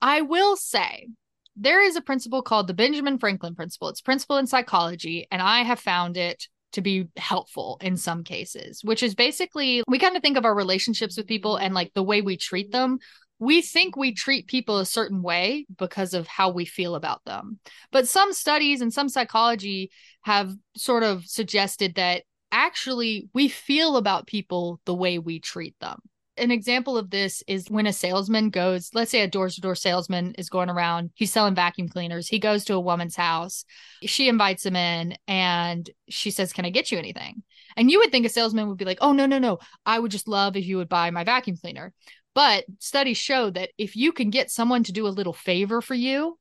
I 0.00 0.22
will 0.22 0.56
say 0.56 1.08
there 1.56 1.82
is 1.82 1.96
a 1.96 2.02
principle 2.02 2.42
called 2.42 2.66
the 2.66 2.74
Benjamin 2.74 3.18
Franklin 3.18 3.54
principle. 3.54 3.88
It's 3.88 4.02
principle 4.02 4.36
in 4.36 4.46
psychology, 4.46 5.26
and 5.30 5.40
I 5.40 5.62
have 5.62 5.80
found 5.80 6.16
it 6.16 6.48
to 6.72 6.80
be 6.80 7.08
helpful 7.16 7.78
in 7.80 7.96
some 7.96 8.24
cases, 8.24 8.82
which 8.84 9.02
is 9.02 9.14
basically 9.14 9.82
we 9.88 9.98
kind 9.98 10.16
of 10.16 10.22
think 10.22 10.36
of 10.36 10.44
our 10.44 10.54
relationships 10.54 11.16
with 11.16 11.26
people 11.26 11.56
and 11.56 11.74
like 11.74 11.92
the 11.94 12.02
way 12.02 12.20
we 12.22 12.36
treat 12.36 12.72
them. 12.72 12.98
We 13.38 13.60
think 13.60 13.96
we 13.96 14.14
treat 14.14 14.46
people 14.46 14.78
a 14.78 14.86
certain 14.86 15.22
way 15.22 15.66
because 15.76 16.14
of 16.14 16.26
how 16.26 16.50
we 16.50 16.64
feel 16.64 16.94
about 16.94 17.22
them. 17.24 17.58
But 17.92 18.08
some 18.08 18.32
studies 18.32 18.80
and 18.80 18.92
some 18.92 19.10
psychology 19.10 19.90
have 20.22 20.52
sort 20.76 21.02
of 21.02 21.26
suggested 21.26 21.96
that 21.96 22.24
actually 22.50 23.28
we 23.34 23.48
feel 23.48 23.96
about 23.96 24.26
people 24.26 24.80
the 24.86 24.94
way 24.94 25.18
we 25.18 25.40
treat 25.40 25.74
them 25.80 26.00
an 26.38 26.50
example 26.50 26.96
of 26.98 27.10
this 27.10 27.42
is 27.46 27.70
when 27.70 27.86
a 27.86 27.92
salesman 27.92 28.50
goes, 28.50 28.90
let's 28.94 29.10
say 29.10 29.20
a 29.20 29.28
door 29.28 29.48
to 29.48 29.60
door 29.60 29.74
salesman 29.74 30.34
is 30.34 30.48
going 30.48 30.70
around, 30.70 31.10
he's 31.14 31.32
selling 31.32 31.54
vacuum 31.54 31.88
cleaners. 31.88 32.28
He 32.28 32.38
goes 32.38 32.64
to 32.64 32.74
a 32.74 32.80
woman's 32.80 33.16
house. 33.16 33.64
She 34.02 34.28
invites 34.28 34.64
him 34.64 34.76
in 34.76 35.16
and 35.26 35.88
she 36.08 36.30
says, 36.30 36.52
Can 36.52 36.64
I 36.64 36.70
get 36.70 36.90
you 36.90 36.98
anything? 36.98 37.42
And 37.76 37.90
you 37.90 37.98
would 37.98 38.10
think 38.10 38.26
a 38.26 38.28
salesman 38.28 38.68
would 38.68 38.78
be 38.78 38.84
like, 38.84 38.98
Oh, 39.00 39.12
no, 39.12 39.26
no, 39.26 39.38
no. 39.38 39.58
I 39.84 39.98
would 39.98 40.10
just 40.10 40.28
love 40.28 40.56
if 40.56 40.66
you 40.66 40.76
would 40.76 40.88
buy 40.88 41.10
my 41.10 41.24
vacuum 41.24 41.56
cleaner. 41.56 41.92
But 42.34 42.64
studies 42.80 43.16
show 43.16 43.50
that 43.50 43.70
if 43.78 43.96
you 43.96 44.12
can 44.12 44.30
get 44.30 44.50
someone 44.50 44.84
to 44.84 44.92
do 44.92 45.06
a 45.06 45.08
little 45.08 45.32
favor 45.32 45.80
for 45.80 45.94
you, 45.94 46.38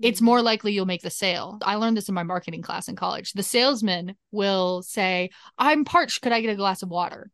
it's 0.00 0.18
mm-hmm. 0.18 0.26
more 0.26 0.42
likely 0.42 0.72
you'll 0.72 0.86
make 0.86 1.02
the 1.02 1.10
sale. 1.10 1.58
I 1.62 1.76
learned 1.76 1.96
this 1.96 2.08
in 2.08 2.14
my 2.14 2.22
marketing 2.22 2.62
class 2.62 2.88
in 2.88 2.96
college. 2.96 3.32
The 3.32 3.42
salesman 3.42 4.16
will 4.32 4.82
say, 4.82 5.30
I'm 5.58 5.84
parched. 5.84 6.22
Could 6.22 6.32
I 6.32 6.40
get 6.40 6.50
a 6.50 6.56
glass 6.56 6.82
of 6.82 6.88
water? 6.88 7.30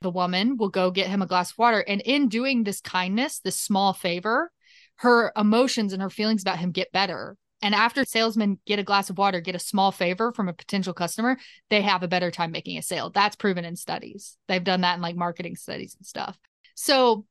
The 0.00 0.10
woman 0.10 0.56
will 0.56 0.68
go 0.68 0.90
get 0.90 1.08
him 1.08 1.22
a 1.22 1.26
glass 1.26 1.52
of 1.52 1.58
water. 1.58 1.84
And 1.86 2.00
in 2.00 2.28
doing 2.28 2.64
this 2.64 2.80
kindness, 2.80 3.40
this 3.40 3.58
small 3.58 3.92
favor, 3.92 4.50
her 4.96 5.32
emotions 5.36 5.92
and 5.92 6.02
her 6.02 6.10
feelings 6.10 6.42
about 6.42 6.58
him 6.58 6.70
get 6.70 6.92
better. 6.92 7.36
And 7.62 7.74
after 7.74 8.04
salesmen 8.04 8.58
get 8.66 8.80
a 8.80 8.84
glass 8.84 9.08
of 9.08 9.18
water, 9.18 9.40
get 9.40 9.54
a 9.54 9.60
small 9.60 9.92
favor 9.92 10.32
from 10.32 10.48
a 10.48 10.52
potential 10.52 10.92
customer, 10.92 11.38
they 11.70 11.82
have 11.82 12.02
a 12.02 12.08
better 12.08 12.30
time 12.30 12.50
making 12.50 12.76
a 12.76 12.82
sale. 12.82 13.10
That's 13.10 13.36
proven 13.36 13.64
in 13.64 13.76
studies. 13.76 14.36
They've 14.48 14.62
done 14.62 14.80
that 14.80 14.96
in 14.96 15.00
like 15.00 15.16
marketing 15.16 15.56
studies 15.56 15.94
and 15.96 16.04
stuff. 16.04 16.36
So 16.74 17.24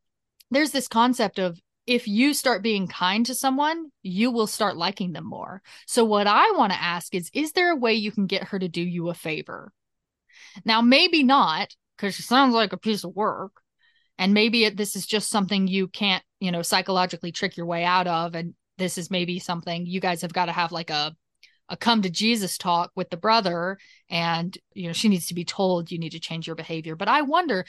there's 0.49 0.71
this 0.71 0.87
concept 0.87 1.37
of 1.37 1.59
if 1.87 2.07
you 2.07 2.33
start 2.33 2.63
being 2.63 2.87
kind 2.87 3.25
to 3.25 3.35
someone, 3.35 3.91
you 4.03 4.31
will 4.31 4.47
start 4.47 4.77
liking 4.77 5.13
them 5.13 5.25
more. 5.25 5.61
So, 5.87 6.05
what 6.05 6.27
I 6.27 6.51
want 6.51 6.71
to 6.71 6.81
ask 6.81 7.13
is 7.15 7.29
Is 7.33 7.53
there 7.53 7.71
a 7.71 7.75
way 7.75 7.95
you 7.95 8.11
can 8.11 8.27
get 8.27 8.45
her 8.49 8.59
to 8.59 8.67
do 8.67 8.81
you 8.81 9.09
a 9.09 9.13
favor? 9.13 9.73
Now, 10.63 10.81
maybe 10.81 11.23
not, 11.23 11.75
because 12.01 12.15
she 12.15 12.23
sounds 12.23 12.55
like 12.55 12.73
a 12.73 12.77
piece 12.77 13.03
of 13.03 13.15
work. 13.15 13.51
And 14.17 14.33
maybe 14.33 14.65
it, 14.65 14.75
this 14.75 14.95
is 14.95 15.05
just 15.05 15.29
something 15.29 15.67
you 15.67 15.87
can't 15.87 16.23
you 16.39 16.51
know 16.51 16.63
psychologically 16.63 17.31
trick 17.31 17.55
your 17.55 17.67
way 17.67 17.83
out 17.83 18.07
of. 18.07 18.33
And 18.33 18.55
this 18.77 18.97
is 18.97 19.11
maybe 19.11 19.39
something 19.39 19.85
you 19.85 19.99
guys 19.99 20.23
have 20.23 20.33
got 20.33 20.45
to 20.45 20.51
have 20.51 20.71
like 20.71 20.89
a 20.89 21.15
a 21.69 21.77
come 21.77 22.01
to 22.01 22.09
jesus 22.09 22.57
talk 22.57 22.91
with 22.95 23.09
the 23.09 23.17
brother. 23.17 23.77
And 24.09 24.57
you 24.73 24.87
know 24.87 24.93
she 24.93 25.09
needs 25.09 25.27
to 25.27 25.35
be 25.35 25.45
told 25.45 25.91
you 25.91 25.99
need 25.99 26.11
to 26.13 26.19
change 26.19 26.47
your 26.47 26.55
behavior. 26.55 26.95
But 26.95 27.07
i 27.07 27.21
wonder 27.21 27.65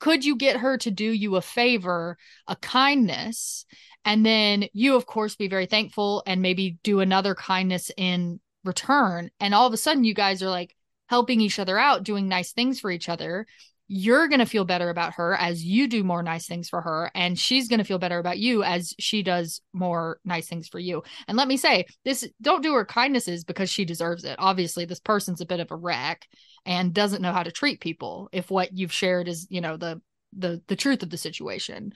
could 0.00 0.24
you 0.24 0.36
get 0.36 0.56
her 0.56 0.76
to 0.78 0.90
do 0.90 1.04
you 1.04 1.36
a 1.36 1.42
favor 1.42 2.18
a 2.46 2.56
kindness? 2.56 3.64
And 4.04 4.26
then 4.26 4.66
you 4.72 4.96
of 4.96 5.06
course 5.06 5.36
be 5.36 5.48
very 5.48 5.66
thankful 5.66 6.22
and 6.26 6.42
maybe 6.42 6.78
do 6.82 7.00
another 7.00 7.34
kindness 7.34 7.90
in 7.96 8.40
return. 8.64 9.30
And 9.40 9.54
all 9.54 9.66
of 9.66 9.72
a 9.72 9.78
sudden 9.78 10.04
you 10.04 10.14
guys 10.14 10.42
are 10.42 10.50
like 10.50 10.76
helping 11.08 11.40
each 11.40 11.58
other 11.58 11.78
out, 11.78 12.04
doing 12.04 12.28
nice 12.28 12.52
things 12.52 12.80
for 12.80 12.90
each 12.90 13.08
other, 13.08 13.46
you're 13.94 14.28
going 14.28 14.38
to 14.38 14.46
feel 14.46 14.64
better 14.64 14.88
about 14.88 15.14
her 15.14 15.34
as 15.34 15.62
you 15.62 15.86
do 15.86 16.02
more 16.02 16.22
nice 16.22 16.46
things 16.46 16.68
for 16.68 16.80
her. 16.80 17.10
And 17.14 17.38
she's 17.38 17.68
going 17.68 17.78
to 17.78 17.84
feel 17.84 17.98
better 17.98 18.18
about 18.18 18.38
you 18.38 18.62
as 18.62 18.94
she 18.98 19.22
does 19.22 19.60
more 19.74 20.18
nice 20.24 20.48
things 20.48 20.66
for 20.66 20.78
you. 20.78 21.02
And 21.28 21.36
let 21.36 21.46
me 21.46 21.58
say, 21.58 21.84
this 22.02 22.26
don't 22.40 22.62
do 22.62 22.72
her 22.72 22.86
kindnesses 22.86 23.44
because 23.44 23.68
she 23.68 23.84
deserves 23.84 24.24
it. 24.24 24.36
Obviously, 24.38 24.86
this 24.86 25.00
person's 25.00 25.42
a 25.42 25.46
bit 25.46 25.60
of 25.60 25.70
a 25.70 25.76
wreck 25.76 26.26
and 26.64 26.94
doesn't 26.94 27.20
know 27.20 27.32
how 27.32 27.42
to 27.42 27.52
treat 27.52 27.80
people 27.80 28.30
if 28.32 28.50
what 28.50 28.76
you've 28.76 28.92
shared 28.94 29.28
is, 29.28 29.46
you 29.50 29.60
know, 29.60 29.76
the 29.76 30.00
the 30.32 30.62
the 30.68 30.76
truth 30.76 31.02
of 31.02 31.10
the 31.10 31.18
situation. 31.18 31.92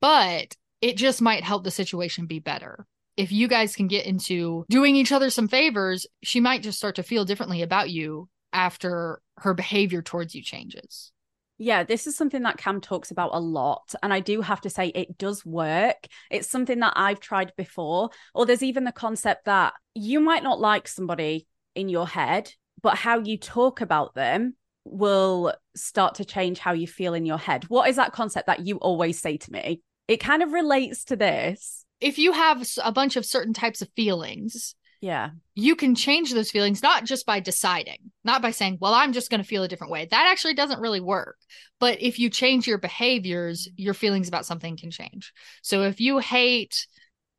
But 0.00 0.56
it 0.80 0.96
just 0.96 1.22
might 1.22 1.44
help 1.44 1.62
the 1.62 1.70
situation 1.70 2.26
be 2.26 2.40
better 2.40 2.84
if 3.16 3.32
you 3.32 3.48
guys 3.48 3.74
can 3.74 3.88
get 3.88 4.06
into 4.06 4.64
doing 4.68 4.96
each 4.96 5.12
other 5.12 5.30
some 5.30 5.48
favors, 5.48 6.06
she 6.22 6.40
might 6.40 6.62
just 6.62 6.78
start 6.78 6.96
to 6.96 7.02
feel 7.02 7.24
differently 7.24 7.62
about 7.62 7.90
you 7.90 8.28
after 8.52 9.20
her 9.38 9.54
behavior 9.54 10.02
towards 10.02 10.34
you 10.34 10.42
changes. 10.42 11.12
Yeah, 11.58 11.84
this 11.84 12.06
is 12.06 12.16
something 12.16 12.42
that 12.42 12.58
Cam 12.58 12.82
talks 12.82 13.10
about 13.10 13.30
a 13.32 13.40
lot. 13.40 13.94
And 14.02 14.12
I 14.12 14.20
do 14.20 14.42
have 14.42 14.60
to 14.62 14.70
say, 14.70 14.88
it 14.88 15.16
does 15.16 15.44
work. 15.44 16.06
It's 16.30 16.50
something 16.50 16.80
that 16.80 16.92
I've 16.96 17.20
tried 17.20 17.52
before. 17.56 18.10
Or 18.34 18.44
there's 18.44 18.62
even 18.62 18.84
the 18.84 18.92
concept 18.92 19.46
that 19.46 19.72
you 19.94 20.20
might 20.20 20.42
not 20.42 20.60
like 20.60 20.86
somebody 20.86 21.46
in 21.74 21.88
your 21.88 22.06
head, 22.06 22.52
but 22.82 22.96
how 22.96 23.20
you 23.20 23.38
talk 23.38 23.80
about 23.80 24.14
them 24.14 24.54
will 24.84 25.54
start 25.74 26.16
to 26.16 26.26
change 26.26 26.58
how 26.58 26.72
you 26.72 26.86
feel 26.86 27.14
in 27.14 27.24
your 27.24 27.38
head. 27.38 27.64
What 27.64 27.88
is 27.88 27.96
that 27.96 28.12
concept 28.12 28.48
that 28.48 28.66
you 28.66 28.76
always 28.76 29.18
say 29.18 29.38
to 29.38 29.52
me? 29.52 29.80
It 30.08 30.18
kind 30.18 30.42
of 30.42 30.52
relates 30.52 31.04
to 31.06 31.16
this 31.16 31.85
if 32.00 32.18
you 32.18 32.32
have 32.32 32.66
a 32.82 32.92
bunch 32.92 33.16
of 33.16 33.24
certain 33.24 33.52
types 33.52 33.82
of 33.82 33.88
feelings, 33.96 34.74
yeah, 35.00 35.30
you 35.54 35.76
can 35.76 35.94
change 35.94 36.32
those 36.32 36.50
feelings 36.50 36.82
not 36.82 37.04
just 37.04 37.26
by 37.26 37.40
deciding, 37.40 38.10
not 38.24 38.42
by 38.42 38.50
saying, 38.50 38.78
well, 38.80 38.94
I'm 38.94 39.12
just 39.12 39.30
going 39.30 39.42
to 39.42 39.46
feel 39.46 39.62
a 39.62 39.68
different 39.68 39.92
way. 39.92 40.06
That 40.06 40.28
actually 40.30 40.54
doesn't 40.54 40.80
really 40.80 41.00
work. 41.00 41.36
But 41.78 42.00
if 42.00 42.18
you 42.18 42.30
change 42.30 42.66
your 42.66 42.78
behaviors, 42.78 43.68
your 43.76 43.94
feelings 43.94 44.28
about 44.28 44.46
something 44.46 44.76
can 44.76 44.90
change. 44.90 45.32
So 45.62 45.82
if 45.82 46.00
you 46.00 46.18
hate 46.18 46.86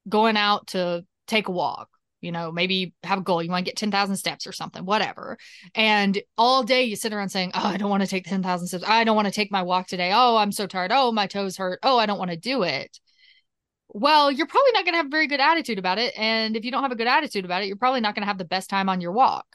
going 0.07 0.37
out 0.37 0.67
to 0.67 1.03
take 1.27 1.47
a 1.47 1.51
walk, 1.51 1.89
you 2.21 2.31
know, 2.31 2.51
maybe 2.51 2.93
have 3.03 3.19
a 3.19 3.23
goal, 3.23 3.43
you 3.43 3.49
want 3.49 3.65
to 3.65 3.69
get 3.69 3.77
10,000 3.77 4.15
steps 4.15 4.47
or 4.47 4.51
something, 4.51 4.85
whatever. 4.85 5.37
And 5.75 6.19
all 6.37 6.63
day 6.63 6.83
you 6.83 6.95
sit 6.95 7.13
around 7.13 7.29
saying, 7.29 7.51
Oh, 7.53 7.65
I 7.65 7.77
don't 7.77 7.89
want 7.89 8.01
to 8.01 8.09
take 8.09 8.25
10,000 8.25 8.67
steps. 8.67 8.83
I 8.87 9.03
don't 9.03 9.15
want 9.15 9.27
to 9.27 9.33
take 9.33 9.51
my 9.51 9.63
walk 9.63 9.87
today. 9.87 10.11
Oh, 10.13 10.37
I'm 10.37 10.51
so 10.51 10.67
tired. 10.67 10.91
Oh, 10.93 11.11
my 11.11 11.27
toes 11.27 11.57
hurt. 11.57 11.79
Oh, 11.83 11.97
I 11.97 12.05
don't 12.05 12.19
want 12.19 12.31
to 12.31 12.37
do 12.37 12.63
it 12.63 12.99
well, 13.89 14.31
you're 14.31 14.47
probably 14.47 14.71
not 14.73 14.83
going 14.83 14.93
to 14.93 14.97
have 14.97 15.05
a 15.07 15.09
very 15.09 15.27
good 15.27 15.39
attitude 15.39 15.79
about 15.79 15.97
it. 15.97 16.13
And 16.17 16.55
if 16.55 16.65
you 16.65 16.71
don't 16.71 16.83
have 16.83 16.91
a 16.91 16.95
good 16.95 17.07
attitude 17.07 17.45
about 17.45 17.63
it, 17.63 17.67
you're 17.67 17.77
probably 17.77 18.01
not 18.01 18.15
going 18.15 18.23
to 18.23 18.27
have 18.27 18.37
the 18.37 18.45
best 18.45 18.69
time 18.69 18.89
on 18.89 19.01
your 19.01 19.11
walk. 19.11 19.45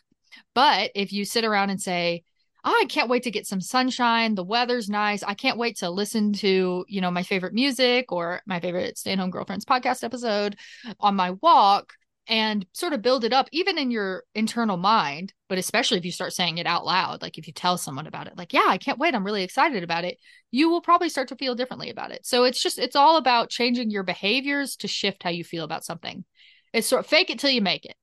But 0.54 0.90
if 0.94 1.12
you 1.12 1.24
sit 1.24 1.44
around 1.44 1.70
and 1.70 1.80
say, 1.80 2.24
oh, 2.64 2.78
I 2.80 2.86
can't 2.86 3.08
wait 3.08 3.24
to 3.24 3.30
get 3.30 3.46
some 3.46 3.60
sunshine. 3.60 4.34
The 4.34 4.44
weather's 4.44 4.88
nice. 4.88 5.22
I 5.22 5.34
can't 5.34 5.58
wait 5.58 5.78
to 5.78 5.90
listen 5.90 6.32
to, 6.34 6.84
you 6.88 7.00
know, 7.00 7.10
my 7.10 7.22
favorite 7.24 7.54
music 7.54 8.12
or 8.12 8.40
my 8.46 8.60
favorite 8.60 8.98
Stay 8.98 9.12
at 9.12 9.18
Home 9.18 9.30
Girlfriends 9.30 9.64
podcast 9.64 10.04
episode 10.04 10.56
on 11.00 11.16
my 11.16 11.32
walk 11.42 11.94
and 12.28 12.64
sort 12.72 12.92
of 12.92 13.02
build 13.02 13.24
it 13.24 13.32
up 13.32 13.48
even 13.52 13.78
in 13.78 13.90
your 13.90 14.22
internal 14.34 14.76
mind 14.76 15.32
but 15.48 15.58
especially 15.58 15.98
if 15.98 16.04
you 16.04 16.12
start 16.12 16.32
saying 16.32 16.58
it 16.58 16.66
out 16.66 16.84
loud 16.84 17.20
like 17.20 17.36
if 17.36 17.46
you 17.46 17.52
tell 17.52 17.76
someone 17.76 18.06
about 18.06 18.26
it 18.26 18.36
like 18.36 18.52
yeah 18.52 18.66
i 18.66 18.78
can't 18.78 18.98
wait 18.98 19.14
i'm 19.14 19.24
really 19.24 19.42
excited 19.42 19.82
about 19.82 20.04
it 20.04 20.18
you 20.50 20.70
will 20.70 20.80
probably 20.80 21.08
start 21.08 21.28
to 21.28 21.36
feel 21.36 21.54
differently 21.54 21.90
about 21.90 22.12
it 22.12 22.24
so 22.24 22.44
it's 22.44 22.62
just 22.62 22.78
it's 22.78 22.96
all 22.96 23.16
about 23.16 23.50
changing 23.50 23.90
your 23.90 24.04
behaviors 24.04 24.76
to 24.76 24.86
shift 24.86 25.22
how 25.22 25.30
you 25.30 25.42
feel 25.42 25.64
about 25.64 25.84
something 25.84 26.24
it's 26.72 26.86
sort 26.86 27.00
of 27.00 27.06
fake 27.06 27.30
it 27.30 27.38
till 27.38 27.50
you 27.50 27.62
make 27.62 27.84
it 27.84 27.96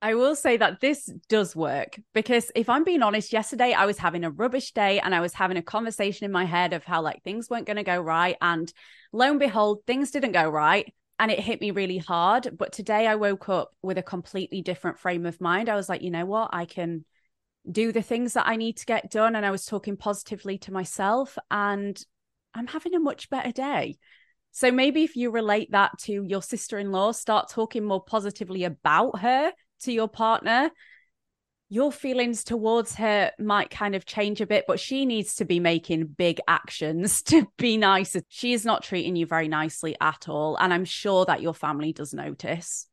I 0.00 0.14
will 0.14 0.36
say 0.36 0.56
that 0.56 0.80
this 0.80 1.12
does 1.28 1.56
work 1.56 1.98
because 2.14 2.52
if 2.54 2.68
I'm 2.68 2.84
being 2.84 3.02
honest, 3.02 3.32
yesterday 3.32 3.72
I 3.72 3.86
was 3.86 3.98
having 3.98 4.22
a 4.22 4.30
rubbish 4.30 4.70
day 4.70 5.00
and 5.00 5.12
I 5.12 5.20
was 5.20 5.34
having 5.34 5.56
a 5.56 5.62
conversation 5.62 6.24
in 6.24 6.30
my 6.30 6.44
head 6.44 6.72
of 6.72 6.84
how 6.84 7.02
like 7.02 7.24
things 7.24 7.50
weren't 7.50 7.66
going 7.66 7.78
to 7.78 7.82
go 7.82 8.00
right. 8.00 8.36
And 8.40 8.72
lo 9.12 9.28
and 9.28 9.40
behold, 9.40 9.80
things 9.88 10.12
didn't 10.12 10.30
go 10.30 10.48
right 10.48 10.94
and 11.18 11.30
it 11.30 11.40
hit 11.40 11.60
me 11.60 11.70
really 11.70 11.98
hard. 11.98 12.56
But 12.56 12.72
today 12.72 13.06
I 13.06 13.16
woke 13.16 13.48
up 13.48 13.70
with 13.82 13.98
a 13.98 14.02
completely 14.02 14.62
different 14.62 14.98
frame 14.98 15.26
of 15.26 15.40
mind. 15.40 15.68
I 15.68 15.76
was 15.76 15.88
like, 15.88 16.02
you 16.02 16.10
know 16.10 16.26
what? 16.26 16.50
I 16.52 16.64
can 16.64 17.04
do 17.70 17.92
the 17.92 18.02
things 18.02 18.34
that 18.34 18.46
I 18.46 18.56
need 18.56 18.76
to 18.78 18.86
get 18.86 19.10
done. 19.10 19.36
And 19.36 19.44
I 19.44 19.50
was 19.50 19.64
talking 19.64 19.96
positively 19.96 20.58
to 20.58 20.72
myself, 20.72 21.36
and 21.50 22.00
I'm 22.54 22.66
having 22.66 22.94
a 22.94 23.00
much 23.00 23.30
better 23.30 23.52
day. 23.52 23.98
So 24.52 24.72
maybe 24.72 25.04
if 25.04 25.16
you 25.16 25.30
relate 25.30 25.72
that 25.72 25.98
to 26.00 26.24
your 26.26 26.42
sister 26.42 26.78
in 26.78 26.90
law, 26.90 27.12
start 27.12 27.50
talking 27.50 27.84
more 27.84 28.02
positively 28.02 28.64
about 28.64 29.20
her 29.20 29.52
to 29.82 29.92
your 29.92 30.08
partner. 30.08 30.70
Your 31.70 31.92
feelings 31.92 32.44
towards 32.44 32.94
her 32.94 33.30
might 33.38 33.70
kind 33.70 33.94
of 33.94 34.06
change 34.06 34.40
a 34.40 34.46
bit, 34.46 34.64
but 34.66 34.80
she 34.80 35.04
needs 35.04 35.36
to 35.36 35.44
be 35.44 35.60
making 35.60 36.06
big 36.06 36.40
actions 36.48 37.22
to 37.24 37.46
be 37.58 37.76
nicer. 37.76 38.22
She 38.28 38.52
is 38.52 38.64
not 38.64 38.82
treating 38.82 39.16
you 39.16 39.26
very 39.26 39.48
nicely 39.48 39.94
at 40.00 40.28
all. 40.28 40.56
And 40.56 40.72
I'm 40.72 40.84
sure 40.84 41.26
that 41.26 41.42
your 41.42 41.54
family 41.54 41.92
does 41.92 42.14
notice. 42.14 42.86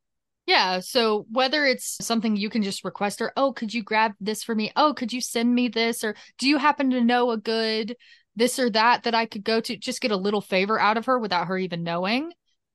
Yeah. 0.46 0.80
So 0.80 1.26
whether 1.32 1.66
it's 1.66 1.98
something 2.06 2.36
you 2.36 2.50
can 2.50 2.62
just 2.62 2.84
request 2.84 3.20
her, 3.20 3.32
oh, 3.36 3.52
could 3.52 3.74
you 3.74 3.82
grab 3.82 4.14
this 4.20 4.44
for 4.44 4.54
me? 4.54 4.72
Oh, 4.76 4.94
could 4.94 5.12
you 5.12 5.22
send 5.22 5.54
me 5.54 5.70
this? 5.70 6.04
Or 6.04 6.16
do 6.38 6.48
you 6.48 6.58
happen 6.58 6.92
to 6.92 7.02
know 7.02 7.32
a 7.32 7.38
good 7.38 7.96
this 8.36 8.60
or 8.60 8.70
that 8.72 9.04
that 9.04 9.16
I 9.16 9.26
could 9.26 9.44
go 9.44 9.60
to? 9.62 9.78
Just 9.78 10.02
get 10.02 10.12
a 10.12 10.18
little 10.18 10.42
favor 10.42 10.80
out 10.80 10.98
of 10.98 11.06
her 11.06 11.18
without 11.18 11.48
her 11.48 11.58
even 11.58 11.84
knowing. 11.84 12.32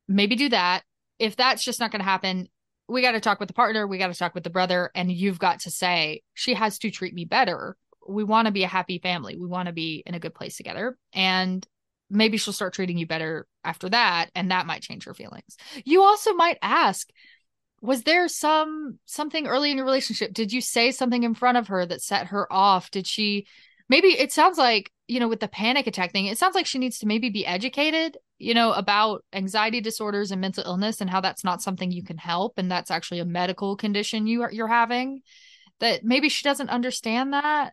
Maybe 0.09 0.34
do 0.34 0.48
that. 0.48 0.82
If 1.20 1.36
that's 1.36 1.62
just 1.62 1.78
not 1.78 1.92
going 1.92 2.01
to 2.01 2.05
happen, 2.05 2.48
we 2.91 3.03
got 3.03 3.12
to 3.12 3.20
talk 3.20 3.41
with 3.41 3.49
the 3.49 3.55
partner. 3.55 3.86
We 3.86 3.99
got 3.99 4.12
to 4.12 4.18
talk 4.18 4.34
with 4.34 4.45
the 4.45 4.51
brother. 4.51 4.91
And 4.95 5.11
you've 5.11 5.38
got 5.38 5.61
to 5.61 5.70
say, 5.70 6.22
she 6.34 6.55
has 6.55 6.78
to 6.80 6.91
treat 6.91 7.14
me 7.14 7.24
better. 7.24 7.76
We 8.07 8.24
want 8.24 8.47
to 8.47 8.53
be 8.53 8.64
a 8.64 8.68
happy 8.68 8.99
family. 8.99 9.36
We 9.36 9.47
want 9.47 9.66
to 9.66 9.72
be 9.72 10.03
in 10.05 10.14
a 10.14 10.20
good 10.20 10.34
place 10.34 10.57
together. 10.57 10.99
And 11.12 11.66
maybe 12.11 12.36
she'll 12.36 12.53
start 12.53 12.74
treating 12.74 12.99
you 12.99 13.07
better 13.07 13.47
after 13.62 13.88
that. 13.91 14.30
And 14.34 14.51
that 14.51 14.66
might 14.66 14.82
change 14.82 15.05
her 15.05 15.14
feelings. 15.14 15.57
You 15.84 16.03
also 16.03 16.34
might 16.34 16.59
ask, 16.61 17.09
was 17.80 18.03
there 18.03 18.28
some 18.28 18.99
something 19.07 19.47
early 19.47 19.70
in 19.70 19.76
your 19.76 19.86
relationship 19.86 20.34
did 20.34 20.53
you 20.53 20.61
say 20.61 20.91
something 20.91 21.22
in 21.22 21.34
front 21.34 21.57
of 21.57 21.68
her 21.68 21.86
that 21.86 22.03
set 22.03 22.26
her 22.26 22.51
off 22.53 22.91
did 22.91 23.07
she 23.07 23.47
maybe 23.88 24.09
it 24.09 24.30
sounds 24.30 24.59
like 24.59 24.93
you 25.09 25.18
know 25.18 25.28
with 25.28 25.41
the 25.41 25.49
panic 25.49 25.86
attack 25.86 26.12
thing 26.12 26.26
it 26.26 26.36
sounds 26.36 26.55
like 26.55 26.66
she 26.66 26.78
needs 26.78 26.99
to 26.99 27.07
maybe 27.07 27.30
be 27.30 27.47
educated 27.47 28.18
you 28.41 28.55
know 28.55 28.72
about 28.72 29.24
anxiety 29.32 29.80
disorders 29.80 30.30
and 30.30 30.41
mental 30.41 30.64
illness 30.64 31.01
and 31.01 31.11
how 31.11 31.20
that's 31.20 31.45
not 31.45 31.62
something 31.62 31.93
you 31.93 32.03
can 32.03 32.18
help 32.18 32.55
and 32.57 32.70
that's 32.70 32.91
actually 32.91 33.20
a 33.20 33.24
medical 33.24 33.76
condition 33.76 34.26
you 34.26 34.43
are 34.43 34.53
you're 34.53 34.66
having 34.66 35.20
that 35.78 36.05
maybe 36.05 36.28
she 36.28 36.43
doesn't 36.43 36.70
understand 36.70 37.32
that 37.32 37.72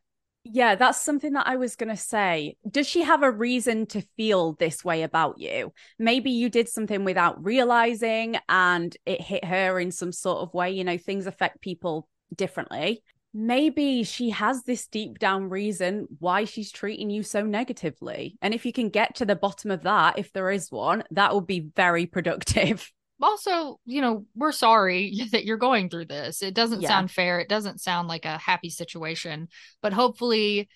yeah, 0.49 0.75
that's 0.75 1.01
something 1.01 1.33
that 1.33 1.47
I 1.47 1.57
was 1.57 1.75
going 1.75 1.89
to 1.89 2.01
say. 2.01 2.55
Does 2.69 2.87
she 2.87 3.03
have 3.03 3.21
a 3.21 3.31
reason 3.31 3.85
to 3.87 4.01
feel 4.15 4.53
this 4.53 4.83
way 4.83 5.03
about 5.03 5.39
you? 5.39 5.73
Maybe 5.99 6.31
you 6.31 6.49
did 6.49 6.69
something 6.69 7.03
without 7.03 7.43
realizing 7.43 8.37
and 8.47 8.95
it 9.05 9.19
hit 9.19 9.43
her 9.43 9.77
in 9.79 9.91
some 9.91 10.13
sort 10.13 10.39
of 10.39 10.53
way. 10.53 10.71
You 10.71 10.85
know, 10.85 10.97
things 10.97 11.27
affect 11.27 11.61
people 11.61 12.07
differently. 12.33 13.03
Maybe 13.33 14.03
she 14.03 14.31
has 14.31 14.63
this 14.63 14.87
deep 14.87 15.19
down 15.19 15.49
reason 15.49 16.07
why 16.19 16.45
she's 16.45 16.71
treating 16.71 17.09
you 17.09 17.23
so 17.23 17.43
negatively. 17.43 18.37
And 18.41 18.53
if 18.53 18.65
you 18.65 18.73
can 18.73 18.89
get 18.89 19.15
to 19.15 19.25
the 19.25 19.35
bottom 19.35 19.69
of 19.69 19.83
that, 19.83 20.17
if 20.17 20.33
there 20.33 20.49
is 20.49 20.71
one, 20.71 21.03
that 21.11 21.35
would 21.35 21.45
be 21.45 21.67
very 21.75 22.05
productive. 22.05 22.91
also, 23.21 23.79
you 23.85 24.01
know, 24.01 24.25
we're 24.35 24.51
sorry 24.51 25.21
that 25.31 25.45
you're 25.45 25.57
going 25.57 25.89
through 25.89 26.05
this. 26.05 26.41
It 26.41 26.53
doesn't 26.53 26.81
yeah. 26.81 26.89
sound 26.89 27.11
fair. 27.11 27.39
It 27.39 27.49
doesn't 27.49 27.81
sound 27.81 28.07
like 28.07 28.25
a 28.25 28.37
happy 28.37 28.69
situation, 28.69 29.49
but 29.81 29.93
hopefully, 29.93 30.69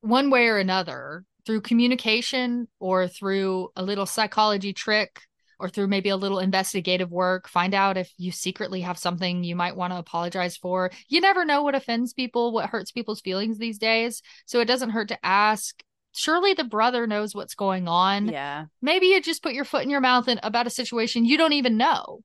one 0.00 0.30
way 0.30 0.48
or 0.48 0.58
another, 0.58 1.24
through 1.46 1.60
communication 1.62 2.68
or 2.78 3.08
through 3.08 3.68
a 3.76 3.82
little 3.82 4.06
psychology 4.06 4.72
trick 4.72 5.20
or 5.64 5.70
through 5.70 5.86
maybe 5.86 6.10
a 6.10 6.16
little 6.16 6.40
investigative 6.40 7.10
work, 7.10 7.48
find 7.48 7.72
out 7.72 7.96
if 7.96 8.12
you 8.18 8.30
secretly 8.30 8.82
have 8.82 8.98
something 8.98 9.42
you 9.42 9.56
might 9.56 9.74
want 9.74 9.94
to 9.94 9.98
apologize 9.98 10.58
for. 10.58 10.90
You 11.08 11.22
never 11.22 11.46
know 11.46 11.62
what 11.62 11.74
offends 11.74 12.12
people, 12.12 12.52
what 12.52 12.68
hurts 12.68 12.92
people's 12.92 13.22
feelings 13.22 13.56
these 13.56 13.78
days. 13.78 14.20
So 14.44 14.60
it 14.60 14.66
doesn't 14.66 14.90
hurt 14.90 15.08
to 15.08 15.24
ask 15.24 15.82
surely 16.12 16.52
the 16.52 16.64
brother 16.64 17.06
knows 17.06 17.34
what's 17.34 17.54
going 17.54 17.88
on. 17.88 18.28
Yeah. 18.28 18.66
Maybe 18.82 19.06
you 19.06 19.22
just 19.22 19.42
put 19.42 19.54
your 19.54 19.64
foot 19.64 19.84
in 19.84 19.90
your 19.90 20.02
mouth 20.02 20.28
in, 20.28 20.38
about 20.42 20.66
a 20.66 20.70
situation 20.70 21.24
you 21.24 21.38
don't 21.38 21.54
even 21.54 21.78
know. 21.78 22.20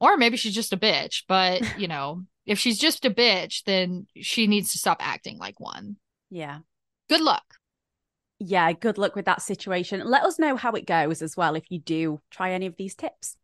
Or 0.00 0.16
maybe 0.16 0.36
she's 0.36 0.54
just 0.54 0.72
a 0.72 0.76
bitch, 0.76 1.22
but 1.28 1.62
you 1.78 1.86
know, 1.86 2.24
if 2.44 2.58
she's 2.58 2.76
just 2.76 3.04
a 3.04 3.10
bitch, 3.10 3.62
then 3.66 4.08
she 4.16 4.48
needs 4.48 4.72
to 4.72 4.78
stop 4.78 4.98
acting 4.98 5.38
like 5.38 5.60
one. 5.60 5.94
Yeah. 6.28 6.58
Good 7.08 7.20
luck. 7.20 7.44
Yeah, 8.42 8.72
good 8.72 8.96
luck 8.96 9.14
with 9.14 9.26
that 9.26 9.42
situation. 9.42 10.02
Let 10.02 10.24
us 10.24 10.38
know 10.38 10.56
how 10.56 10.72
it 10.72 10.86
goes 10.86 11.20
as 11.20 11.36
well 11.36 11.54
if 11.54 11.70
you 11.70 11.78
do 11.78 12.20
try 12.30 12.52
any 12.52 12.64
of 12.64 12.76
these 12.76 12.94
tips. 12.94 13.36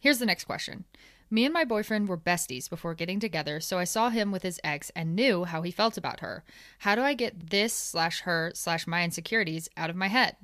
Here's 0.00 0.20
the 0.20 0.26
next 0.26 0.44
question. 0.44 0.84
Me 1.32 1.44
and 1.44 1.52
my 1.52 1.64
boyfriend 1.64 2.08
were 2.08 2.16
besties 2.16 2.70
before 2.70 2.94
getting 2.94 3.18
together, 3.18 3.58
so 3.58 3.76
I 3.78 3.84
saw 3.84 4.08
him 4.08 4.30
with 4.30 4.44
his 4.44 4.60
ex 4.62 4.90
and 4.94 5.16
knew 5.16 5.44
how 5.44 5.62
he 5.62 5.72
felt 5.72 5.96
about 5.96 6.20
her. 6.20 6.44
How 6.78 6.94
do 6.94 7.02
I 7.02 7.14
get 7.14 7.50
this 7.50 7.74
slash 7.74 8.20
her 8.20 8.52
slash 8.54 8.86
my 8.86 9.02
insecurities 9.02 9.68
out 9.76 9.90
of 9.90 9.96
my 9.96 10.08
head? 10.08 10.36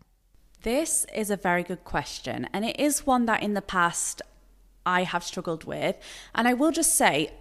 This 0.63 1.07
is 1.15 1.31
a 1.31 1.37
very 1.37 1.63
good 1.63 1.85
question, 1.85 2.49
and 2.53 2.65
it 2.65 2.79
is 2.79 3.07
one 3.07 3.27
that 3.27 3.43
in 3.43 3.55
the 3.55 3.63
past 3.63 4.21
I 4.85 5.05
have 5.05 5.23
struggled 5.23 5.63
with. 5.63 5.97
And 6.35 6.49
I 6.49 6.55
will 6.55 6.73
just 6.73 6.97
say, 6.97 7.33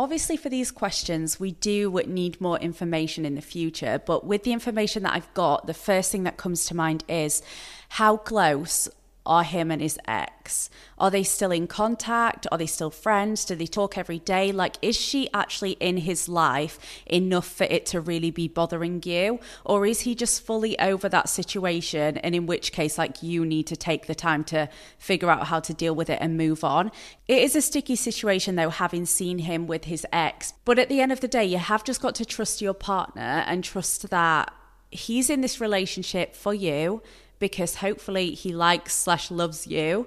obviously, 0.00 0.36
for 0.38 0.48
these 0.48 0.70
questions, 0.70 1.38
we 1.38 1.52
do 1.52 2.00
need 2.06 2.40
more 2.40 2.58
information 2.58 3.26
in 3.26 3.34
the 3.34 3.42
future. 3.42 4.00
But 4.06 4.24
with 4.24 4.44
the 4.44 4.52
information 4.52 5.02
that 5.02 5.14
I've 5.14 5.32
got, 5.34 5.66
the 5.66 5.74
first 5.74 6.10
thing 6.10 6.22
that 6.22 6.38
comes 6.38 6.64
to 6.66 6.74
mind 6.74 7.04
is 7.06 7.42
how 7.90 8.16
close 8.16 8.88
are 9.26 9.44
him 9.44 9.70
and 9.70 9.82
his 9.82 9.98
ex? 10.06 10.70
Are 10.98 11.10
they 11.10 11.22
still 11.22 11.50
in 11.50 11.66
contact? 11.66 12.46
Are 12.50 12.58
they 12.58 12.66
still 12.66 12.90
friends? 12.90 13.44
Do 13.44 13.54
they 13.54 13.66
talk 13.66 13.98
every 13.98 14.18
day? 14.18 14.52
Like, 14.52 14.76
is 14.82 14.96
she 14.96 15.28
actually 15.32 15.72
in 15.72 15.98
his 15.98 16.28
life 16.28 16.78
enough 17.06 17.46
for 17.46 17.64
it 17.64 17.86
to 17.86 18.00
really 18.00 18.30
be 18.30 18.48
bothering 18.48 19.02
you? 19.04 19.40
Or 19.64 19.86
is 19.86 20.00
he 20.00 20.14
just 20.14 20.44
fully 20.44 20.78
over 20.78 21.08
that 21.08 21.28
situation? 21.28 22.18
And 22.18 22.34
in 22.34 22.46
which 22.46 22.72
case, 22.72 22.98
like, 22.98 23.22
you 23.22 23.44
need 23.44 23.66
to 23.68 23.76
take 23.76 24.06
the 24.06 24.14
time 24.14 24.44
to 24.44 24.68
figure 24.98 25.30
out 25.30 25.46
how 25.46 25.60
to 25.60 25.74
deal 25.74 25.94
with 25.94 26.10
it 26.10 26.18
and 26.20 26.36
move 26.36 26.64
on. 26.64 26.90
It 27.28 27.42
is 27.42 27.54
a 27.54 27.62
sticky 27.62 27.96
situation, 27.96 28.56
though, 28.56 28.70
having 28.70 29.06
seen 29.06 29.38
him 29.38 29.66
with 29.66 29.84
his 29.84 30.06
ex. 30.12 30.54
But 30.64 30.78
at 30.78 30.88
the 30.88 31.00
end 31.00 31.12
of 31.12 31.20
the 31.20 31.28
day, 31.28 31.44
you 31.44 31.58
have 31.58 31.84
just 31.84 32.00
got 32.00 32.14
to 32.16 32.24
trust 32.24 32.60
your 32.62 32.74
partner 32.74 33.44
and 33.46 33.62
trust 33.62 34.10
that 34.10 34.52
he's 34.90 35.30
in 35.30 35.40
this 35.40 35.60
relationship 35.60 36.34
for 36.34 36.52
you 36.52 37.02
because 37.40 37.76
hopefully 37.76 38.32
he 38.32 38.52
likes 38.52 38.94
slash 38.94 39.30
loves 39.30 39.66
you. 39.66 40.06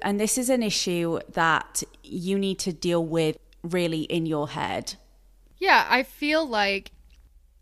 And 0.00 0.18
this 0.18 0.38
is 0.38 0.48
an 0.48 0.62
issue 0.62 1.20
that 1.32 1.82
you 2.02 2.38
need 2.38 2.58
to 2.60 2.72
deal 2.72 3.04
with 3.04 3.36
really 3.62 4.02
in 4.02 4.24
your 4.24 4.48
head. 4.48 4.94
Yeah, 5.58 5.86
I 5.90 6.02
feel 6.04 6.46
like, 6.48 6.92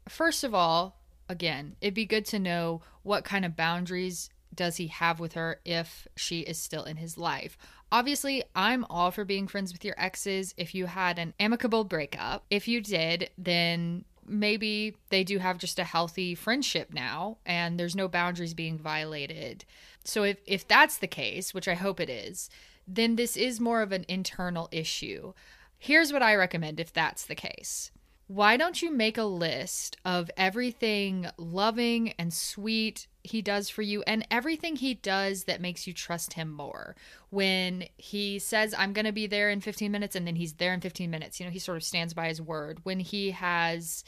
first 0.08 0.44
of 0.44 0.54
all, 0.54 1.00
again, 1.28 1.74
it'd 1.80 1.94
be 1.94 2.06
good 2.06 2.24
to 2.26 2.38
know 2.38 2.82
what 3.02 3.24
kind 3.24 3.44
of 3.44 3.56
boundaries 3.56 4.30
does 4.54 4.76
he 4.76 4.86
have 4.86 5.18
with 5.18 5.32
her 5.32 5.60
if 5.64 6.06
she 6.16 6.40
is 6.40 6.58
still 6.58 6.84
in 6.84 6.96
his 6.96 7.18
life. 7.18 7.58
Obviously, 7.90 8.44
I'm 8.54 8.84
all 8.90 9.10
for 9.10 9.24
being 9.24 9.48
friends 9.48 9.72
with 9.72 9.84
your 9.84 9.94
exes 9.98 10.54
if 10.56 10.74
you 10.74 10.86
had 10.86 11.18
an 11.18 11.34
amicable 11.40 11.84
breakup. 11.84 12.44
If 12.50 12.68
you 12.68 12.80
did, 12.80 13.30
then 13.38 14.04
maybe 14.28 14.96
they 15.10 15.24
do 15.24 15.38
have 15.38 15.58
just 15.58 15.78
a 15.78 15.84
healthy 15.84 16.34
friendship 16.34 16.92
now 16.92 17.38
and 17.46 17.78
there's 17.78 17.96
no 17.96 18.08
boundaries 18.08 18.54
being 18.54 18.78
violated. 18.78 19.64
So 20.04 20.22
if 20.22 20.38
if 20.46 20.66
that's 20.66 20.98
the 20.98 21.06
case, 21.06 21.52
which 21.52 21.68
I 21.68 21.74
hope 21.74 22.00
it 22.00 22.10
is, 22.10 22.50
then 22.86 23.16
this 23.16 23.36
is 23.36 23.60
more 23.60 23.82
of 23.82 23.92
an 23.92 24.04
internal 24.08 24.68
issue. 24.72 25.32
Here's 25.78 26.12
what 26.12 26.22
I 26.22 26.34
recommend 26.34 26.80
if 26.80 26.92
that's 26.92 27.24
the 27.24 27.34
case. 27.34 27.90
Why 28.26 28.56
don't 28.56 28.82
you 28.82 28.90
make 28.90 29.16
a 29.16 29.24
list 29.24 29.96
of 30.04 30.30
everything 30.36 31.26
loving 31.38 32.12
and 32.18 32.32
sweet 32.32 33.06
he 33.28 33.42
does 33.42 33.68
for 33.68 33.82
you 33.82 34.02
and 34.06 34.26
everything 34.30 34.76
he 34.76 34.94
does 34.94 35.44
that 35.44 35.60
makes 35.60 35.86
you 35.86 35.92
trust 35.92 36.34
him 36.34 36.52
more? 36.52 36.96
When 37.30 37.84
he 37.96 38.38
says, 38.38 38.74
I'm 38.76 38.92
going 38.92 39.04
to 39.04 39.12
be 39.12 39.26
there 39.26 39.50
in 39.50 39.60
15 39.60 39.90
minutes, 39.90 40.16
and 40.16 40.26
then 40.26 40.36
he's 40.36 40.54
there 40.54 40.74
in 40.74 40.80
15 40.80 41.10
minutes, 41.10 41.38
you 41.38 41.46
know, 41.46 41.52
he 41.52 41.58
sort 41.58 41.76
of 41.76 41.84
stands 41.84 42.14
by 42.14 42.28
his 42.28 42.40
word. 42.40 42.80
When 42.82 43.00
he 43.00 43.32
has 43.32 44.04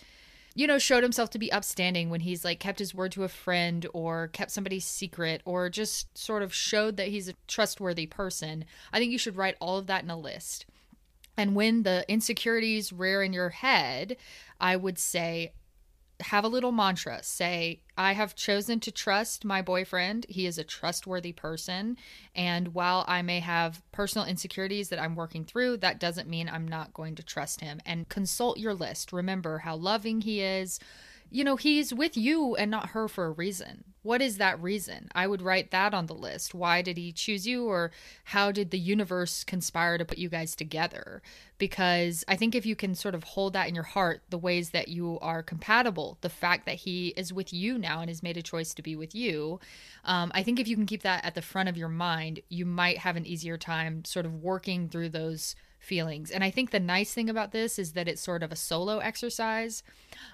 you 0.55 0.67
know, 0.67 0.79
showed 0.79 1.03
himself 1.03 1.31
to 1.31 1.39
be 1.39 1.53
upstanding 1.53 2.11
when 2.11 2.21
he's 2.21 2.45
like 2.45 2.59
kept 2.59 2.81
his 2.81 2.95
word 2.95 3.13
to 3.13 3.25
a 3.25 3.29
friend 3.29 3.87
or 3.93 4.29
kept 4.29 4.51
somebody's 4.51 4.85
secret 4.85 5.43
or 5.45 5.71
just 5.71 6.17
sort 6.19 6.43
of 6.43 6.53
showed 6.53 6.97
that 6.97 7.09
he's 7.09 7.29
a 7.29 7.35
trustworthy 7.47 8.07
person. 8.07 8.65
I 8.93 8.99
think 8.99 9.13
you 9.13 9.19
should 9.19 9.37
write 9.37 9.57
all 9.61 9.79
of 9.79 9.87
that 9.87 10.03
in 10.03 10.11
a 10.11 10.19
list. 10.19 10.67
And 11.37 11.55
when 11.55 11.85
the 11.85 12.05
insecurities 12.09 12.93
rear 12.93 13.23
in 13.23 13.33
your 13.33 13.51
head, 13.51 14.17
I 14.61 14.77
would 14.77 14.99
say, 14.99 15.53
have 16.21 16.45
a 16.45 16.49
little 16.49 16.73
mantra. 16.73 17.23
Say, 17.23 17.81
I 17.97 18.13
have 18.13 18.35
chosen 18.35 18.81
to 18.81 18.91
trust 18.91 19.45
my 19.45 19.63
boyfriend. 19.63 20.27
He 20.29 20.47
is 20.47 20.59
a 20.59 20.65
trustworthy 20.65 21.33
person. 21.33 21.97
And 22.35 22.75
while 22.75 23.05
I 23.09 23.23
may 23.23 23.41
have 23.41 23.83
personal 23.93 24.27
insecurities 24.27 24.89
that 24.89 25.01
I'm 25.01 25.17
working 25.17 25.45
through, 25.45 25.79
that 25.79 26.01
doesn't 26.01 26.29
mean 26.29 26.49
I'm 26.49 26.69
not 26.69 26.95
going 26.95 27.15
to 27.17 27.23
trust 27.23 27.61
him. 27.61 27.81
And 27.85 28.09
consult 28.09 28.59
your 28.59 28.75
list. 28.75 29.13
Remember 29.13 29.59
how 29.59 29.77
loving 29.77 30.21
he 30.21 30.41
is. 30.41 30.81
You 31.31 31.45
know, 31.45 31.57
he's 31.57 31.95
with 31.95 32.17
you 32.17 32.57
and 32.57 32.71
not 32.71 32.91
her 32.91 33.07
for 33.07 33.27
a 33.27 33.31
reason. 33.31 33.85
What 34.03 34.23
is 34.23 34.39
that 34.39 34.61
reason? 34.61 35.11
I 35.15 35.27
would 35.27 35.43
write 35.43 35.71
that 35.71 35.93
on 35.93 36.07
the 36.07 36.15
list. 36.15 36.55
Why 36.55 36.81
did 36.81 36.97
he 36.97 37.13
choose 37.13 37.47
you, 37.47 37.67
or 37.67 37.93
how 38.25 38.51
did 38.51 38.71
the 38.71 38.79
universe 38.79 39.45
conspire 39.45 39.99
to 39.99 40.07
put 40.07 40.17
you 40.17 40.31
guys 40.31 40.57
together? 40.57 41.21
Because 41.59 42.25
I 42.27 42.35
think 42.37 42.55
if 42.55 42.65
you 42.65 42.75
can 42.75 42.95
sort 42.95 43.15
of 43.15 43.25
hold 43.25 43.53
that 43.53 43.69
in 43.69 43.75
your 43.75 43.85
heart, 43.85 44.23
the 44.31 44.39
ways 44.39 44.71
that 44.71 44.89
you 44.89 45.19
are 45.21 45.43
compatible, 45.43 46.17
the 46.23 46.31
fact 46.31 46.65
that 46.65 46.77
he 46.77 47.09
is 47.09 47.33
with 47.33 47.53
you 47.53 47.79
now 47.79 48.01
and 48.01 48.09
has 48.09 48.23
made 48.23 48.39
a 48.39 48.43
choice 48.43 48.73
to 48.75 48.83
be 48.83 48.97
with 48.97 49.15
you, 49.15 49.61
um, 50.05 50.33
I 50.35 50.43
think 50.43 50.59
if 50.59 50.67
you 50.67 50.77
can 50.77 50.87
keep 50.87 51.03
that 51.03 51.25
at 51.25 51.35
the 51.35 51.43
front 51.43 51.69
of 51.69 51.77
your 51.77 51.89
mind, 51.89 52.41
you 52.49 52.65
might 52.65 52.99
have 52.99 53.17
an 53.17 53.27
easier 53.27 53.59
time 53.59 54.05
sort 54.07 54.25
of 54.25 54.43
working 54.43 54.89
through 54.89 55.11
those 55.11 55.55
feelings. 55.81 56.31
And 56.31 56.45
I 56.45 56.51
think 56.51 56.71
the 56.71 56.79
nice 56.79 57.13
thing 57.13 57.29
about 57.29 57.51
this 57.51 57.79
is 57.79 57.93
that 57.93 58.07
it's 58.07 58.23
sort 58.23 58.43
of 58.43 58.53
a 58.53 58.57
solo 58.57 58.99
exercise. 58.99 59.83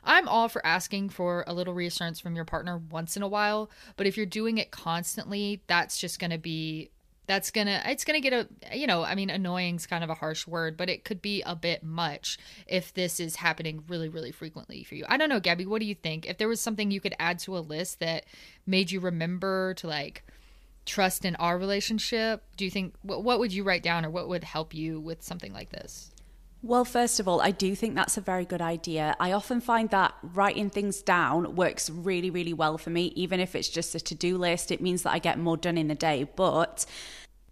I'm 0.04 0.28
all 0.28 0.48
for 0.48 0.64
asking 0.66 1.10
for 1.10 1.44
a 1.46 1.54
little 1.54 1.72
reassurance 1.72 2.20
from 2.20 2.36
your 2.36 2.44
partner 2.44 2.82
once 2.90 3.16
in 3.16 3.22
a 3.22 3.28
while, 3.28 3.70
but 3.96 4.06
if 4.06 4.16
you're 4.16 4.26
doing 4.26 4.58
it 4.58 4.70
constantly, 4.70 5.62
that's 5.66 5.98
just 5.98 6.18
going 6.18 6.32
to 6.32 6.38
be 6.38 6.90
that's 7.26 7.50
gonna 7.50 7.82
it's 7.86 8.04
gonna 8.04 8.20
get 8.20 8.32
a 8.32 8.46
you 8.76 8.86
know 8.86 9.02
i 9.02 9.14
mean 9.14 9.30
annoying's 9.30 9.86
kind 9.86 10.04
of 10.04 10.10
a 10.10 10.14
harsh 10.14 10.46
word 10.46 10.76
but 10.76 10.88
it 10.88 11.04
could 11.04 11.20
be 11.20 11.42
a 11.42 11.56
bit 11.56 11.82
much 11.82 12.38
if 12.66 12.94
this 12.94 13.18
is 13.18 13.36
happening 13.36 13.82
really 13.88 14.08
really 14.08 14.32
frequently 14.32 14.84
for 14.84 14.94
you 14.94 15.04
i 15.08 15.16
don't 15.16 15.28
know 15.28 15.40
gabbie 15.40 15.66
what 15.66 15.80
do 15.80 15.86
you 15.86 15.94
think 15.94 16.26
if 16.26 16.38
there 16.38 16.48
was 16.48 16.60
something 16.60 16.90
you 16.90 17.00
could 17.00 17.14
add 17.18 17.38
to 17.38 17.56
a 17.56 17.58
list 17.58 18.00
that 18.00 18.24
made 18.66 18.90
you 18.90 19.00
remember 19.00 19.74
to 19.74 19.86
like 19.86 20.24
trust 20.86 21.24
in 21.24 21.36
our 21.36 21.58
relationship 21.58 22.42
do 22.56 22.64
you 22.64 22.70
think 22.70 22.94
what, 23.02 23.22
what 23.22 23.38
would 23.38 23.52
you 23.52 23.64
write 23.64 23.82
down 23.82 24.04
or 24.04 24.10
what 24.10 24.28
would 24.28 24.44
help 24.44 24.72
you 24.72 25.00
with 25.00 25.22
something 25.22 25.52
like 25.52 25.70
this 25.70 26.10
well, 26.62 26.84
first 26.84 27.20
of 27.20 27.28
all, 27.28 27.40
I 27.40 27.52
do 27.52 27.76
think 27.76 27.94
that's 27.94 28.16
a 28.16 28.20
very 28.20 28.44
good 28.44 28.60
idea. 28.60 29.14
I 29.20 29.30
often 29.30 29.60
find 29.60 29.88
that 29.90 30.14
writing 30.20 30.68
things 30.68 31.00
down 31.00 31.54
works 31.54 31.88
really, 31.88 32.28
really 32.28 32.52
well 32.52 32.76
for 32.76 32.90
me. 32.90 33.12
Even 33.14 33.38
if 33.38 33.54
it's 33.54 33.68
just 33.68 33.94
a 33.94 34.00
to 34.00 34.16
do 34.16 34.36
list, 34.36 34.72
it 34.72 34.80
means 34.80 35.02
that 35.02 35.12
I 35.12 35.20
get 35.20 35.38
more 35.38 35.56
done 35.56 35.78
in 35.78 35.86
the 35.86 35.94
day. 35.94 36.26
But 36.34 36.84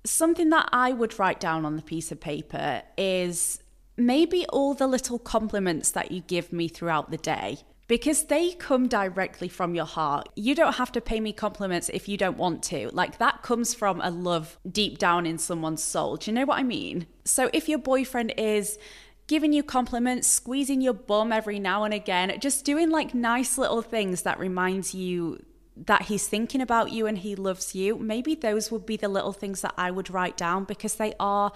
something 0.04 0.50
that 0.50 0.68
I 0.72 0.92
would 0.92 1.16
write 1.18 1.38
down 1.38 1.64
on 1.64 1.76
the 1.76 1.82
piece 1.82 2.10
of 2.10 2.20
paper 2.20 2.82
is 2.98 3.62
maybe 3.96 4.46
all 4.46 4.74
the 4.74 4.88
little 4.88 5.20
compliments 5.20 5.92
that 5.92 6.10
you 6.10 6.20
give 6.22 6.52
me 6.52 6.66
throughout 6.66 7.12
the 7.12 7.16
day 7.16 7.58
because 7.86 8.24
they 8.24 8.52
come 8.52 8.88
directly 8.88 9.48
from 9.48 9.74
your 9.74 9.84
heart. 9.84 10.28
You 10.34 10.54
don't 10.54 10.76
have 10.76 10.92
to 10.92 11.00
pay 11.00 11.20
me 11.20 11.32
compliments 11.32 11.90
if 11.92 12.08
you 12.08 12.16
don't 12.16 12.38
want 12.38 12.62
to. 12.64 12.88
Like 12.92 13.18
that 13.18 13.42
comes 13.42 13.74
from 13.74 14.00
a 14.00 14.10
love 14.10 14.58
deep 14.70 14.98
down 14.98 15.26
in 15.26 15.38
someone's 15.38 15.82
soul. 15.82 16.16
Do 16.16 16.30
you 16.30 16.34
know 16.34 16.46
what 16.46 16.58
I 16.58 16.62
mean? 16.62 17.06
So 17.24 17.50
if 17.52 17.68
your 17.68 17.78
boyfriend 17.78 18.34
is 18.38 18.78
giving 19.26 19.52
you 19.52 19.62
compliments, 19.62 20.28
squeezing 20.28 20.80
your 20.80 20.94
bum 20.94 21.32
every 21.32 21.58
now 21.58 21.84
and 21.84 21.94
again, 21.94 22.34
just 22.40 22.64
doing 22.64 22.90
like 22.90 23.14
nice 23.14 23.58
little 23.58 23.82
things 23.82 24.22
that 24.22 24.38
reminds 24.38 24.94
you 24.94 25.44
that 25.76 26.02
he's 26.02 26.28
thinking 26.28 26.60
about 26.60 26.92
you 26.92 27.06
and 27.06 27.18
he 27.18 27.34
loves 27.34 27.74
you, 27.74 27.98
maybe 27.98 28.34
those 28.34 28.70
would 28.70 28.86
be 28.86 28.96
the 28.96 29.08
little 29.08 29.32
things 29.32 29.60
that 29.62 29.74
I 29.76 29.90
would 29.90 30.10
write 30.10 30.36
down 30.36 30.64
because 30.64 30.94
they 30.94 31.14
are 31.18 31.52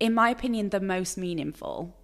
in 0.00 0.12
my 0.12 0.30
opinion 0.30 0.70
the 0.70 0.80
most 0.80 1.16
meaningful. 1.16 1.96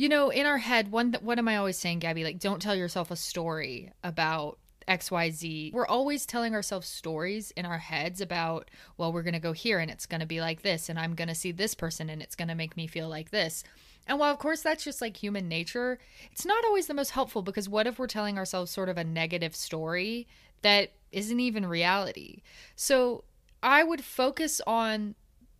You 0.00 0.08
know, 0.08 0.30
in 0.30 0.46
our 0.46 0.56
head, 0.56 0.90
one 0.90 1.14
what 1.20 1.38
am 1.38 1.46
I 1.46 1.58
always 1.58 1.76
saying, 1.76 2.00
Gabbie? 2.00 2.24
Like, 2.24 2.38
don't 2.38 2.62
tell 2.62 2.74
yourself 2.74 3.10
a 3.10 3.16
story 3.16 3.92
about 4.02 4.56
XYZ. 4.88 5.74
We're 5.74 5.86
always 5.86 6.24
telling 6.24 6.54
ourselves 6.54 6.88
stories 6.88 7.50
in 7.50 7.66
our 7.66 7.76
heads 7.76 8.22
about, 8.22 8.70
well, 8.96 9.12
we're 9.12 9.22
going 9.22 9.34
to 9.34 9.40
go 9.40 9.52
here 9.52 9.78
and 9.78 9.90
it's 9.90 10.06
going 10.06 10.22
to 10.22 10.26
be 10.26 10.40
like 10.40 10.62
this, 10.62 10.88
and 10.88 10.98
I'm 10.98 11.14
going 11.14 11.28
to 11.28 11.34
see 11.34 11.52
this 11.52 11.74
person 11.74 12.08
and 12.08 12.22
it's 12.22 12.34
going 12.34 12.48
to 12.48 12.54
make 12.54 12.78
me 12.78 12.86
feel 12.86 13.10
like 13.10 13.30
this. 13.30 13.62
And 14.06 14.18
while, 14.18 14.32
of 14.32 14.38
course, 14.38 14.62
that's 14.62 14.84
just 14.84 15.02
like 15.02 15.18
human 15.18 15.48
nature, 15.48 15.98
it's 16.32 16.46
not 16.46 16.64
always 16.64 16.86
the 16.86 16.94
most 16.94 17.10
helpful 17.10 17.42
because 17.42 17.68
what 17.68 17.86
if 17.86 17.98
we're 17.98 18.06
telling 18.06 18.38
ourselves 18.38 18.70
sort 18.70 18.88
of 18.88 18.96
a 18.96 19.04
negative 19.04 19.54
story 19.54 20.26
that 20.62 20.92
isn't 21.12 21.40
even 21.40 21.66
reality? 21.66 22.40
So 22.74 23.24
I 23.62 23.84
would 23.84 24.02
focus 24.02 24.62
on 24.66 25.14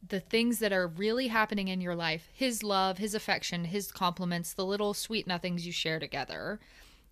the 0.07 0.21
things 0.21 0.59
that 0.59 0.73
are 0.73 0.87
really 0.87 1.29
happening 1.29 1.69
in 1.69 1.81
your 1.81 1.95
life 1.95 2.29
his 2.33 2.63
love, 2.63 2.99
his 2.99 3.15
affection, 3.15 3.65
his 3.67 3.93
compliments, 3.93 4.53
the 4.53 4.65
little 4.65 4.95
sweet 4.95 5.27
nothings 5.27 5.67
you 5.67 5.73
share 5.73 5.99
together, 5.99 6.59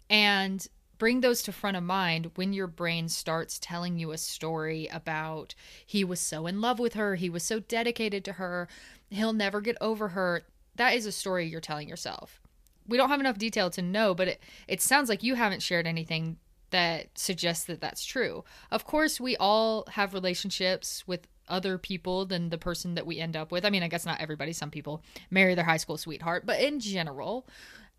and 0.09 0.68
bring 0.99 1.20
those 1.20 1.43
to 1.43 1.53
front 1.53 1.76
of 1.76 1.82
mind 1.82 2.30
when 2.34 2.53
your 2.53 2.66
brain 2.66 3.09
starts 3.09 3.59
telling 3.59 3.99
you 3.99 4.11
a 4.11 4.18
story 4.18 4.89
about 4.93 5.55
he 5.86 6.03
was 6.03 6.20
so 6.20 6.47
in 6.47 6.61
love 6.61 6.78
with 6.78 6.95
her, 6.95 7.14
he 7.14 7.30
was 7.30 7.43
so 7.43 7.61
dedicated 7.61 8.24
to 8.24 8.32
her, 8.32 8.68
he'll 9.11 9.32
never 9.32 9.61
get 9.61 9.76
over 9.80 10.09
her. 10.09 10.43
That 10.76 10.95
is 10.95 11.07
a 11.07 11.12
story 11.12 11.47
you're 11.47 11.61
telling 11.61 11.89
yourself. 11.89 12.41
We 12.86 12.97
don't 12.97 13.11
have 13.11 13.20
enough 13.20 13.39
detail 13.39 13.70
to 13.70 13.82
know, 13.82 14.14
but 14.14 14.28
it, 14.28 14.43
it 14.66 14.80
sounds 14.80 15.09
like 15.09 15.22
you 15.22 15.34
haven't 15.34 15.62
shared 15.62 15.86
anything 15.86 16.39
that 16.70 17.18
suggests 17.18 17.64
that 17.66 17.80
that's 17.80 18.05
true. 18.05 18.45
Of 18.70 18.84
course, 18.84 19.20
we 19.20 19.36
all 19.36 19.84
have 19.93 20.14
relationships 20.14 21.07
with 21.07 21.26
other 21.49 21.78
people 21.78 22.24
than 22.24 22.51
the 22.51 22.59
person 22.59 22.94
that 22.94 23.07
we 23.07 23.18
end 23.18 23.36
up 23.36 23.51
with. 23.51 23.64
I 23.64 23.70
mean, 23.70 23.82
I 23.82 23.88
guess 23.88 24.07
not 24.07 24.20
everybody, 24.20 24.53
some 24.53 24.70
people 24.70 25.03
marry 25.30 25.55
their 25.55 25.64
high 25.64 25.76
school 25.76 25.96
sweetheart, 25.96 26.46
but 26.46 26.61
in 26.61 26.80
general, 26.80 27.46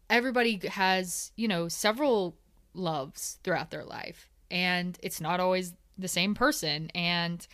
everybody 0.09 0.59
has, 0.71 1.31
you 1.35 1.47
know, 1.47 1.67
several 1.67 2.37
loves 2.73 3.39
throughout 3.43 3.71
their 3.71 3.83
life, 3.83 4.29
and 4.49 4.97
it's 5.01 5.21
not 5.21 5.39
always 5.39 5.73
the 5.97 6.07
same 6.07 6.33
person. 6.33 6.89
And 6.95 7.45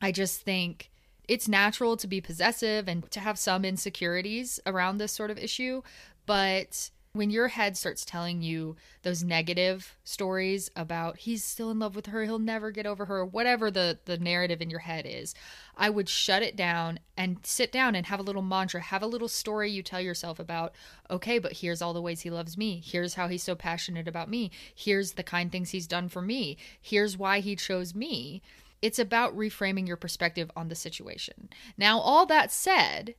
I 0.00 0.12
just 0.12 0.42
think 0.42 0.90
it's 1.28 1.48
natural 1.48 1.96
to 1.96 2.06
be 2.06 2.20
possessive 2.20 2.86
and 2.86 3.10
to 3.10 3.20
have 3.20 3.38
some 3.38 3.64
insecurities 3.64 4.60
around 4.66 4.98
this 4.98 5.12
sort 5.12 5.30
of 5.30 5.38
issue, 5.38 5.82
but 6.26 6.90
when 7.16 7.30
your 7.30 7.48
head 7.48 7.76
starts 7.76 8.04
telling 8.04 8.42
you 8.42 8.76
those 9.02 9.22
negative 9.22 9.96
stories 10.04 10.70
about 10.76 11.18
he's 11.18 11.42
still 11.42 11.70
in 11.70 11.78
love 11.78 11.96
with 11.96 12.06
her 12.06 12.24
he'll 12.24 12.38
never 12.38 12.70
get 12.70 12.86
over 12.86 13.06
her 13.06 13.24
whatever 13.24 13.70
the 13.70 13.98
the 14.04 14.18
narrative 14.18 14.60
in 14.60 14.70
your 14.70 14.80
head 14.80 15.06
is 15.06 15.34
i 15.76 15.88
would 15.88 16.08
shut 16.08 16.42
it 16.42 16.56
down 16.56 16.98
and 17.16 17.38
sit 17.42 17.72
down 17.72 17.94
and 17.94 18.06
have 18.06 18.20
a 18.20 18.22
little 18.22 18.42
mantra 18.42 18.80
have 18.80 19.02
a 19.02 19.06
little 19.06 19.28
story 19.28 19.70
you 19.70 19.82
tell 19.82 20.00
yourself 20.00 20.38
about 20.38 20.74
okay 21.10 21.38
but 21.38 21.54
here's 21.54 21.82
all 21.82 21.94
the 21.94 22.02
ways 22.02 22.22
he 22.22 22.30
loves 22.30 22.56
me. 22.56 22.82
Here's 22.84 23.14
how 23.14 23.28
he's 23.28 23.42
so 23.42 23.54
passionate 23.54 24.08
about 24.08 24.28
me. 24.28 24.50
Here's 24.74 25.12
the 25.12 25.22
kind 25.22 25.50
things 25.50 25.70
he's 25.70 25.86
done 25.86 26.08
for 26.08 26.22
me. 26.22 26.56
Here's 26.80 27.16
why 27.16 27.40
he 27.40 27.56
chose 27.56 27.94
me. 27.94 28.42
It's 28.82 28.98
about 28.98 29.36
reframing 29.36 29.86
your 29.86 29.96
perspective 29.96 30.50
on 30.56 30.68
the 30.68 30.74
situation. 30.74 31.48
Now 31.76 31.98
all 31.98 32.26
that 32.26 32.52
said 32.52 33.14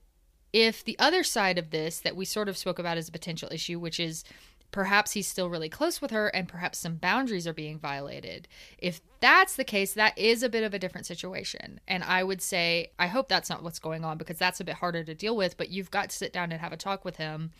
if 0.53 0.83
the 0.83 0.97
other 0.99 1.23
side 1.23 1.57
of 1.57 1.71
this 1.71 1.99
that 1.99 2.15
we 2.15 2.25
sort 2.25 2.49
of 2.49 2.57
spoke 2.57 2.79
about 2.79 2.97
as 2.97 3.09
a 3.09 3.11
potential 3.11 3.49
issue, 3.51 3.79
which 3.79 3.99
is 3.99 4.23
perhaps 4.71 5.13
he's 5.13 5.27
still 5.27 5.49
really 5.49 5.69
close 5.69 6.01
with 6.01 6.11
her 6.11 6.27
and 6.27 6.47
perhaps 6.47 6.77
some 6.77 6.95
boundaries 6.95 7.47
are 7.47 7.53
being 7.53 7.79
violated. 7.79 8.47
If 8.77 9.01
that's 9.19 9.55
the 9.55 9.63
case, 9.63 9.93
that 9.93 10.17
is 10.17 10.43
a 10.43 10.49
bit 10.49 10.63
of 10.63 10.73
a 10.73 10.79
different 10.79 11.07
situation. 11.07 11.79
And 11.87 12.03
I 12.03 12.23
would 12.23 12.41
say, 12.41 12.91
I 12.99 13.07
hope 13.07 13.29
that's 13.29 13.49
not 13.49 13.63
what's 13.63 13.79
going 13.79 14.03
on 14.03 14.17
because 14.17 14.37
that's 14.37 14.59
a 14.59 14.65
bit 14.65 14.75
harder 14.75 15.03
to 15.03 15.15
deal 15.15 15.35
with, 15.35 15.57
but 15.57 15.69
you've 15.69 15.91
got 15.91 16.09
to 16.09 16.15
sit 16.15 16.33
down 16.33 16.51
and 16.51 16.59
have 16.59 16.73
a 16.73 16.77
talk 16.77 17.05
with 17.05 17.15
him. 17.15 17.51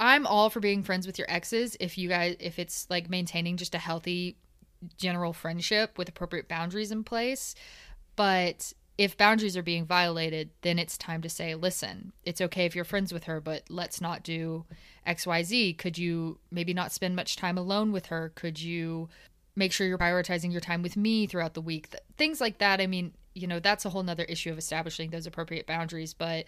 I'm 0.00 0.26
all 0.26 0.50
for 0.50 0.60
being 0.60 0.82
friends 0.82 1.06
with 1.06 1.18
your 1.18 1.30
exes 1.30 1.76
if 1.78 1.96
you 1.98 2.08
guys, 2.08 2.36
if 2.40 2.58
it's 2.58 2.88
like 2.90 3.10
maintaining 3.10 3.56
just 3.56 3.74
a 3.74 3.78
healthy 3.78 4.36
general 4.96 5.32
friendship 5.32 5.96
with 5.98 6.08
appropriate 6.08 6.48
boundaries 6.48 6.90
in 6.90 7.04
place. 7.04 7.54
But 8.16 8.72
if 8.98 9.16
boundaries 9.16 9.56
are 9.56 9.62
being 9.62 9.86
violated, 9.86 10.50
then 10.60 10.78
it's 10.78 10.98
time 10.98 11.22
to 11.22 11.28
say, 11.28 11.54
listen, 11.54 12.12
it's 12.24 12.40
okay 12.40 12.66
if 12.66 12.76
you're 12.76 12.84
friends 12.84 13.12
with 13.12 13.24
her, 13.24 13.40
but 13.40 13.64
let's 13.68 14.00
not 14.00 14.22
do 14.22 14.64
XYZ. 15.06 15.78
Could 15.78 15.96
you 15.96 16.38
maybe 16.50 16.74
not 16.74 16.92
spend 16.92 17.16
much 17.16 17.36
time 17.36 17.56
alone 17.56 17.90
with 17.92 18.06
her? 18.06 18.32
Could 18.34 18.60
you 18.60 19.08
make 19.56 19.72
sure 19.72 19.86
you're 19.86 19.98
prioritizing 19.98 20.52
your 20.52 20.60
time 20.60 20.82
with 20.82 20.96
me 20.96 21.26
throughout 21.26 21.54
the 21.54 21.60
week? 21.60 21.88
Things 22.16 22.40
like 22.40 22.58
that. 22.58 22.80
I 22.80 22.86
mean, 22.86 23.12
you 23.34 23.46
know, 23.46 23.60
that's 23.60 23.84
a 23.84 23.90
whole 23.90 24.02
nother 24.02 24.24
issue 24.24 24.50
of 24.50 24.58
establishing 24.58 25.10
those 25.10 25.26
appropriate 25.26 25.66
boundaries. 25.66 26.12
But 26.12 26.46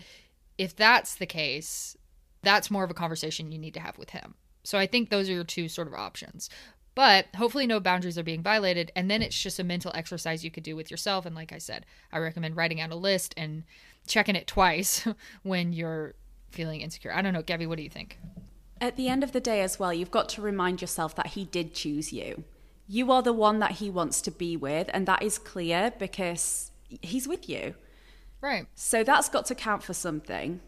if 0.59 0.77
that's 0.77 1.15
the 1.15 1.27
case, 1.27 1.97
that's 2.43 2.71
more 2.71 2.85
of 2.85 2.91
a 2.91 2.95
conversation 2.95 3.53
you 3.53 3.59
need 3.59 3.75
to 3.75 3.81
have 3.81 3.97
with 3.97 4.11
him. 4.11 4.35
So 4.65 4.79
I 4.79 4.87
think 4.87 5.09
those 5.09 5.29
are 5.29 5.33
your 5.33 5.45
two 5.45 5.69
sort 5.69 5.89
of 5.89 5.95
options. 5.95 6.49
But 6.95 7.27
hopefully, 7.37 7.67
no 7.67 7.81
boundaries 7.81 8.17
are 8.19 8.23
being 8.23 8.43
violated. 8.43 8.93
And 8.95 9.11
then 9.11 9.23
it's 9.23 9.41
just 9.41 9.59
a 9.59 9.65
mental 9.65 9.93
exercise 9.95 10.45
you 10.45 10.51
could 10.51 10.63
do 10.63 10.77
with 10.77 10.91
yourself. 10.91 11.27
And 11.27 11.35
like 11.35 11.53
I 11.53 11.59
said, 11.59 11.87
I 12.13 12.19
recommend 12.19 12.57
writing 12.57 12.81
out 12.81 12.91
a 12.91 12.97
list 12.97 13.35
and 13.37 13.65
checking 14.07 14.37
it 14.37 14.47
twice 14.47 15.07
when 15.43 15.73
you're 15.73 16.15
feeling 16.51 16.81
insecure. 16.81 17.13
I 17.13 17.23
don't 17.23 17.33
know. 17.33 17.43
Gabbie, 17.43 17.67
what 17.67 17.79
do 17.79 17.83
you 17.83 17.91
think? 17.91 18.19
At 18.81 18.97
the 18.97 19.09
end 19.09 19.25
of 19.25 19.33
the 19.33 19.41
day, 19.41 19.61
as 19.63 19.79
well, 19.79 19.93
you've 19.93 20.11
got 20.11 20.29
to 20.31 20.43
remind 20.43 20.81
yourself 20.81 21.15
that 21.17 21.29
he 21.29 21.45
did 21.45 21.75
choose 21.75 22.13
you. 22.13 22.45
You 22.87 23.11
are 23.13 23.23
the 23.23 23.33
one 23.33 23.59
that 23.61 23.73
he 23.73 23.91
wants 23.91 24.21
to 24.23 24.31
be 24.31 24.57
with. 24.57 24.89
And 24.93 25.07
that 25.07 25.23
is 25.23 25.39
clear 25.39 25.93
because 25.99 26.71
he's 27.01 27.27
with 27.27 27.49
you. 27.49 27.75
Right. 28.41 28.67
So 28.75 29.03
that's 29.03 29.29
got 29.29 29.47
to 29.47 29.55
count 29.55 29.83
for 29.83 29.95
something. 29.95 30.61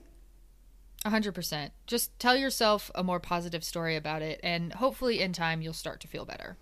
100%. 1.07 1.71
Just 1.87 2.19
tell 2.19 2.37
yourself 2.37 2.91
a 2.95 3.03
more 3.03 3.21
positive 3.21 3.65
story 3.65 3.97
about 3.97 4.23
it, 4.23 4.41
and 4.43 4.73
hopefully, 4.75 5.21
in 5.21 5.33
time, 5.33 5.63
you'll 5.63 5.73
start 5.73 6.01
to 6.01 6.09
feel 6.09 6.25
better. 6.25 6.57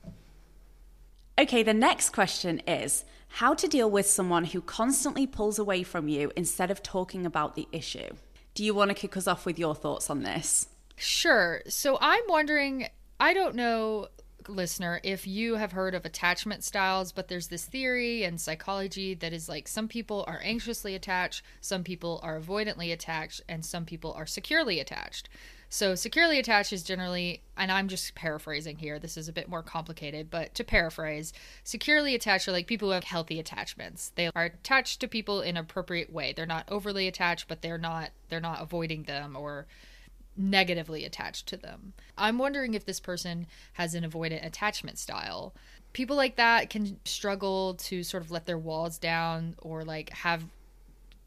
Okay, 1.39 1.63
the 1.63 1.75
next 1.75 2.11
question 2.11 2.61
is 2.61 3.05
how 3.29 3.55
to 3.55 3.67
deal 3.67 3.91
with 3.91 4.07
someone 4.07 4.45
who 4.45 4.61
constantly 4.61 5.27
pulls 5.27 5.59
away 5.59 5.83
from 5.83 6.09
you 6.09 6.31
instead 6.37 6.71
of 6.71 6.83
talking 6.83 7.27
about 7.27 7.57
the 7.57 7.67
issue. 7.73 8.11
Do 8.55 8.65
you 8.65 8.73
want 8.75 8.91
to 8.91 8.95
kick 8.95 9.17
us 9.17 9.27
off 9.27 9.45
with 9.45 9.59
your 9.59 9.75
thoughts 9.75 10.09
on 10.09 10.23
this? 10.23 10.69
Sure. 10.97 11.63
So 11.67 11.99
I'm 12.01 12.23
wondering, 12.29 12.87
I 13.19 13.35
don't 13.35 13.57
know 13.57 14.07
listener 14.49 15.01
if 15.03 15.27
you 15.27 15.57
have 15.57 15.73
heard 15.73 15.95
of 15.95 16.05
attachment 16.05 16.65
styles, 16.65 17.13
but 17.13 17.29
there's 17.29 17.49
this 17.49 17.65
theory 17.65 18.25
and 18.25 18.41
psychology 18.41 19.15
that 19.15 19.33
is 19.33 19.49
like 19.49 19.69
some 19.69 19.89
people 19.89 20.25
are 20.27 20.41
anxiously 20.43 20.95
attached, 20.95 21.43
some 21.61 21.85
people 21.85 22.21
are 22.23 22.41
avoidantly 22.41 22.93
attached, 22.93 23.43
and 23.49 23.65
some 23.65 23.85
people 23.85 24.13
are 24.13 24.27
securely 24.27 24.81
attached. 24.81 25.29
So, 25.69 25.97
securely 25.97 26.39
attached 26.39 26.73
is 26.73 26.85
generally, 26.85 27.43
and 27.57 27.73
I'm 27.73 27.89
just 27.89 28.15
paraphrasing 28.15 28.79
here, 28.79 29.01
this 29.01 29.17
is 29.17 29.29
a 29.29 29.33
bit 29.33 29.49
more 29.49 29.63
complicated, 29.63 30.31
but 30.31 30.55
to 30.55 30.63
paraphrase, 30.63 31.33
securely 31.65 32.15
attached 32.15 32.47
are 32.47 32.53
like 32.53 32.69
people 32.69 32.89
who 32.89 32.93
have 32.95 33.03
healthy 33.03 33.41
attachments. 33.41 34.13
They 34.15 34.31
are 34.37 34.45
attached 34.45 35.01
to 35.01 35.09
people 35.09 35.41
in 35.41 35.57
an 35.57 35.65
appropriate 35.65 36.13
way. 36.13 36.33
They're 36.33 36.47
not 36.47 36.69
overly 36.71 37.09
attached, 37.09 37.49
but 37.49 37.61
they're 37.61 37.77
not 37.77 38.11
they're 38.29 38.41
not 38.41 38.63
avoiding 38.63 39.03
them 39.03 39.35
or 39.37 39.67
negatively 40.37 41.05
attached 41.05 41.47
to 41.49 41.57
them. 41.57 41.93
I'm 42.19 42.39
wondering 42.39 42.75
if 42.75 42.85
this 42.85 43.01
person 43.01 43.47
has 43.75 43.95
an 43.95 44.09
avoidant 44.09 44.45
attachment 44.45 44.99
style. 44.99 45.55
People 45.93 46.17
like 46.17 46.37
that 46.37 46.71
can 46.71 46.99
struggle 47.05 47.75
to 47.75 48.03
sort 48.03 48.23
of 48.23 48.31
let 48.31 48.47
their 48.47 48.59
walls 48.59 48.99
down 48.99 49.55
or 49.59 49.85
like 49.85 50.11
have 50.11 50.45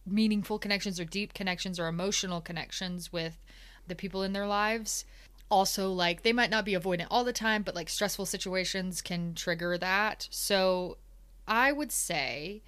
meaningful 0.06 0.60
connections 0.60 1.00
or 1.00 1.06
deep 1.06 1.34
connections 1.34 1.80
or 1.80 1.88
emotional 1.88 2.42
connections 2.42 3.12
with 3.12 3.38
the 3.88 3.96
people 3.96 4.24
in 4.24 4.34
their 4.34 4.48
lives. 4.48 5.06
Also, 5.50 5.92
like 5.92 6.24
they 6.24 6.34
might 6.34 6.50
not 6.50 6.66
be 6.66 6.74
avoidant 6.74 7.08
all 7.10 7.24
the 7.24 7.34
time, 7.34 7.64
but 7.64 7.76
like 7.76 7.88
stressful 7.88 8.26
situations 8.26 9.02
can 9.02 9.34
trigger 9.34 9.78
that. 9.78 10.28
So, 10.30 10.98
I 11.48 11.72
would 11.72 11.94
say 11.94 12.62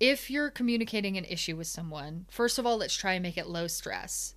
if 0.00 0.28
you're 0.28 0.50
communicating 0.50 1.16
an 1.16 1.24
issue 1.26 1.56
with 1.56 1.68
someone, 1.68 2.26
first 2.28 2.58
of 2.58 2.66
all, 2.66 2.76
let's 2.78 2.96
try 2.96 3.12
and 3.12 3.22
make 3.22 3.38
it 3.38 3.46
low 3.46 3.68
stress 3.68 4.34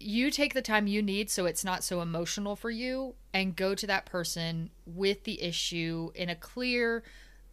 you 0.00 0.30
take 0.30 0.54
the 0.54 0.62
time 0.62 0.86
you 0.86 1.02
need 1.02 1.30
so 1.30 1.46
it's 1.46 1.64
not 1.64 1.82
so 1.82 2.00
emotional 2.00 2.56
for 2.56 2.70
you 2.70 3.14
and 3.34 3.56
go 3.56 3.74
to 3.74 3.86
that 3.86 4.06
person 4.06 4.70
with 4.86 5.24
the 5.24 5.42
issue 5.42 6.10
in 6.14 6.28
a 6.28 6.36
clear, 6.36 7.02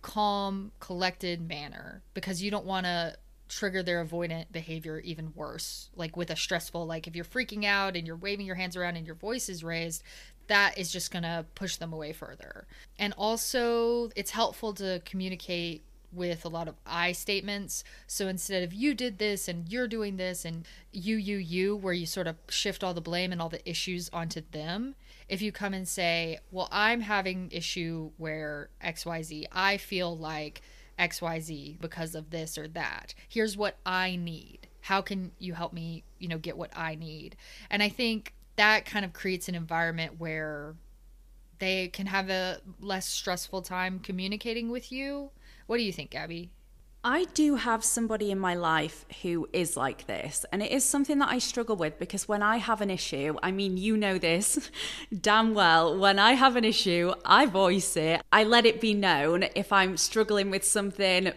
calm, 0.01 0.71
collected 0.79 1.47
manner 1.47 2.03
because 2.13 2.41
you 2.41 2.51
don't 2.51 2.65
want 2.65 2.85
to 2.85 3.15
trigger 3.47 3.83
their 3.83 4.03
avoidant 4.03 4.51
behavior 4.51 4.99
even 4.99 5.31
worse. 5.35 5.89
Like 5.95 6.17
with 6.17 6.29
a 6.29 6.35
stressful, 6.35 6.85
like 6.85 7.07
if 7.07 7.15
you're 7.15 7.25
freaking 7.25 7.65
out 7.65 7.95
and 7.95 8.05
you're 8.05 8.15
waving 8.15 8.45
your 8.45 8.55
hands 8.55 8.75
around 8.75 8.95
and 8.95 9.05
your 9.05 9.15
voice 9.15 9.49
is 9.49 9.63
raised, 9.63 10.03
that 10.47 10.77
is 10.77 10.91
just 10.91 11.11
going 11.11 11.23
to 11.23 11.45
push 11.55 11.77
them 11.77 11.93
away 11.93 12.13
further. 12.13 12.67
And 12.99 13.13
also, 13.17 14.09
it's 14.15 14.31
helpful 14.31 14.73
to 14.75 15.01
communicate 15.05 15.83
with 16.15 16.45
a 16.45 16.49
lot 16.49 16.67
of 16.67 16.75
I 16.85 17.11
statements. 17.11 17.83
So 18.07 18.27
instead 18.27 18.63
of 18.63 18.73
you 18.73 18.93
did 18.93 19.17
this 19.19 19.47
and 19.47 19.69
you're 19.69 19.87
doing 19.87 20.17
this 20.17 20.45
and 20.45 20.65
you, 20.91 21.17
you, 21.17 21.37
you, 21.37 21.75
where 21.75 21.93
you 21.93 22.05
sort 22.05 22.27
of 22.27 22.37
shift 22.49 22.83
all 22.83 22.93
the 22.93 23.01
blame 23.01 23.31
and 23.31 23.41
all 23.41 23.49
the 23.49 23.67
issues 23.69 24.09
onto 24.13 24.41
them, 24.51 24.95
if 25.27 25.41
you 25.41 25.51
come 25.51 25.73
and 25.73 25.87
say, 25.87 26.39
well, 26.51 26.69
I'm 26.71 27.01
having 27.01 27.49
issue 27.51 28.11
where 28.17 28.69
XYZ, 28.83 29.45
I 29.51 29.77
feel 29.77 30.17
like 30.17 30.61
XYZ 30.99 31.79
because 31.79 32.15
of 32.15 32.29
this 32.29 32.57
or 32.57 32.67
that. 32.69 33.13
Here's 33.27 33.57
what 33.57 33.77
I 33.85 34.15
need. 34.15 34.67
How 34.81 35.01
can 35.01 35.31
you 35.39 35.53
help 35.53 35.73
me, 35.73 36.03
you 36.19 36.27
know, 36.27 36.37
get 36.37 36.57
what 36.57 36.71
I 36.75 36.95
need? 36.95 37.35
And 37.69 37.81
I 37.81 37.89
think 37.89 38.33
that 38.55 38.85
kind 38.85 39.03
of 39.03 39.13
creates 39.13 39.49
an 39.49 39.55
environment 39.55 40.19
where 40.19 40.75
they 41.59 41.87
can 41.87 42.07
have 42.07 42.29
a 42.29 42.59
less 42.79 43.07
stressful 43.07 43.61
time 43.61 43.99
communicating 43.99 44.69
with 44.69 44.91
you 44.91 45.31
what 45.67 45.77
do 45.77 45.83
you 45.83 45.91
think, 45.91 46.11
Gabbie? 46.11 46.49
I 47.07 47.25
do 47.35 47.55
have 47.55 47.83
somebody 47.83 48.31
in 48.31 48.39
my 48.39 48.55
life 48.55 49.05
who 49.21 49.47
is 49.53 49.77
like 49.77 50.07
this, 50.07 50.43
and 50.51 50.63
it 50.63 50.71
is 50.71 50.83
something 50.83 51.19
that 51.19 51.29
I 51.29 51.37
struggle 51.37 51.75
with 51.75 51.99
because 51.99 52.27
when 52.27 52.41
I 52.41 52.57
have 52.57 52.81
an 52.81 52.89
issue, 52.89 53.35
I 53.43 53.51
mean, 53.51 53.77
you 53.77 53.95
know 53.95 54.17
this 54.17 54.71
damn 55.21 55.53
well, 55.53 55.95
when 55.95 56.17
I 56.17 56.33
have 56.33 56.55
an 56.55 56.65
issue, 56.65 57.13
I 57.23 57.45
voice 57.45 57.95
it, 57.95 58.23
I 58.31 58.43
let 58.43 58.65
it 58.65 58.81
be 58.81 58.95
known. 58.95 59.45
If 59.55 59.71
I'm 59.71 59.97
struggling 59.97 60.49
with 60.49 60.63
something, 60.63 61.31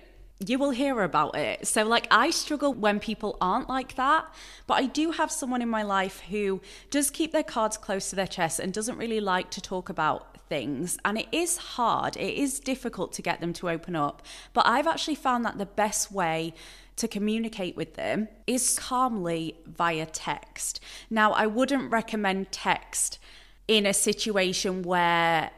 you 0.46 0.58
will 0.58 0.70
hear 0.70 1.02
about 1.02 1.36
it. 1.36 1.66
So, 1.66 1.84
like, 1.84 2.06
I 2.10 2.30
struggle 2.30 2.72
when 2.72 2.98
people 2.98 3.36
aren't 3.38 3.68
like 3.68 3.96
that, 3.96 4.26
but 4.66 4.74
I 4.74 4.86
do 4.86 5.10
have 5.10 5.30
someone 5.30 5.60
in 5.60 5.68
my 5.68 5.82
life 5.82 6.20
who 6.30 6.62
does 6.90 7.10
keep 7.10 7.32
their 7.32 7.42
cards 7.42 7.76
close 7.76 8.08
to 8.08 8.16
their 8.16 8.26
chest 8.26 8.58
and 8.58 8.72
doesn't 8.72 8.96
really 8.96 9.20
like 9.20 9.50
to 9.50 9.60
talk 9.60 9.90
about 9.90 10.37
things. 10.48 10.98
And 11.04 11.18
it 11.18 11.28
is 11.32 11.56
hard. 11.56 12.16
It 12.16 12.34
is 12.34 12.60
difficult 12.60 13.12
to 13.14 13.22
get 13.22 13.40
them 13.40 13.52
to 13.54 13.68
open 13.70 13.94
up. 13.96 14.22
But 14.52 14.66
i've 14.66 14.86
actually 14.86 15.14
found 15.14 15.44
that 15.44 15.58
the 15.58 15.66
best 15.66 16.10
way 16.12 16.54
to 16.96 17.06
communicate 17.06 17.76
with 17.76 17.94
them 17.94 18.28
is 18.46 18.78
calmly 18.78 19.56
via 19.66 20.06
text. 20.06 20.80
Now 21.10 21.32
i 21.32 21.46
wouldn't 21.46 21.90
recommend 21.92 22.52
text 22.52 23.18
in 23.66 23.86
a 23.86 23.94
situation 23.94 24.82
where 24.82 25.50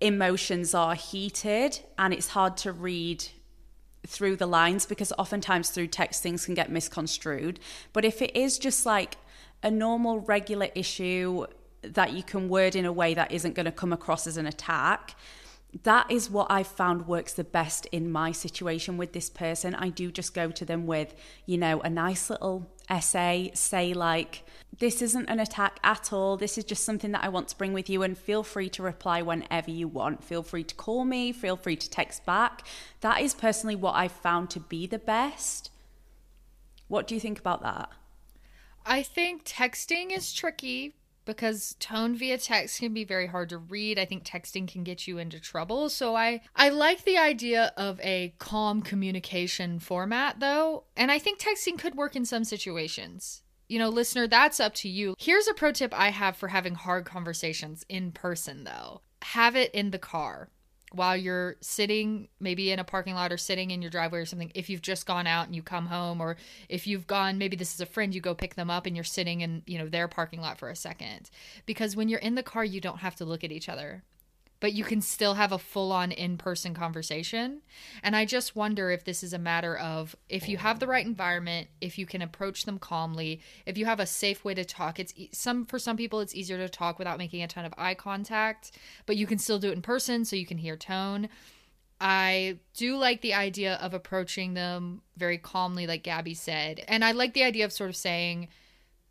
emotions 0.00 0.74
are 0.74 0.94
heated 0.94 1.80
and 1.98 2.14
it's 2.14 2.28
hard 2.28 2.56
to 2.56 2.72
read 2.72 3.24
through 4.06 4.36
the 4.36 4.46
lines 4.46 4.86
because 4.86 5.12
oftentimes 5.18 5.70
through 5.70 5.88
text 5.88 6.22
things 6.22 6.44
can 6.46 6.54
get 6.54 6.70
misconstrued. 6.70 7.58
But 7.92 8.04
if 8.04 8.22
it 8.22 8.34
is 8.36 8.58
just 8.58 8.86
like 8.86 9.16
a 9.62 9.70
normal 9.70 10.20
regular 10.20 10.68
issue 10.74 11.46
that 11.82 12.12
you 12.12 12.22
can 12.22 12.48
word 12.48 12.74
in 12.74 12.84
a 12.84 12.92
way 12.92 13.14
that 13.14 13.32
isn't 13.32 13.54
going 13.54 13.66
to 13.66 13.72
come 13.72 13.92
across 13.92 14.26
as 14.26 14.36
an 14.36 14.46
attack 14.46 15.14
that 15.82 16.10
is 16.10 16.30
what 16.30 16.46
I've 16.50 16.66
found 16.66 17.06
works 17.06 17.34
the 17.34 17.44
best 17.44 17.86
in 17.86 18.10
my 18.10 18.32
situation 18.32 18.96
with 18.96 19.12
this 19.12 19.28
person. 19.28 19.74
I 19.74 19.90
do 19.90 20.10
just 20.10 20.32
go 20.32 20.50
to 20.50 20.64
them 20.64 20.86
with, 20.86 21.14
you 21.44 21.58
know, 21.58 21.80
a 21.80 21.90
nice 21.90 22.30
little 22.30 22.70
essay, 22.88 23.50
say, 23.54 23.92
like, 23.92 24.44
this 24.78 25.02
isn't 25.02 25.28
an 25.28 25.40
attack 25.40 25.78
at 25.84 26.10
all. 26.10 26.38
This 26.38 26.56
is 26.56 26.64
just 26.64 26.84
something 26.84 27.12
that 27.12 27.22
I 27.22 27.28
want 27.28 27.48
to 27.48 27.58
bring 27.58 27.74
with 27.74 27.90
you, 27.90 28.02
and 28.02 28.16
feel 28.16 28.42
free 28.42 28.70
to 28.70 28.82
reply 28.82 29.20
whenever 29.20 29.70
you 29.70 29.88
want. 29.88 30.24
Feel 30.24 30.42
free 30.42 30.64
to 30.64 30.74
call 30.74 31.04
me, 31.04 31.32
feel 31.32 31.56
free 31.56 31.76
to 31.76 31.90
text 31.90 32.24
back. 32.24 32.66
That 33.02 33.20
is 33.20 33.34
personally 33.34 33.76
what 33.76 33.94
I've 33.94 34.12
found 34.12 34.48
to 34.50 34.60
be 34.60 34.86
the 34.86 34.98
best. 34.98 35.70
What 36.86 37.06
do 37.06 37.14
you 37.14 37.20
think 37.20 37.38
about 37.38 37.62
that? 37.62 37.90
I 38.86 39.02
think 39.02 39.44
texting 39.44 40.16
is 40.16 40.32
tricky 40.32 40.94
because 41.28 41.76
tone 41.78 42.16
via 42.16 42.38
text 42.38 42.80
can 42.80 42.94
be 42.94 43.04
very 43.04 43.26
hard 43.26 43.50
to 43.50 43.58
read. 43.58 43.98
I 43.98 44.06
think 44.06 44.24
texting 44.24 44.66
can 44.66 44.82
get 44.82 45.06
you 45.06 45.18
into 45.18 45.38
trouble. 45.38 45.90
So 45.90 46.16
I 46.16 46.40
I 46.56 46.70
like 46.70 47.04
the 47.04 47.18
idea 47.18 47.70
of 47.76 48.00
a 48.00 48.34
calm 48.38 48.80
communication 48.80 49.78
format 49.78 50.40
though, 50.40 50.84
and 50.96 51.12
I 51.12 51.18
think 51.18 51.38
texting 51.38 51.78
could 51.78 51.94
work 51.94 52.16
in 52.16 52.24
some 52.24 52.44
situations. 52.44 53.42
You 53.68 53.78
know, 53.78 53.90
listener, 53.90 54.26
that's 54.26 54.58
up 54.58 54.74
to 54.76 54.88
you. 54.88 55.14
Here's 55.18 55.46
a 55.46 55.52
pro 55.52 55.70
tip 55.72 55.92
I 55.94 56.08
have 56.08 56.34
for 56.34 56.48
having 56.48 56.74
hard 56.74 57.04
conversations 57.04 57.84
in 57.90 58.10
person 58.10 58.64
though. 58.64 59.02
Have 59.20 59.54
it 59.54 59.70
in 59.74 59.90
the 59.90 59.98
car 59.98 60.48
while 60.92 61.16
you're 61.16 61.56
sitting 61.60 62.28
maybe 62.40 62.72
in 62.72 62.78
a 62.78 62.84
parking 62.84 63.14
lot 63.14 63.32
or 63.32 63.36
sitting 63.36 63.70
in 63.70 63.82
your 63.82 63.90
driveway 63.90 64.20
or 64.20 64.24
something 64.24 64.50
if 64.54 64.70
you've 64.70 64.82
just 64.82 65.06
gone 65.06 65.26
out 65.26 65.46
and 65.46 65.54
you 65.54 65.62
come 65.62 65.86
home 65.86 66.20
or 66.20 66.36
if 66.68 66.86
you've 66.86 67.06
gone 67.06 67.38
maybe 67.38 67.56
this 67.56 67.74
is 67.74 67.80
a 67.80 67.86
friend 67.86 68.14
you 68.14 68.20
go 68.20 68.34
pick 68.34 68.54
them 68.54 68.70
up 68.70 68.86
and 68.86 68.96
you're 68.96 69.04
sitting 69.04 69.40
in 69.42 69.62
you 69.66 69.78
know 69.78 69.88
their 69.88 70.08
parking 70.08 70.40
lot 70.40 70.58
for 70.58 70.70
a 70.70 70.76
second. 70.76 71.30
Because 71.66 71.96
when 71.96 72.08
you're 72.08 72.18
in 72.20 72.34
the 72.34 72.42
car 72.42 72.64
you 72.64 72.80
don't 72.80 72.98
have 72.98 73.16
to 73.16 73.24
look 73.24 73.44
at 73.44 73.52
each 73.52 73.68
other 73.68 74.02
but 74.60 74.72
you 74.72 74.84
can 74.84 75.00
still 75.00 75.34
have 75.34 75.52
a 75.52 75.58
full 75.58 75.92
on 75.92 76.10
in 76.10 76.36
person 76.36 76.74
conversation. 76.74 77.62
And 78.02 78.16
I 78.16 78.24
just 78.24 78.56
wonder 78.56 78.90
if 78.90 79.04
this 79.04 79.22
is 79.22 79.32
a 79.32 79.38
matter 79.38 79.76
of 79.76 80.16
if 80.28 80.48
you 80.48 80.56
have 80.56 80.80
the 80.80 80.86
right 80.86 81.06
environment, 81.06 81.68
if 81.80 81.98
you 81.98 82.06
can 82.06 82.22
approach 82.22 82.64
them 82.64 82.78
calmly, 82.78 83.40
if 83.66 83.78
you 83.78 83.84
have 83.84 84.00
a 84.00 84.06
safe 84.06 84.44
way 84.44 84.54
to 84.54 84.64
talk. 84.64 84.98
It's 84.98 85.14
some 85.32 85.64
for 85.64 85.78
some 85.78 85.96
people 85.96 86.20
it's 86.20 86.34
easier 86.34 86.58
to 86.58 86.68
talk 86.68 86.98
without 86.98 87.18
making 87.18 87.42
a 87.42 87.48
ton 87.48 87.64
of 87.64 87.74
eye 87.78 87.94
contact, 87.94 88.72
but 89.06 89.16
you 89.16 89.26
can 89.26 89.38
still 89.38 89.58
do 89.58 89.70
it 89.70 89.74
in 89.74 89.82
person 89.82 90.24
so 90.24 90.36
you 90.36 90.46
can 90.46 90.58
hear 90.58 90.76
tone. 90.76 91.28
I 92.00 92.58
do 92.74 92.96
like 92.96 93.22
the 93.22 93.34
idea 93.34 93.74
of 93.74 93.92
approaching 93.92 94.54
them 94.54 95.02
very 95.16 95.38
calmly 95.38 95.86
like 95.86 96.04
Gabbie 96.04 96.36
said. 96.36 96.84
And 96.86 97.04
I 97.04 97.12
like 97.12 97.34
the 97.34 97.42
idea 97.42 97.64
of 97.64 97.72
sort 97.72 97.90
of 97.90 97.96
saying 97.96 98.48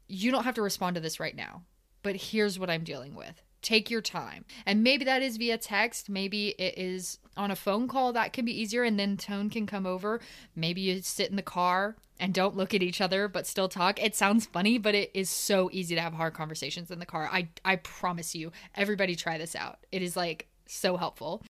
you 0.08 0.32
don't 0.32 0.46
have 0.46 0.56
to 0.56 0.62
respond 0.62 0.96
to 0.96 1.02
this 1.02 1.20
right 1.20 1.36
now, 1.36 1.64
but 2.02 2.16
here's 2.16 2.58
what 2.58 2.70
I'm 2.70 2.84
dealing 2.84 3.14
with 3.14 3.42
take 3.62 3.90
your 3.90 4.02
time. 4.02 4.46
And 4.66 4.84
maybe 4.84 5.06
that 5.06 5.22
is 5.22 5.38
via 5.38 5.58
text, 5.58 6.10
maybe 6.10 6.50
it 6.58 6.78
is 6.78 7.20
on 7.36 7.52
a 7.52 7.56
phone 7.56 7.88
call 7.88 8.14
that 8.14 8.34
can 8.34 8.46
be 8.46 8.60
easier 8.60 8.84
and 8.84 9.00
then 9.00 9.16
tone 9.16 9.50
can 9.50 9.66
come 9.68 9.86
over. 9.86 10.20
Maybe 10.56 10.82
you 10.82 11.02
sit 11.02 11.30
in 11.30 11.36
the 11.36 11.42
car 11.42 11.96
and 12.20 12.34
don't 12.34 12.56
look 12.56 12.74
at 12.74 12.82
each 12.82 13.00
other 13.00 13.28
but 13.28 13.46
still 13.46 13.70
talk. 13.70 14.02
It 14.02 14.16
sounds 14.16 14.46
funny, 14.46 14.78
but 14.78 14.96
it 14.96 15.12
is 15.14 15.30
so 15.30 15.70
easy 15.72 15.96
to 15.96 16.02
have 16.02 16.14
hard 16.14 16.34
conversations 16.34 16.92
in 16.92 17.00
the 17.00 17.06
car. 17.06 17.30
I 17.32 17.50
I 17.64 17.78
promise 17.78 18.36
you. 18.36 18.52
Everybody 18.76 19.16
try 19.16 19.38
this 19.38 19.56
out. 19.56 19.80
It 19.92 20.02
is 20.02 20.18
like 20.18 20.48
so 20.66 20.98
helpful. 20.98 21.44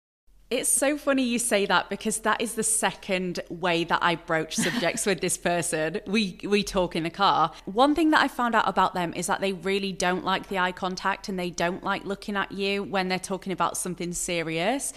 It's 0.50 0.68
so 0.68 0.98
funny 0.98 1.22
you 1.22 1.38
say 1.38 1.64
that 1.66 1.88
because 1.88 2.18
that 2.18 2.40
is 2.40 2.54
the 2.54 2.62
second 2.62 3.40
way 3.48 3.82
that 3.84 4.00
I 4.02 4.16
broach 4.16 4.56
subjects 4.56 5.06
with 5.06 5.20
this 5.20 5.38
person. 5.38 6.00
We 6.06 6.38
we 6.44 6.62
talk 6.62 6.94
in 6.94 7.02
the 7.02 7.10
car. 7.10 7.50
One 7.64 7.94
thing 7.94 8.10
that 8.10 8.20
I 8.20 8.28
found 8.28 8.54
out 8.54 8.68
about 8.68 8.92
them 8.92 9.14
is 9.14 9.26
that 9.26 9.40
they 9.40 9.54
really 9.54 9.90
don't 9.90 10.22
like 10.22 10.48
the 10.48 10.58
eye 10.58 10.72
contact 10.72 11.30
and 11.30 11.38
they 11.38 11.48
don't 11.48 11.82
like 11.82 12.04
looking 12.04 12.36
at 12.36 12.52
you 12.52 12.82
when 12.82 13.08
they're 13.08 13.18
talking 13.18 13.54
about 13.54 13.78
something 13.78 14.12
serious. 14.12 14.92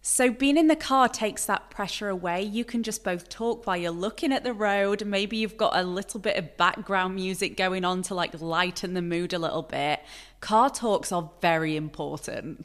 So 0.00 0.30
being 0.30 0.56
in 0.56 0.68
the 0.68 0.76
car 0.76 1.08
takes 1.08 1.44
that 1.44 1.68
pressure 1.68 2.08
away. 2.08 2.42
You 2.42 2.64
can 2.64 2.82
just 2.82 3.04
both 3.04 3.28
talk 3.28 3.66
while 3.66 3.76
you're 3.76 3.90
looking 3.90 4.32
at 4.32 4.44
the 4.44 4.54
road. 4.54 5.04
Maybe 5.04 5.36
you've 5.36 5.58
got 5.58 5.76
a 5.76 5.82
little 5.82 6.20
bit 6.20 6.36
of 6.36 6.56
background 6.56 7.16
music 7.16 7.56
going 7.56 7.84
on 7.84 8.02
to 8.02 8.14
like 8.14 8.40
lighten 8.40 8.94
the 8.94 9.02
mood 9.02 9.34
a 9.34 9.38
little 9.38 9.62
bit. 9.62 10.00
Car 10.40 10.70
talks 10.70 11.12
are 11.12 11.30
very 11.42 11.76
important. 11.76 12.64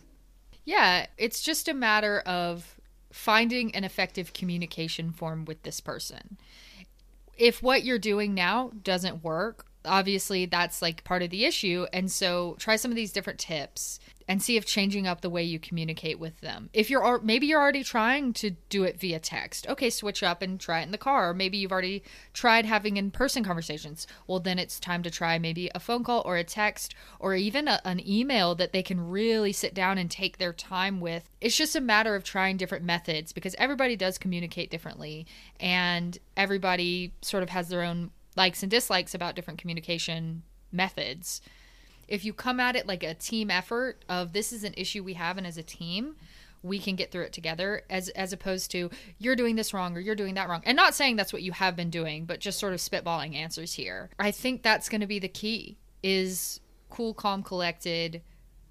Yeah, 0.64 1.08
it's 1.18 1.42
just 1.42 1.68
a 1.68 1.74
matter 1.74 2.20
of 2.20 2.80
finding 3.12 3.76
an 3.76 3.84
effective 3.84 4.34
communication 4.34 5.12
form 5.12 5.46
with 5.46 5.64
this 5.64 5.80
person. 5.80 6.38
If 7.38 7.62
what 7.64 7.84
you're 7.84 8.00
doing 8.00 8.34
now 8.34 8.72
doesn't 8.84 9.24
work, 9.24 9.66
obviously 9.86 10.46
that's 10.46 10.82
like 10.82 11.04
part 11.04 11.24
of 11.24 11.30
the 11.30 11.46
issue. 11.46 11.88
And 11.92 12.12
so 12.12 12.56
try 12.60 12.76
some 12.76 12.92
of 12.92 12.96
these 12.96 13.12
different 13.12 13.40
tips 13.40 14.00
and 14.32 14.42
see 14.42 14.56
if 14.56 14.66
changing 14.66 15.06
up 15.06 15.20
the 15.20 15.30
way 15.30 15.44
you 15.44 15.60
communicate 15.60 16.18
with 16.18 16.40
them. 16.40 16.70
If 16.72 16.90
you're 16.90 17.20
maybe 17.20 17.48
you're 17.48 17.60
already 17.60 17.84
trying 17.84 18.32
to 18.36 18.52
do 18.70 18.86
it 18.86 18.98
via 18.98 19.20
text, 19.20 19.68
okay, 19.68 19.90
switch 19.90 20.24
up 20.24 20.42
and 20.42 20.58
try 20.58 20.80
it 20.80 20.84
in 20.84 20.94
the 20.94 20.98
car. 20.98 21.32
Or 21.32 21.34
maybe 21.34 21.58
you've 21.58 21.74
already 21.74 22.02
tried 22.32 22.66
having 22.66 22.96
in-person 22.96 23.44
conversations. 23.44 24.08
Well, 24.28 24.40
then 24.40 24.58
it's 24.58 24.80
time 24.80 25.04
to 25.04 25.12
try 25.12 25.38
maybe 25.38 25.70
a 25.76 25.82
phone 25.82 26.06
call 26.06 26.22
or 26.26 26.38
a 26.38 26.46
text 26.46 26.96
or 27.20 27.36
even 27.36 27.68
a, 27.68 27.82
an 27.84 28.00
email 28.08 28.56
that 28.56 28.72
they 28.72 28.82
can 28.82 29.02
really 29.02 29.52
sit 29.52 29.74
down 29.74 29.98
and 29.98 30.10
take 30.10 30.38
their 30.38 30.54
time 30.54 31.02
with. 31.02 31.30
It's 31.42 31.58
just 31.58 31.76
a 31.76 31.82
matter 31.82 32.16
of 32.16 32.24
trying 32.24 32.56
different 32.56 32.86
methods 32.86 33.34
because 33.34 33.54
everybody 33.56 33.98
does 33.98 34.18
communicate 34.18 34.72
differently 34.72 35.28
and 35.60 36.18
everybody 36.38 37.12
sort 37.22 37.44
of 37.44 37.50
has 37.50 37.68
their 37.68 37.84
own 37.84 38.12
likes 38.38 38.64
and 38.64 38.72
dislikes 38.72 39.14
about 39.14 39.36
different 39.36 39.60
communication 39.60 40.44
methods 40.72 41.42
if 42.12 42.26
you 42.26 42.34
come 42.34 42.60
at 42.60 42.76
it 42.76 42.86
like 42.86 43.04
a 43.04 43.14
team 43.14 43.50
effort 43.50 44.04
of 44.10 44.34
this 44.34 44.52
is 44.52 44.66
an 44.66 44.74
issue 44.76 45.02
we 45.02 45.14
have 45.14 45.38
and 45.38 45.48
as 45.48 45.58
a 45.58 45.64
team 45.64 46.16
we 46.62 46.78
can 46.78 46.96
get 46.96 47.10
through 47.10 47.24
it 47.24 47.34
together 47.34 47.84
as 47.90 48.10
as 48.10 48.34
opposed 48.34 48.70
to 48.70 48.92
you're 49.18 49.36
doing 49.36 49.56
this 49.56 49.74
wrong 49.74 49.96
or 49.96 50.00
you're 50.00 50.14
doing 50.14 50.36
that 50.36 50.48
wrong. 50.48 50.62
And 50.64 50.76
not 50.76 50.94
saying 50.94 51.16
that's 51.16 51.34
what 51.34 51.42
you 51.42 51.54
have 51.54 51.76
been 51.76 51.90
doing 51.90 52.26
but 52.26 52.40
just 52.40 52.60
sort 52.60 52.74
of 52.74 52.80
spitballing 52.80 53.34
answers 53.34 53.74
here. 53.74 54.12
I 54.20 54.30
think 54.30 54.62
that's 54.62 54.90
going 54.90 55.02
to 55.02 55.08
be 55.08 55.18
the 55.18 55.28
key 55.28 55.78
is 56.04 56.60
cool 56.90 57.14
calm 57.14 57.42
collected 57.42 58.22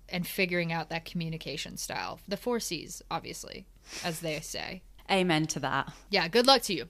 and 0.09 0.26
figuring 0.26 0.72
out 0.72 0.91
that 0.91 1.05
communication 1.05 1.76
style. 1.78 2.20
The 2.28 2.36
four 2.36 2.61
c's 2.61 3.03
obviously 3.11 3.66
as 4.05 4.20
they 4.20 4.38
say. 4.41 4.82
Amen 5.11 5.47
to 5.49 5.61
that. 5.61 5.93
Yeah 6.11 6.28
good 6.28 6.47
luck 6.47 6.62
to 6.62 6.74
you. 6.74 6.84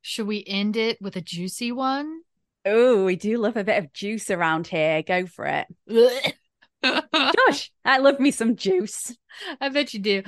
Should 0.00 0.26
we 0.26 0.42
end 0.46 0.76
it 0.76 1.00
with 1.00 1.14
a 1.14 1.20
juicy 1.20 1.70
one 1.70 2.22
Oh, 2.64 3.04
we 3.04 3.16
do 3.16 3.38
love 3.38 3.56
a 3.56 3.64
bit 3.64 3.82
of 3.82 3.92
juice 3.92 4.30
around 4.30 4.66
here. 4.66 5.02
Go 5.02 5.26
for 5.26 5.46
it. 5.46 5.66
Gosh, 6.82 7.72
I 7.84 7.98
love 7.98 8.20
me 8.20 8.30
some 8.30 8.56
juice. 8.56 9.16
I 9.60 9.68
bet 9.68 9.94
you 9.94 10.00
do. 10.00 10.22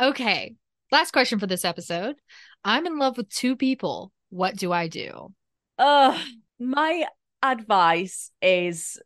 Okay. 0.00 0.56
Last 0.90 1.12
question 1.12 1.38
for 1.38 1.46
this 1.46 1.64
episode. 1.64 2.16
I'm 2.64 2.86
in 2.86 2.98
love 2.98 3.16
with 3.16 3.28
two 3.28 3.56
people. 3.56 4.12
What 4.30 4.56
do 4.56 4.72
I 4.72 4.88
do? 4.88 5.32
Uh, 5.78 6.18
my 6.58 7.06
advice 7.42 8.30
is 8.40 8.98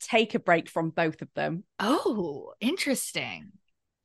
take 0.00 0.34
a 0.34 0.38
break 0.38 0.68
from 0.68 0.90
both 0.90 1.22
of 1.22 1.28
them. 1.34 1.64
Oh, 1.78 2.52
interesting. 2.60 3.52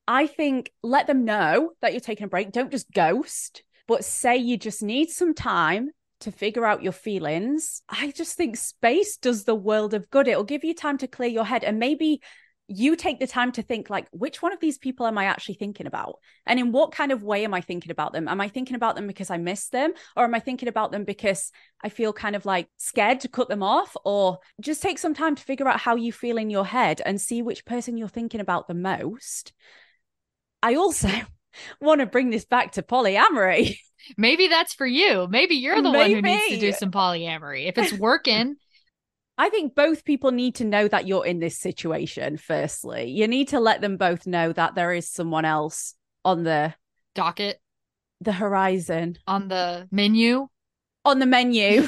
I 0.07 0.27
think 0.27 0.71
let 0.81 1.07
them 1.07 1.25
know 1.25 1.71
that 1.81 1.93
you're 1.93 1.99
taking 1.99 2.25
a 2.25 2.29
break. 2.29 2.51
Don't 2.51 2.71
just 2.71 2.91
ghost, 2.91 3.63
but 3.87 4.05
say 4.05 4.37
you 4.37 4.57
just 4.57 4.81
need 4.81 5.09
some 5.09 5.33
time 5.33 5.91
to 6.21 6.31
figure 6.31 6.65
out 6.65 6.83
your 6.83 6.91
feelings. 6.91 7.81
I 7.89 8.11
just 8.11 8.35
think 8.35 8.57
space 8.57 9.17
does 9.17 9.43
the 9.43 9.55
world 9.55 9.93
of 9.93 10.09
good. 10.09 10.27
It'll 10.27 10.43
give 10.43 10.63
you 10.63 10.73
time 10.73 10.97
to 10.99 11.07
clear 11.07 11.29
your 11.29 11.45
head 11.45 11.63
and 11.63 11.79
maybe 11.79 12.21
you 12.71 12.95
take 12.95 13.19
the 13.19 13.25
time 13.25 13.51
to 13.51 13.63
think 13.63 13.89
like 13.89 14.07
which 14.11 14.43
one 14.43 14.53
of 14.53 14.59
these 14.59 14.77
people 14.77 15.07
am 15.07 15.17
i 15.17 15.25
actually 15.25 15.55
thinking 15.55 15.87
about 15.87 16.19
and 16.45 16.59
in 16.59 16.71
what 16.71 16.91
kind 16.91 17.11
of 17.11 17.23
way 17.23 17.43
am 17.43 17.53
i 17.53 17.59
thinking 17.59 17.89
about 17.89 18.13
them 18.13 18.27
am 18.27 18.39
i 18.39 18.47
thinking 18.47 18.75
about 18.75 18.95
them 18.95 19.07
because 19.07 19.31
i 19.31 19.37
miss 19.37 19.69
them 19.69 19.91
or 20.15 20.23
am 20.23 20.35
i 20.35 20.39
thinking 20.39 20.69
about 20.69 20.91
them 20.91 21.03
because 21.03 21.51
i 21.83 21.89
feel 21.89 22.13
kind 22.13 22.35
of 22.35 22.45
like 22.45 22.67
scared 22.77 23.19
to 23.19 23.27
cut 23.27 23.49
them 23.49 23.63
off 23.63 23.97
or 24.05 24.37
just 24.61 24.83
take 24.83 24.99
some 24.99 25.15
time 25.15 25.33
to 25.33 25.41
figure 25.41 25.67
out 25.67 25.79
how 25.79 25.95
you 25.95 26.13
feel 26.13 26.37
in 26.37 26.51
your 26.51 26.65
head 26.65 27.01
and 27.03 27.19
see 27.19 27.41
which 27.41 27.65
person 27.65 27.97
you're 27.97 28.07
thinking 28.07 28.39
about 28.39 28.67
the 28.67 28.75
most 28.75 29.51
i 30.61 30.75
also 30.75 31.09
want 31.81 32.01
to 32.01 32.05
bring 32.05 32.29
this 32.29 32.45
back 32.45 32.73
to 32.73 32.81
polyamory 32.81 33.77
Maybe 34.17 34.47
that's 34.47 34.73
for 34.73 34.87
you. 34.87 35.27
Maybe 35.29 35.55
you're 35.55 35.81
the 35.81 35.91
Maybe. 35.91 36.15
one 36.15 36.23
who 36.23 36.29
needs 36.29 36.47
to 36.49 36.59
do 36.59 36.71
some 36.71 36.91
polyamory. 36.91 37.67
If 37.67 37.77
it's 37.77 37.93
working. 37.93 38.55
I 39.37 39.49
think 39.49 39.73
both 39.73 40.03
people 40.03 40.31
need 40.31 40.55
to 40.55 40.65
know 40.65 40.89
that 40.89 41.07
you're 41.07 41.25
in 41.25 41.39
this 41.39 41.57
situation, 41.57 42.35
firstly. 42.35 43.09
You 43.09 43.25
need 43.25 43.49
to 43.49 43.61
let 43.61 43.79
them 43.79 43.95
both 43.95 44.27
know 44.27 44.51
that 44.51 44.75
there 44.75 44.91
is 44.91 45.09
someone 45.09 45.45
else 45.45 45.95
on 46.25 46.43
the 46.43 46.73
docket, 47.15 47.61
the 48.19 48.33
horizon, 48.33 49.17
on 49.25 49.47
the 49.47 49.87
menu. 49.91 50.49
On 51.05 51.19
the 51.19 51.25
menu. 51.25 51.87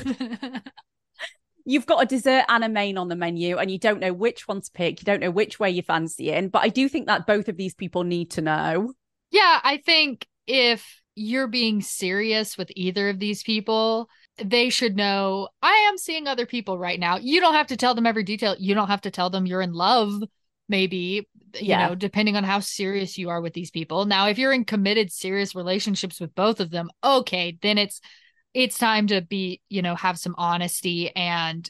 You've 1.66 1.86
got 1.86 2.04
a 2.04 2.06
dessert 2.06 2.46
and 2.48 2.64
a 2.64 2.70
main 2.70 2.98
on 2.98 3.10
the 3.10 3.18
menu, 3.18 3.58
and 3.58 3.70
you 3.70 3.78
don't 3.78 4.00
know 4.00 4.14
which 4.14 4.48
one 4.48 4.62
to 4.62 4.72
pick. 4.72 5.02
You 5.02 5.06
don't 5.06 5.20
know 5.20 5.30
which 5.30 5.60
way 5.60 5.72
you 5.72 5.82
fancy 5.82 6.32
in. 6.32 6.48
But 6.48 6.64
I 6.64 6.70
do 6.70 6.88
think 6.88 7.08
that 7.08 7.28
both 7.28 7.50
of 7.50 7.58
these 7.58 7.74
people 7.74 8.06
need 8.06 8.32
to 8.32 8.42
know. 8.42 8.94
Yeah, 9.32 9.60
I 9.64 9.78
think 9.78 10.28
if 10.46 11.02
you're 11.16 11.48
being 11.48 11.82
serious 11.82 12.58
with 12.58 12.72
either 12.76 13.10
of 13.10 13.20
these 13.20 13.44
people, 13.44 14.10
they 14.38 14.70
should 14.70 14.96
know 14.96 15.50
I 15.62 15.88
am 15.90 15.98
seeing 15.98 16.28
other 16.28 16.46
people 16.46 16.78
right 16.78 17.00
now. 17.00 17.18
You 17.18 17.40
don't 17.40 17.54
have 17.54 17.68
to 17.68 17.78
tell 17.78 17.96
them 17.96 18.06
every 18.06 18.24
detail. 18.24 18.56
You 18.58 18.76
don't 18.76 18.88
have 18.88 19.02
to 19.02 19.12
tell 19.12 19.30
them 19.30 19.46
you're 19.46 19.62
in 19.62 19.74
love, 19.74 20.22
maybe, 20.70 21.28
you 21.56 21.68
yeah. 21.68 21.88
know, 21.88 21.96
depending 21.96 22.36
on 22.36 22.44
how 22.44 22.60
serious 22.60 23.18
you 23.18 23.30
are 23.30 23.42
with 23.42 23.54
these 23.54 23.72
people. 23.72 24.06
Now, 24.06 24.28
if 24.28 24.38
you're 24.38 24.54
in 24.54 24.66
committed, 24.66 25.12
serious 25.12 25.56
relationships 25.56 26.20
with 26.20 26.34
both 26.36 26.60
of 26.60 26.70
them, 26.70 26.90
okay, 27.04 27.58
then 27.62 27.78
it's 27.78 28.02
it's 28.54 28.78
time 28.78 29.08
to 29.08 29.22
be, 29.22 29.62
you 29.70 29.82
know, 29.82 29.96
have 29.96 30.20
some 30.20 30.36
honesty 30.38 31.16
and 31.16 31.70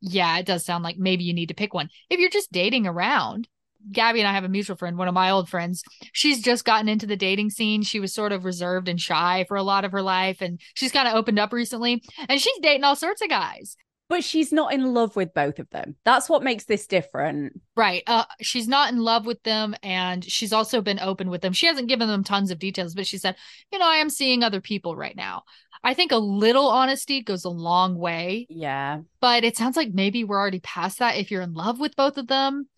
yeah, 0.00 0.38
it 0.38 0.46
does 0.46 0.64
sound 0.64 0.84
like 0.84 0.96
maybe 0.96 1.24
you 1.24 1.34
need 1.34 1.48
to 1.48 1.54
pick 1.54 1.74
one. 1.74 1.90
If 2.08 2.20
you're 2.20 2.30
just 2.30 2.52
dating 2.52 2.86
around, 2.86 3.48
Gabbie 3.92 4.20
and 4.20 4.28
I 4.28 4.32
have 4.32 4.44
a 4.44 4.48
mutual 4.48 4.76
friend, 4.76 4.96
one 4.96 5.08
of 5.08 5.14
my 5.14 5.30
old 5.30 5.48
friends. 5.48 5.82
She's 6.12 6.42
just 6.42 6.64
gotten 6.64 6.88
into 6.88 7.06
the 7.06 7.16
dating 7.16 7.50
scene. 7.50 7.82
She 7.82 8.00
was 8.00 8.12
sort 8.12 8.32
of 8.32 8.44
reserved 8.44 8.88
and 8.88 9.00
shy 9.00 9.44
for 9.48 9.56
a 9.56 9.62
lot 9.62 9.84
of 9.84 9.92
her 9.92 10.02
life, 10.02 10.40
and 10.40 10.60
she's 10.74 10.92
kind 10.92 11.08
of 11.08 11.14
opened 11.14 11.38
up 11.38 11.52
recently. 11.52 12.02
And 12.28 12.40
she's 12.40 12.58
dating 12.60 12.84
all 12.84 12.96
sorts 12.96 13.22
of 13.22 13.28
guys. 13.28 13.76
But 14.08 14.24
she's 14.24 14.52
not 14.52 14.72
in 14.72 14.92
love 14.92 15.14
with 15.14 15.32
both 15.34 15.60
of 15.60 15.70
them. 15.70 15.94
That's 16.04 16.28
what 16.28 16.42
makes 16.42 16.64
this 16.64 16.88
different. 16.88 17.60
Right. 17.76 18.02
Uh, 18.08 18.24
she's 18.40 18.66
not 18.66 18.92
in 18.92 18.98
love 18.98 19.24
with 19.24 19.40
them, 19.44 19.76
and 19.84 20.24
she's 20.24 20.52
also 20.52 20.80
been 20.80 20.98
open 20.98 21.30
with 21.30 21.42
them. 21.42 21.52
She 21.52 21.66
hasn't 21.66 21.88
given 21.88 22.08
them 22.08 22.24
tons 22.24 22.50
of 22.50 22.58
details, 22.58 22.94
but 22.94 23.06
she 23.06 23.18
said, 23.18 23.36
you 23.72 23.78
know, 23.78 23.86
I 23.86 23.98
am 23.98 24.10
seeing 24.10 24.42
other 24.42 24.60
people 24.60 24.96
right 24.96 25.14
now. 25.14 25.44
I 25.84 25.94
think 25.94 26.10
a 26.10 26.18
little 26.18 26.68
honesty 26.68 27.22
goes 27.22 27.44
a 27.44 27.50
long 27.50 27.96
way. 27.96 28.46
Yeah. 28.50 29.00
But 29.20 29.44
it 29.44 29.56
sounds 29.56 29.76
like 29.76 29.94
maybe 29.94 30.24
we're 30.24 30.40
already 30.40 30.60
past 30.60 30.98
that 30.98 31.16
if 31.16 31.30
you're 31.30 31.42
in 31.42 31.54
love 31.54 31.80
with 31.80 31.94
both 31.96 32.18
of 32.18 32.26
them. 32.26 32.68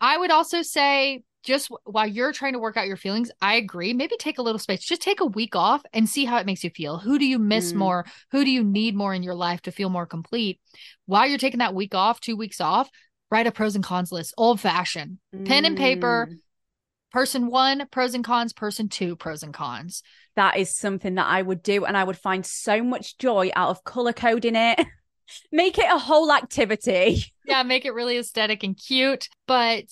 I 0.00 0.18
would 0.18 0.30
also 0.30 0.62
say 0.62 1.22
just 1.46 1.70
while 1.84 2.06
you're 2.06 2.32
trying 2.32 2.54
to 2.54 2.58
work 2.58 2.76
out 2.76 2.88
your 2.88 2.96
feelings, 2.96 3.30
I 3.40 3.54
agree. 3.54 3.94
Maybe 3.94 4.16
take 4.18 4.38
a 4.38 4.42
little 4.42 4.58
space. 4.58 4.84
Just 4.84 5.00
take 5.00 5.20
a 5.20 5.26
week 5.26 5.54
off 5.54 5.82
and 5.92 6.08
see 6.08 6.24
how 6.24 6.38
it 6.38 6.46
makes 6.46 6.64
you 6.64 6.70
feel. 6.70 6.98
Who 6.98 7.18
do 7.18 7.24
you 7.24 7.38
miss 7.38 7.72
mm. 7.72 7.76
more? 7.76 8.04
Who 8.32 8.44
do 8.44 8.50
you 8.50 8.64
need 8.64 8.96
more 8.96 9.14
in 9.14 9.22
your 9.22 9.36
life 9.36 9.62
to 9.62 9.72
feel 9.72 9.88
more 9.88 10.06
complete? 10.06 10.60
While 11.06 11.28
you're 11.28 11.38
taking 11.38 11.60
that 11.60 11.74
week 11.74 11.94
off, 11.94 12.20
two 12.20 12.36
weeks 12.36 12.60
off, 12.60 12.90
write 13.30 13.46
a 13.46 13.52
pros 13.52 13.76
and 13.76 13.84
cons 13.84 14.10
list, 14.10 14.34
old 14.36 14.60
fashioned, 14.60 15.18
mm. 15.34 15.46
pen 15.46 15.64
and 15.64 15.76
paper. 15.76 16.28
Mm. 16.30 16.36
Person 17.12 17.46
one, 17.46 17.86
pros 17.90 18.14
and 18.14 18.24
cons. 18.24 18.52
Person 18.52 18.88
two, 18.88 19.16
pros 19.16 19.42
and 19.42 19.54
cons. 19.54 20.02
That 20.34 20.58
is 20.58 20.76
something 20.76 21.14
that 21.14 21.26
I 21.26 21.40
would 21.40 21.62
do. 21.62 21.86
And 21.86 21.96
I 21.96 22.04
would 22.04 22.18
find 22.18 22.44
so 22.44 22.82
much 22.82 23.16
joy 23.16 23.50
out 23.54 23.70
of 23.70 23.84
color 23.84 24.12
coding 24.12 24.56
it. 24.56 24.84
make 25.52 25.78
it 25.78 25.90
a 25.90 25.98
whole 25.98 26.32
activity. 26.32 27.24
yeah, 27.46 27.62
make 27.62 27.84
it 27.84 27.94
really 27.94 28.18
aesthetic 28.18 28.62
and 28.62 28.76
cute. 28.76 29.28
But 29.46 29.84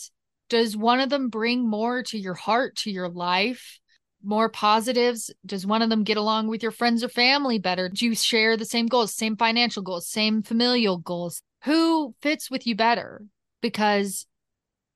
does 0.48 0.76
one 0.76 1.00
of 1.00 1.10
them 1.10 1.28
bring 1.28 1.68
more 1.68 2.02
to 2.04 2.18
your 2.18 2.34
heart, 2.34 2.76
to 2.76 2.90
your 2.90 3.08
life? 3.08 3.78
More 4.22 4.48
positives? 4.48 5.30
Does 5.44 5.66
one 5.66 5.82
of 5.82 5.90
them 5.90 6.04
get 6.04 6.16
along 6.16 6.48
with 6.48 6.62
your 6.62 6.72
friends 6.72 7.04
or 7.04 7.08
family 7.08 7.58
better? 7.58 7.88
Do 7.88 8.06
you 8.06 8.14
share 8.14 8.56
the 8.56 8.64
same 8.64 8.86
goals, 8.86 9.14
same 9.14 9.36
financial 9.36 9.82
goals, 9.82 10.08
same 10.08 10.42
familial 10.42 10.98
goals? 10.98 11.42
Who 11.64 12.14
fits 12.22 12.50
with 12.50 12.66
you 12.66 12.74
better? 12.74 13.22
Because 13.60 14.26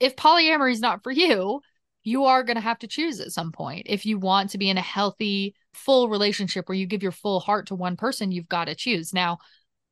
if 0.00 0.16
polyamory 0.16 0.72
is 0.72 0.80
not 0.80 1.02
for 1.02 1.10
you, 1.10 1.60
you 2.04 2.24
are 2.24 2.42
going 2.42 2.56
to 2.56 2.62
have 2.62 2.78
to 2.78 2.86
choose 2.86 3.20
at 3.20 3.32
some 3.32 3.52
point. 3.52 3.86
If 3.88 4.06
you 4.06 4.18
want 4.18 4.50
to 4.50 4.58
be 4.58 4.70
in 4.70 4.78
a 4.78 4.82
healthy, 4.82 5.54
full 5.74 6.08
relationship 6.08 6.68
where 6.68 6.76
you 6.76 6.86
give 6.86 7.02
your 7.02 7.12
full 7.12 7.40
heart 7.40 7.66
to 7.66 7.74
one 7.74 7.96
person, 7.96 8.32
you've 8.32 8.48
got 8.48 8.66
to 8.66 8.74
choose. 8.74 9.12
Now, 9.12 9.38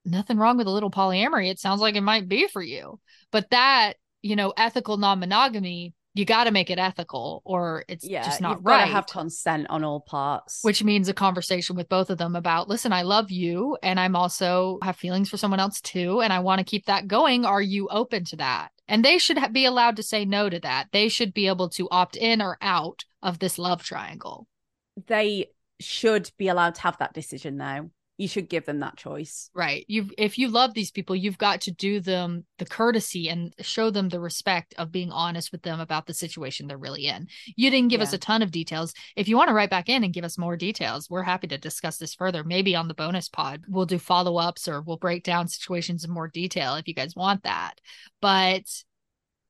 nothing 0.06 0.38
wrong 0.38 0.56
with 0.56 0.66
a 0.66 0.70
little 0.70 0.90
polyamory. 0.90 1.50
It 1.50 1.58
sounds 1.58 1.80
like 1.80 1.96
it 1.96 2.02
might 2.02 2.28
be 2.28 2.46
for 2.48 2.62
you. 2.62 3.00
But 3.32 3.50
that, 3.50 3.94
you 4.22 4.36
know, 4.36 4.52
ethical 4.56 4.96
non-monogamy, 4.96 5.94
you 6.14 6.24
got 6.24 6.44
to 6.44 6.50
make 6.50 6.70
it 6.70 6.78
ethical 6.78 7.42
or 7.44 7.84
it's 7.88 8.06
yeah, 8.08 8.24
just 8.24 8.40
not 8.40 8.64
right. 8.64 8.88
have 8.88 9.06
consent 9.06 9.66
on 9.68 9.84
all 9.84 10.00
parts. 10.00 10.60
Which 10.62 10.82
means 10.82 11.08
a 11.08 11.14
conversation 11.14 11.76
with 11.76 11.90
both 11.90 12.08
of 12.08 12.16
them 12.16 12.34
about, 12.34 12.68
listen, 12.68 12.92
I 12.92 13.02
love 13.02 13.30
you 13.30 13.76
and 13.82 14.00
I'm 14.00 14.16
also 14.16 14.78
have 14.82 14.96
feelings 14.96 15.28
for 15.28 15.36
someone 15.36 15.60
else 15.60 15.80
too 15.82 16.22
and 16.22 16.32
I 16.32 16.38
want 16.38 16.60
to 16.60 16.64
keep 16.64 16.86
that 16.86 17.06
going. 17.06 17.44
Are 17.44 17.60
you 17.60 17.88
open 17.90 18.24
to 18.26 18.36
that? 18.36 18.70
And 18.88 19.04
they 19.04 19.18
should 19.18 19.38
be 19.52 19.66
allowed 19.66 19.96
to 19.96 20.02
say 20.02 20.24
no 20.24 20.48
to 20.48 20.58
that. 20.60 20.86
They 20.92 21.08
should 21.08 21.34
be 21.34 21.48
able 21.48 21.68
to 21.70 21.88
opt 21.90 22.16
in 22.16 22.40
or 22.40 22.56
out 22.62 23.04
of 23.22 23.38
this 23.38 23.58
love 23.58 23.82
triangle. 23.82 24.46
They 25.08 25.50
should 25.80 26.30
be 26.38 26.48
allowed 26.48 26.76
to 26.76 26.82
have 26.82 26.96
that 26.98 27.12
decision 27.12 27.58
now 27.58 27.90
you 28.18 28.28
should 28.28 28.48
give 28.48 28.64
them 28.64 28.80
that 28.80 28.96
choice. 28.96 29.50
Right. 29.54 29.84
You 29.88 30.10
if 30.16 30.38
you 30.38 30.48
love 30.48 30.72
these 30.72 30.90
people, 30.90 31.14
you've 31.14 31.38
got 31.38 31.60
to 31.62 31.70
do 31.70 32.00
them 32.00 32.46
the 32.58 32.64
courtesy 32.64 33.28
and 33.28 33.54
show 33.60 33.90
them 33.90 34.08
the 34.08 34.20
respect 34.20 34.74
of 34.78 34.90
being 34.90 35.12
honest 35.12 35.52
with 35.52 35.62
them 35.62 35.80
about 35.80 36.06
the 36.06 36.14
situation 36.14 36.66
they're 36.66 36.78
really 36.78 37.06
in. 37.06 37.28
You 37.56 37.70
didn't 37.70 37.88
give 37.88 38.00
yeah. 38.00 38.04
us 38.04 38.12
a 38.12 38.18
ton 38.18 38.42
of 38.42 38.50
details. 38.50 38.94
If 39.16 39.28
you 39.28 39.36
want 39.36 39.48
to 39.48 39.54
write 39.54 39.70
back 39.70 39.88
in 39.88 40.02
and 40.02 40.14
give 40.14 40.24
us 40.24 40.38
more 40.38 40.56
details, 40.56 41.10
we're 41.10 41.22
happy 41.22 41.46
to 41.48 41.58
discuss 41.58 41.98
this 41.98 42.14
further. 42.14 42.42
Maybe 42.42 42.74
on 42.74 42.88
the 42.88 42.94
bonus 42.94 43.28
pod, 43.28 43.64
we'll 43.68 43.86
do 43.86 43.98
follow-ups 43.98 44.66
or 44.66 44.80
we'll 44.80 44.96
break 44.96 45.22
down 45.22 45.48
situations 45.48 46.04
in 46.04 46.10
more 46.10 46.28
detail 46.28 46.76
if 46.76 46.88
you 46.88 46.94
guys 46.94 47.14
want 47.14 47.42
that. 47.42 47.74
But 48.22 48.64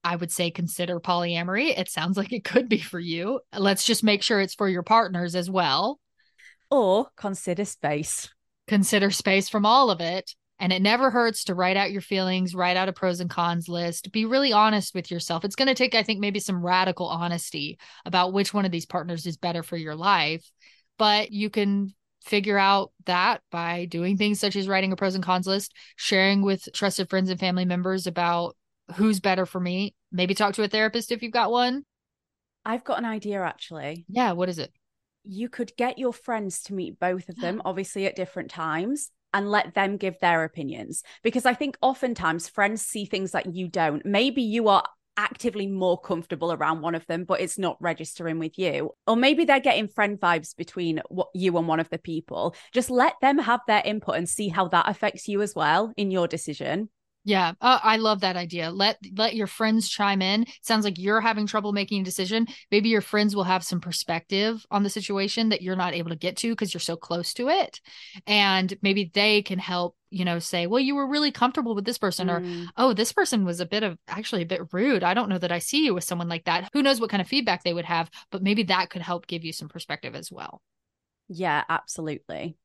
I 0.02 0.16
would 0.16 0.32
say 0.32 0.50
consider 0.50 0.98
polyamory. 0.98 1.76
It 1.78 1.88
sounds 1.88 2.16
like 2.16 2.32
it 2.32 2.44
could 2.44 2.68
be 2.68 2.78
for 2.78 2.98
you. 3.00 3.40
Let's 3.56 3.84
just 3.84 4.02
make 4.02 4.22
sure 4.22 4.40
it's 4.40 4.54
for 4.54 4.68
your 4.68 4.82
partners 4.82 5.36
as 5.36 5.48
well. 5.48 6.00
Or 6.68 7.08
consider 7.16 7.64
space 7.64 8.28
consider 8.66 9.10
space 9.10 9.48
from 9.48 9.66
all 9.66 9.90
of 9.90 10.00
it. 10.00 10.34
And 10.58 10.72
it 10.72 10.80
never 10.80 11.10
hurts 11.10 11.44
to 11.44 11.54
write 11.54 11.76
out 11.76 11.92
your 11.92 12.00
feelings, 12.00 12.54
write 12.54 12.78
out 12.78 12.88
a 12.88 12.92
pros 12.92 13.20
and 13.20 13.28
cons 13.28 13.68
list, 13.68 14.10
be 14.10 14.24
really 14.24 14.54
honest 14.54 14.94
with 14.94 15.10
yourself. 15.10 15.44
It's 15.44 15.56
going 15.56 15.68
to 15.68 15.74
take, 15.74 15.94
I 15.94 16.02
think, 16.02 16.18
maybe 16.18 16.40
some 16.40 16.64
radical 16.64 17.06
honesty 17.06 17.78
about 18.06 18.32
which 18.32 18.54
one 18.54 18.64
of 18.64 18.72
these 18.72 18.86
partners 18.86 19.26
is 19.26 19.36
better 19.36 19.62
for 19.62 19.76
your 19.76 19.94
life. 19.94 20.50
But 20.98 21.30
you 21.30 21.50
can 21.50 21.94
figure 22.24 22.58
out 22.58 22.90
that 23.04 23.42
by 23.50 23.84
doing 23.84 24.16
things 24.16 24.40
such 24.40 24.56
as 24.56 24.66
writing 24.66 24.92
a 24.92 24.96
pros 24.96 25.14
and 25.14 25.22
cons 25.22 25.46
list, 25.46 25.74
sharing 25.96 26.40
with 26.40 26.66
trusted 26.72 27.10
friends 27.10 27.28
and 27.28 27.38
family 27.38 27.66
members 27.66 28.06
about 28.06 28.56
who's 28.94 29.20
better 29.20 29.44
for 29.44 29.60
me. 29.60 29.94
Maybe 30.10 30.34
talk 30.34 30.54
to 30.54 30.62
a 30.62 30.68
therapist 30.68 31.12
if 31.12 31.22
you've 31.22 31.32
got 31.32 31.50
one. 31.50 31.84
I've 32.64 32.82
got 32.82 32.98
an 32.98 33.04
idea 33.04 33.42
actually. 33.42 34.06
Yeah, 34.08 34.32
what 34.32 34.48
is 34.48 34.58
it? 34.58 34.72
You 35.28 35.48
could 35.48 35.72
get 35.76 35.98
your 35.98 36.12
friends 36.12 36.62
to 36.64 36.74
meet 36.74 36.98
both 36.98 37.28
of 37.28 37.36
them, 37.36 37.60
obviously 37.64 38.06
at 38.06 38.16
different 38.16 38.50
times, 38.50 39.10
and 39.32 39.50
let 39.50 39.74
them 39.74 39.96
give 39.96 40.18
their 40.20 40.44
opinions. 40.44 41.02
Because 41.22 41.46
I 41.46 41.54
think 41.54 41.76
oftentimes 41.82 42.48
friends 42.48 42.82
see 42.82 43.04
things 43.04 43.32
that 43.32 43.54
you 43.54 43.68
don't. 43.68 44.04
Maybe 44.04 44.42
you 44.42 44.68
are 44.68 44.84
actively 45.16 45.66
more 45.66 45.98
comfortable 46.00 46.52
around 46.52 46.82
one 46.82 46.94
of 46.94 47.06
them, 47.06 47.24
but 47.24 47.40
it's 47.40 47.58
not 47.58 47.76
registering 47.80 48.38
with 48.38 48.58
you. 48.58 48.92
Or 49.06 49.16
maybe 49.16 49.44
they're 49.44 49.60
getting 49.60 49.88
friend 49.88 50.20
vibes 50.20 50.54
between 50.56 51.00
what 51.08 51.28
you 51.34 51.56
and 51.56 51.66
one 51.66 51.80
of 51.80 51.88
the 51.90 51.98
people. 51.98 52.54
Just 52.72 52.90
let 52.90 53.14
them 53.20 53.38
have 53.38 53.60
their 53.66 53.82
input 53.84 54.16
and 54.16 54.28
see 54.28 54.48
how 54.48 54.68
that 54.68 54.88
affects 54.88 55.28
you 55.28 55.42
as 55.42 55.54
well 55.54 55.92
in 55.96 56.10
your 56.10 56.28
decision. 56.28 56.90
Yeah, 57.26 57.54
uh, 57.60 57.80
I 57.82 57.96
love 57.96 58.20
that 58.20 58.36
idea. 58.36 58.70
Let 58.70 58.98
let 59.16 59.34
your 59.34 59.48
friends 59.48 59.88
chime 59.88 60.22
in. 60.22 60.46
Sounds 60.62 60.84
like 60.84 60.96
you're 60.96 61.20
having 61.20 61.48
trouble 61.48 61.72
making 61.72 62.02
a 62.02 62.04
decision. 62.04 62.46
Maybe 62.70 62.88
your 62.88 63.00
friends 63.00 63.34
will 63.34 63.42
have 63.42 63.64
some 63.64 63.80
perspective 63.80 64.64
on 64.70 64.84
the 64.84 64.90
situation 64.90 65.48
that 65.48 65.60
you're 65.60 65.74
not 65.74 65.92
able 65.92 66.10
to 66.10 66.16
get 66.16 66.36
to 66.36 66.52
because 66.52 66.72
you're 66.72 66.80
so 66.80 66.94
close 66.94 67.34
to 67.34 67.48
it, 67.48 67.80
and 68.28 68.72
maybe 68.80 69.10
they 69.12 69.42
can 69.42 69.58
help. 69.58 69.96
You 70.10 70.24
know, 70.24 70.38
say, 70.38 70.68
well, 70.68 70.78
you 70.78 70.94
were 70.94 71.08
really 71.08 71.32
comfortable 71.32 71.74
with 71.74 71.84
this 71.84 71.98
person, 71.98 72.28
mm. 72.28 72.66
or 72.66 72.70
oh, 72.76 72.92
this 72.92 73.12
person 73.12 73.44
was 73.44 73.58
a 73.58 73.66
bit 73.66 73.82
of 73.82 73.98
actually 74.06 74.42
a 74.42 74.46
bit 74.46 74.72
rude. 74.72 75.02
I 75.02 75.12
don't 75.12 75.28
know 75.28 75.38
that 75.38 75.50
I 75.50 75.58
see 75.58 75.84
you 75.84 75.94
with 75.94 76.04
someone 76.04 76.28
like 76.28 76.44
that. 76.44 76.70
Who 76.74 76.82
knows 76.82 77.00
what 77.00 77.10
kind 77.10 77.20
of 77.20 77.26
feedback 77.26 77.64
they 77.64 77.74
would 77.74 77.86
have, 77.86 78.08
but 78.30 78.40
maybe 78.40 78.62
that 78.64 78.88
could 78.88 79.02
help 79.02 79.26
give 79.26 79.44
you 79.44 79.52
some 79.52 79.68
perspective 79.68 80.14
as 80.14 80.30
well. 80.30 80.62
Yeah, 81.28 81.64
absolutely 81.68 82.56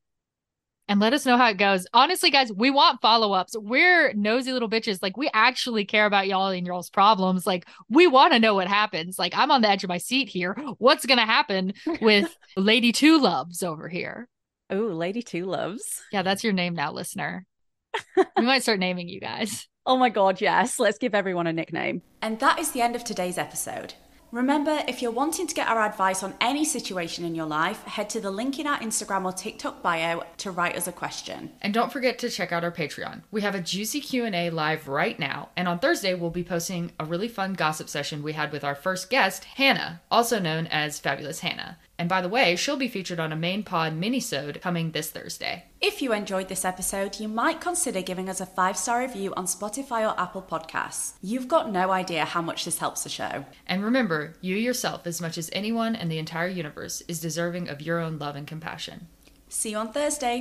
and 0.87 0.99
let 0.99 1.13
us 1.13 1.25
know 1.25 1.37
how 1.37 1.49
it 1.49 1.57
goes. 1.57 1.85
Honestly, 1.93 2.29
guys, 2.29 2.51
we 2.51 2.69
want 2.69 3.01
follow 3.01 3.33
ups. 3.33 3.55
We're 3.57 4.13
nosy 4.13 4.51
little 4.51 4.69
bitches. 4.69 4.99
Like, 5.01 5.17
we 5.17 5.29
actually 5.33 5.85
care 5.85 6.05
about 6.05 6.27
y'all 6.27 6.47
and 6.47 6.65
y'all's 6.67 6.89
problems. 6.89 7.47
Like, 7.47 7.65
we 7.89 8.07
want 8.07 8.33
to 8.33 8.39
know 8.39 8.55
what 8.55 8.67
happens. 8.67 9.17
Like, 9.17 9.33
I'm 9.35 9.51
on 9.51 9.61
the 9.61 9.69
edge 9.69 9.83
of 9.83 9.89
my 9.89 9.97
seat 9.97 10.27
here. 10.29 10.55
What's 10.79 11.05
going 11.05 11.19
to 11.19 11.25
happen 11.25 11.73
with 12.01 12.35
Lady 12.57 12.91
Two 12.91 13.19
Loves 13.19 13.63
over 13.63 13.87
here? 13.87 14.27
Oh, 14.69 14.87
Lady 14.87 15.21
Two 15.21 15.45
Loves. 15.45 16.01
Yeah, 16.11 16.23
that's 16.23 16.43
your 16.43 16.53
name 16.53 16.73
now, 16.73 16.91
listener. 16.91 17.45
we 18.37 18.45
might 18.45 18.63
start 18.63 18.79
naming 18.79 19.09
you 19.09 19.19
guys. 19.19 19.67
Oh 19.85 19.97
my 19.97 20.09
God, 20.09 20.41
yes. 20.41 20.79
Let's 20.79 20.97
give 20.97 21.15
everyone 21.15 21.47
a 21.47 21.53
nickname. 21.53 22.01
And 22.21 22.39
that 22.39 22.59
is 22.59 22.71
the 22.71 22.81
end 22.81 22.95
of 22.95 23.03
today's 23.03 23.37
episode. 23.37 23.95
Remember, 24.31 24.81
if 24.87 25.01
you're 25.01 25.11
wanting 25.11 25.45
to 25.45 25.53
get 25.53 25.67
our 25.67 25.81
advice 25.81 26.23
on 26.23 26.35
any 26.39 26.63
situation 26.63 27.25
in 27.25 27.35
your 27.35 27.45
life, 27.45 27.83
head 27.83 28.09
to 28.11 28.21
the 28.21 28.31
link 28.31 28.59
in 28.59 28.65
our 28.65 28.79
Instagram 28.79 29.25
or 29.25 29.33
TikTok 29.33 29.83
bio 29.83 30.23
to 30.37 30.51
write 30.51 30.77
us 30.77 30.87
a 30.87 30.93
question. 30.93 31.51
And 31.61 31.73
don't 31.73 31.91
forget 31.91 32.17
to 32.19 32.29
check 32.29 32.53
out 32.53 32.63
our 32.63 32.71
Patreon. 32.71 33.23
We 33.29 33.41
have 33.41 33.55
a 33.55 33.61
juicy 33.61 33.99
Q&A 33.99 34.49
live 34.49 34.87
right 34.87 35.19
now, 35.19 35.49
and 35.57 35.67
on 35.67 35.79
Thursday 35.79 36.13
we'll 36.13 36.29
be 36.29 36.45
posting 36.45 36.93
a 36.97 37.03
really 37.03 37.27
fun 37.27 37.55
gossip 37.55 37.89
session 37.89 38.23
we 38.23 38.31
had 38.31 38.53
with 38.53 38.63
our 38.63 38.75
first 38.75 39.09
guest, 39.09 39.43
Hannah, 39.43 40.01
also 40.09 40.39
known 40.39 40.65
as 40.67 40.97
Fabulous 40.97 41.41
Hannah. 41.41 41.77
And 41.99 42.07
by 42.07 42.21
the 42.21 42.29
way, 42.29 42.55
she'll 42.55 42.77
be 42.77 42.87
featured 42.87 43.19
on 43.19 43.33
a 43.33 43.35
main 43.35 43.63
pod 43.63 43.99
minisode 43.99 44.61
coming 44.61 44.91
this 44.91 45.11
Thursday. 45.11 45.65
If 45.83 45.99
you 45.99 46.13
enjoyed 46.13 46.47
this 46.47 46.63
episode, 46.63 47.19
you 47.19 47.27
might 47.27 47.59
consider 47.59 48.03
giving 48.03 48.29
us 48.29 48.39
a 48.39 48.45
five 48.45 48.77
star 48.77 48.99
review 48.99 49.33
on 49.33 49.47
Spotify 49.47 50.07
or 50.07 50.19
Apple 50.19 50.43
Podcasts. 50.43 51.13
You've 51.23 51.47
got 51.47 51.71
no 51.71 51.89
idea 51.89 52.23
how 52.23 52.43
much 52.43 52.65
this 52.65 52.77
helps 52.77 53.01
the 53.01 53.09
show. 53.09 53.45
And 53.65 53.83
remember, 53.83 54.35
you 54.41 54.55
yourself, 54.55 55.07
as 55.07 55.19
much 55.19 55.39
as 55.39 55.49
anyone 55.51 55.95
in 55.95 56.07
the 56.07 56.19
entire 56.19 56.49
universe, 56.49 57.01
is 57.07 57.19
deserving 57.19 57.67
of 57.67 57.81
your 57.81 57.99
own 57.99 58.19
love 58.19 58.35
and 58.35 58.45
compassion. 58.45 59.07
See 59.49 59.71
you 59.71 59.77
on 59.77 59.91
Thursday. 59.91 60.39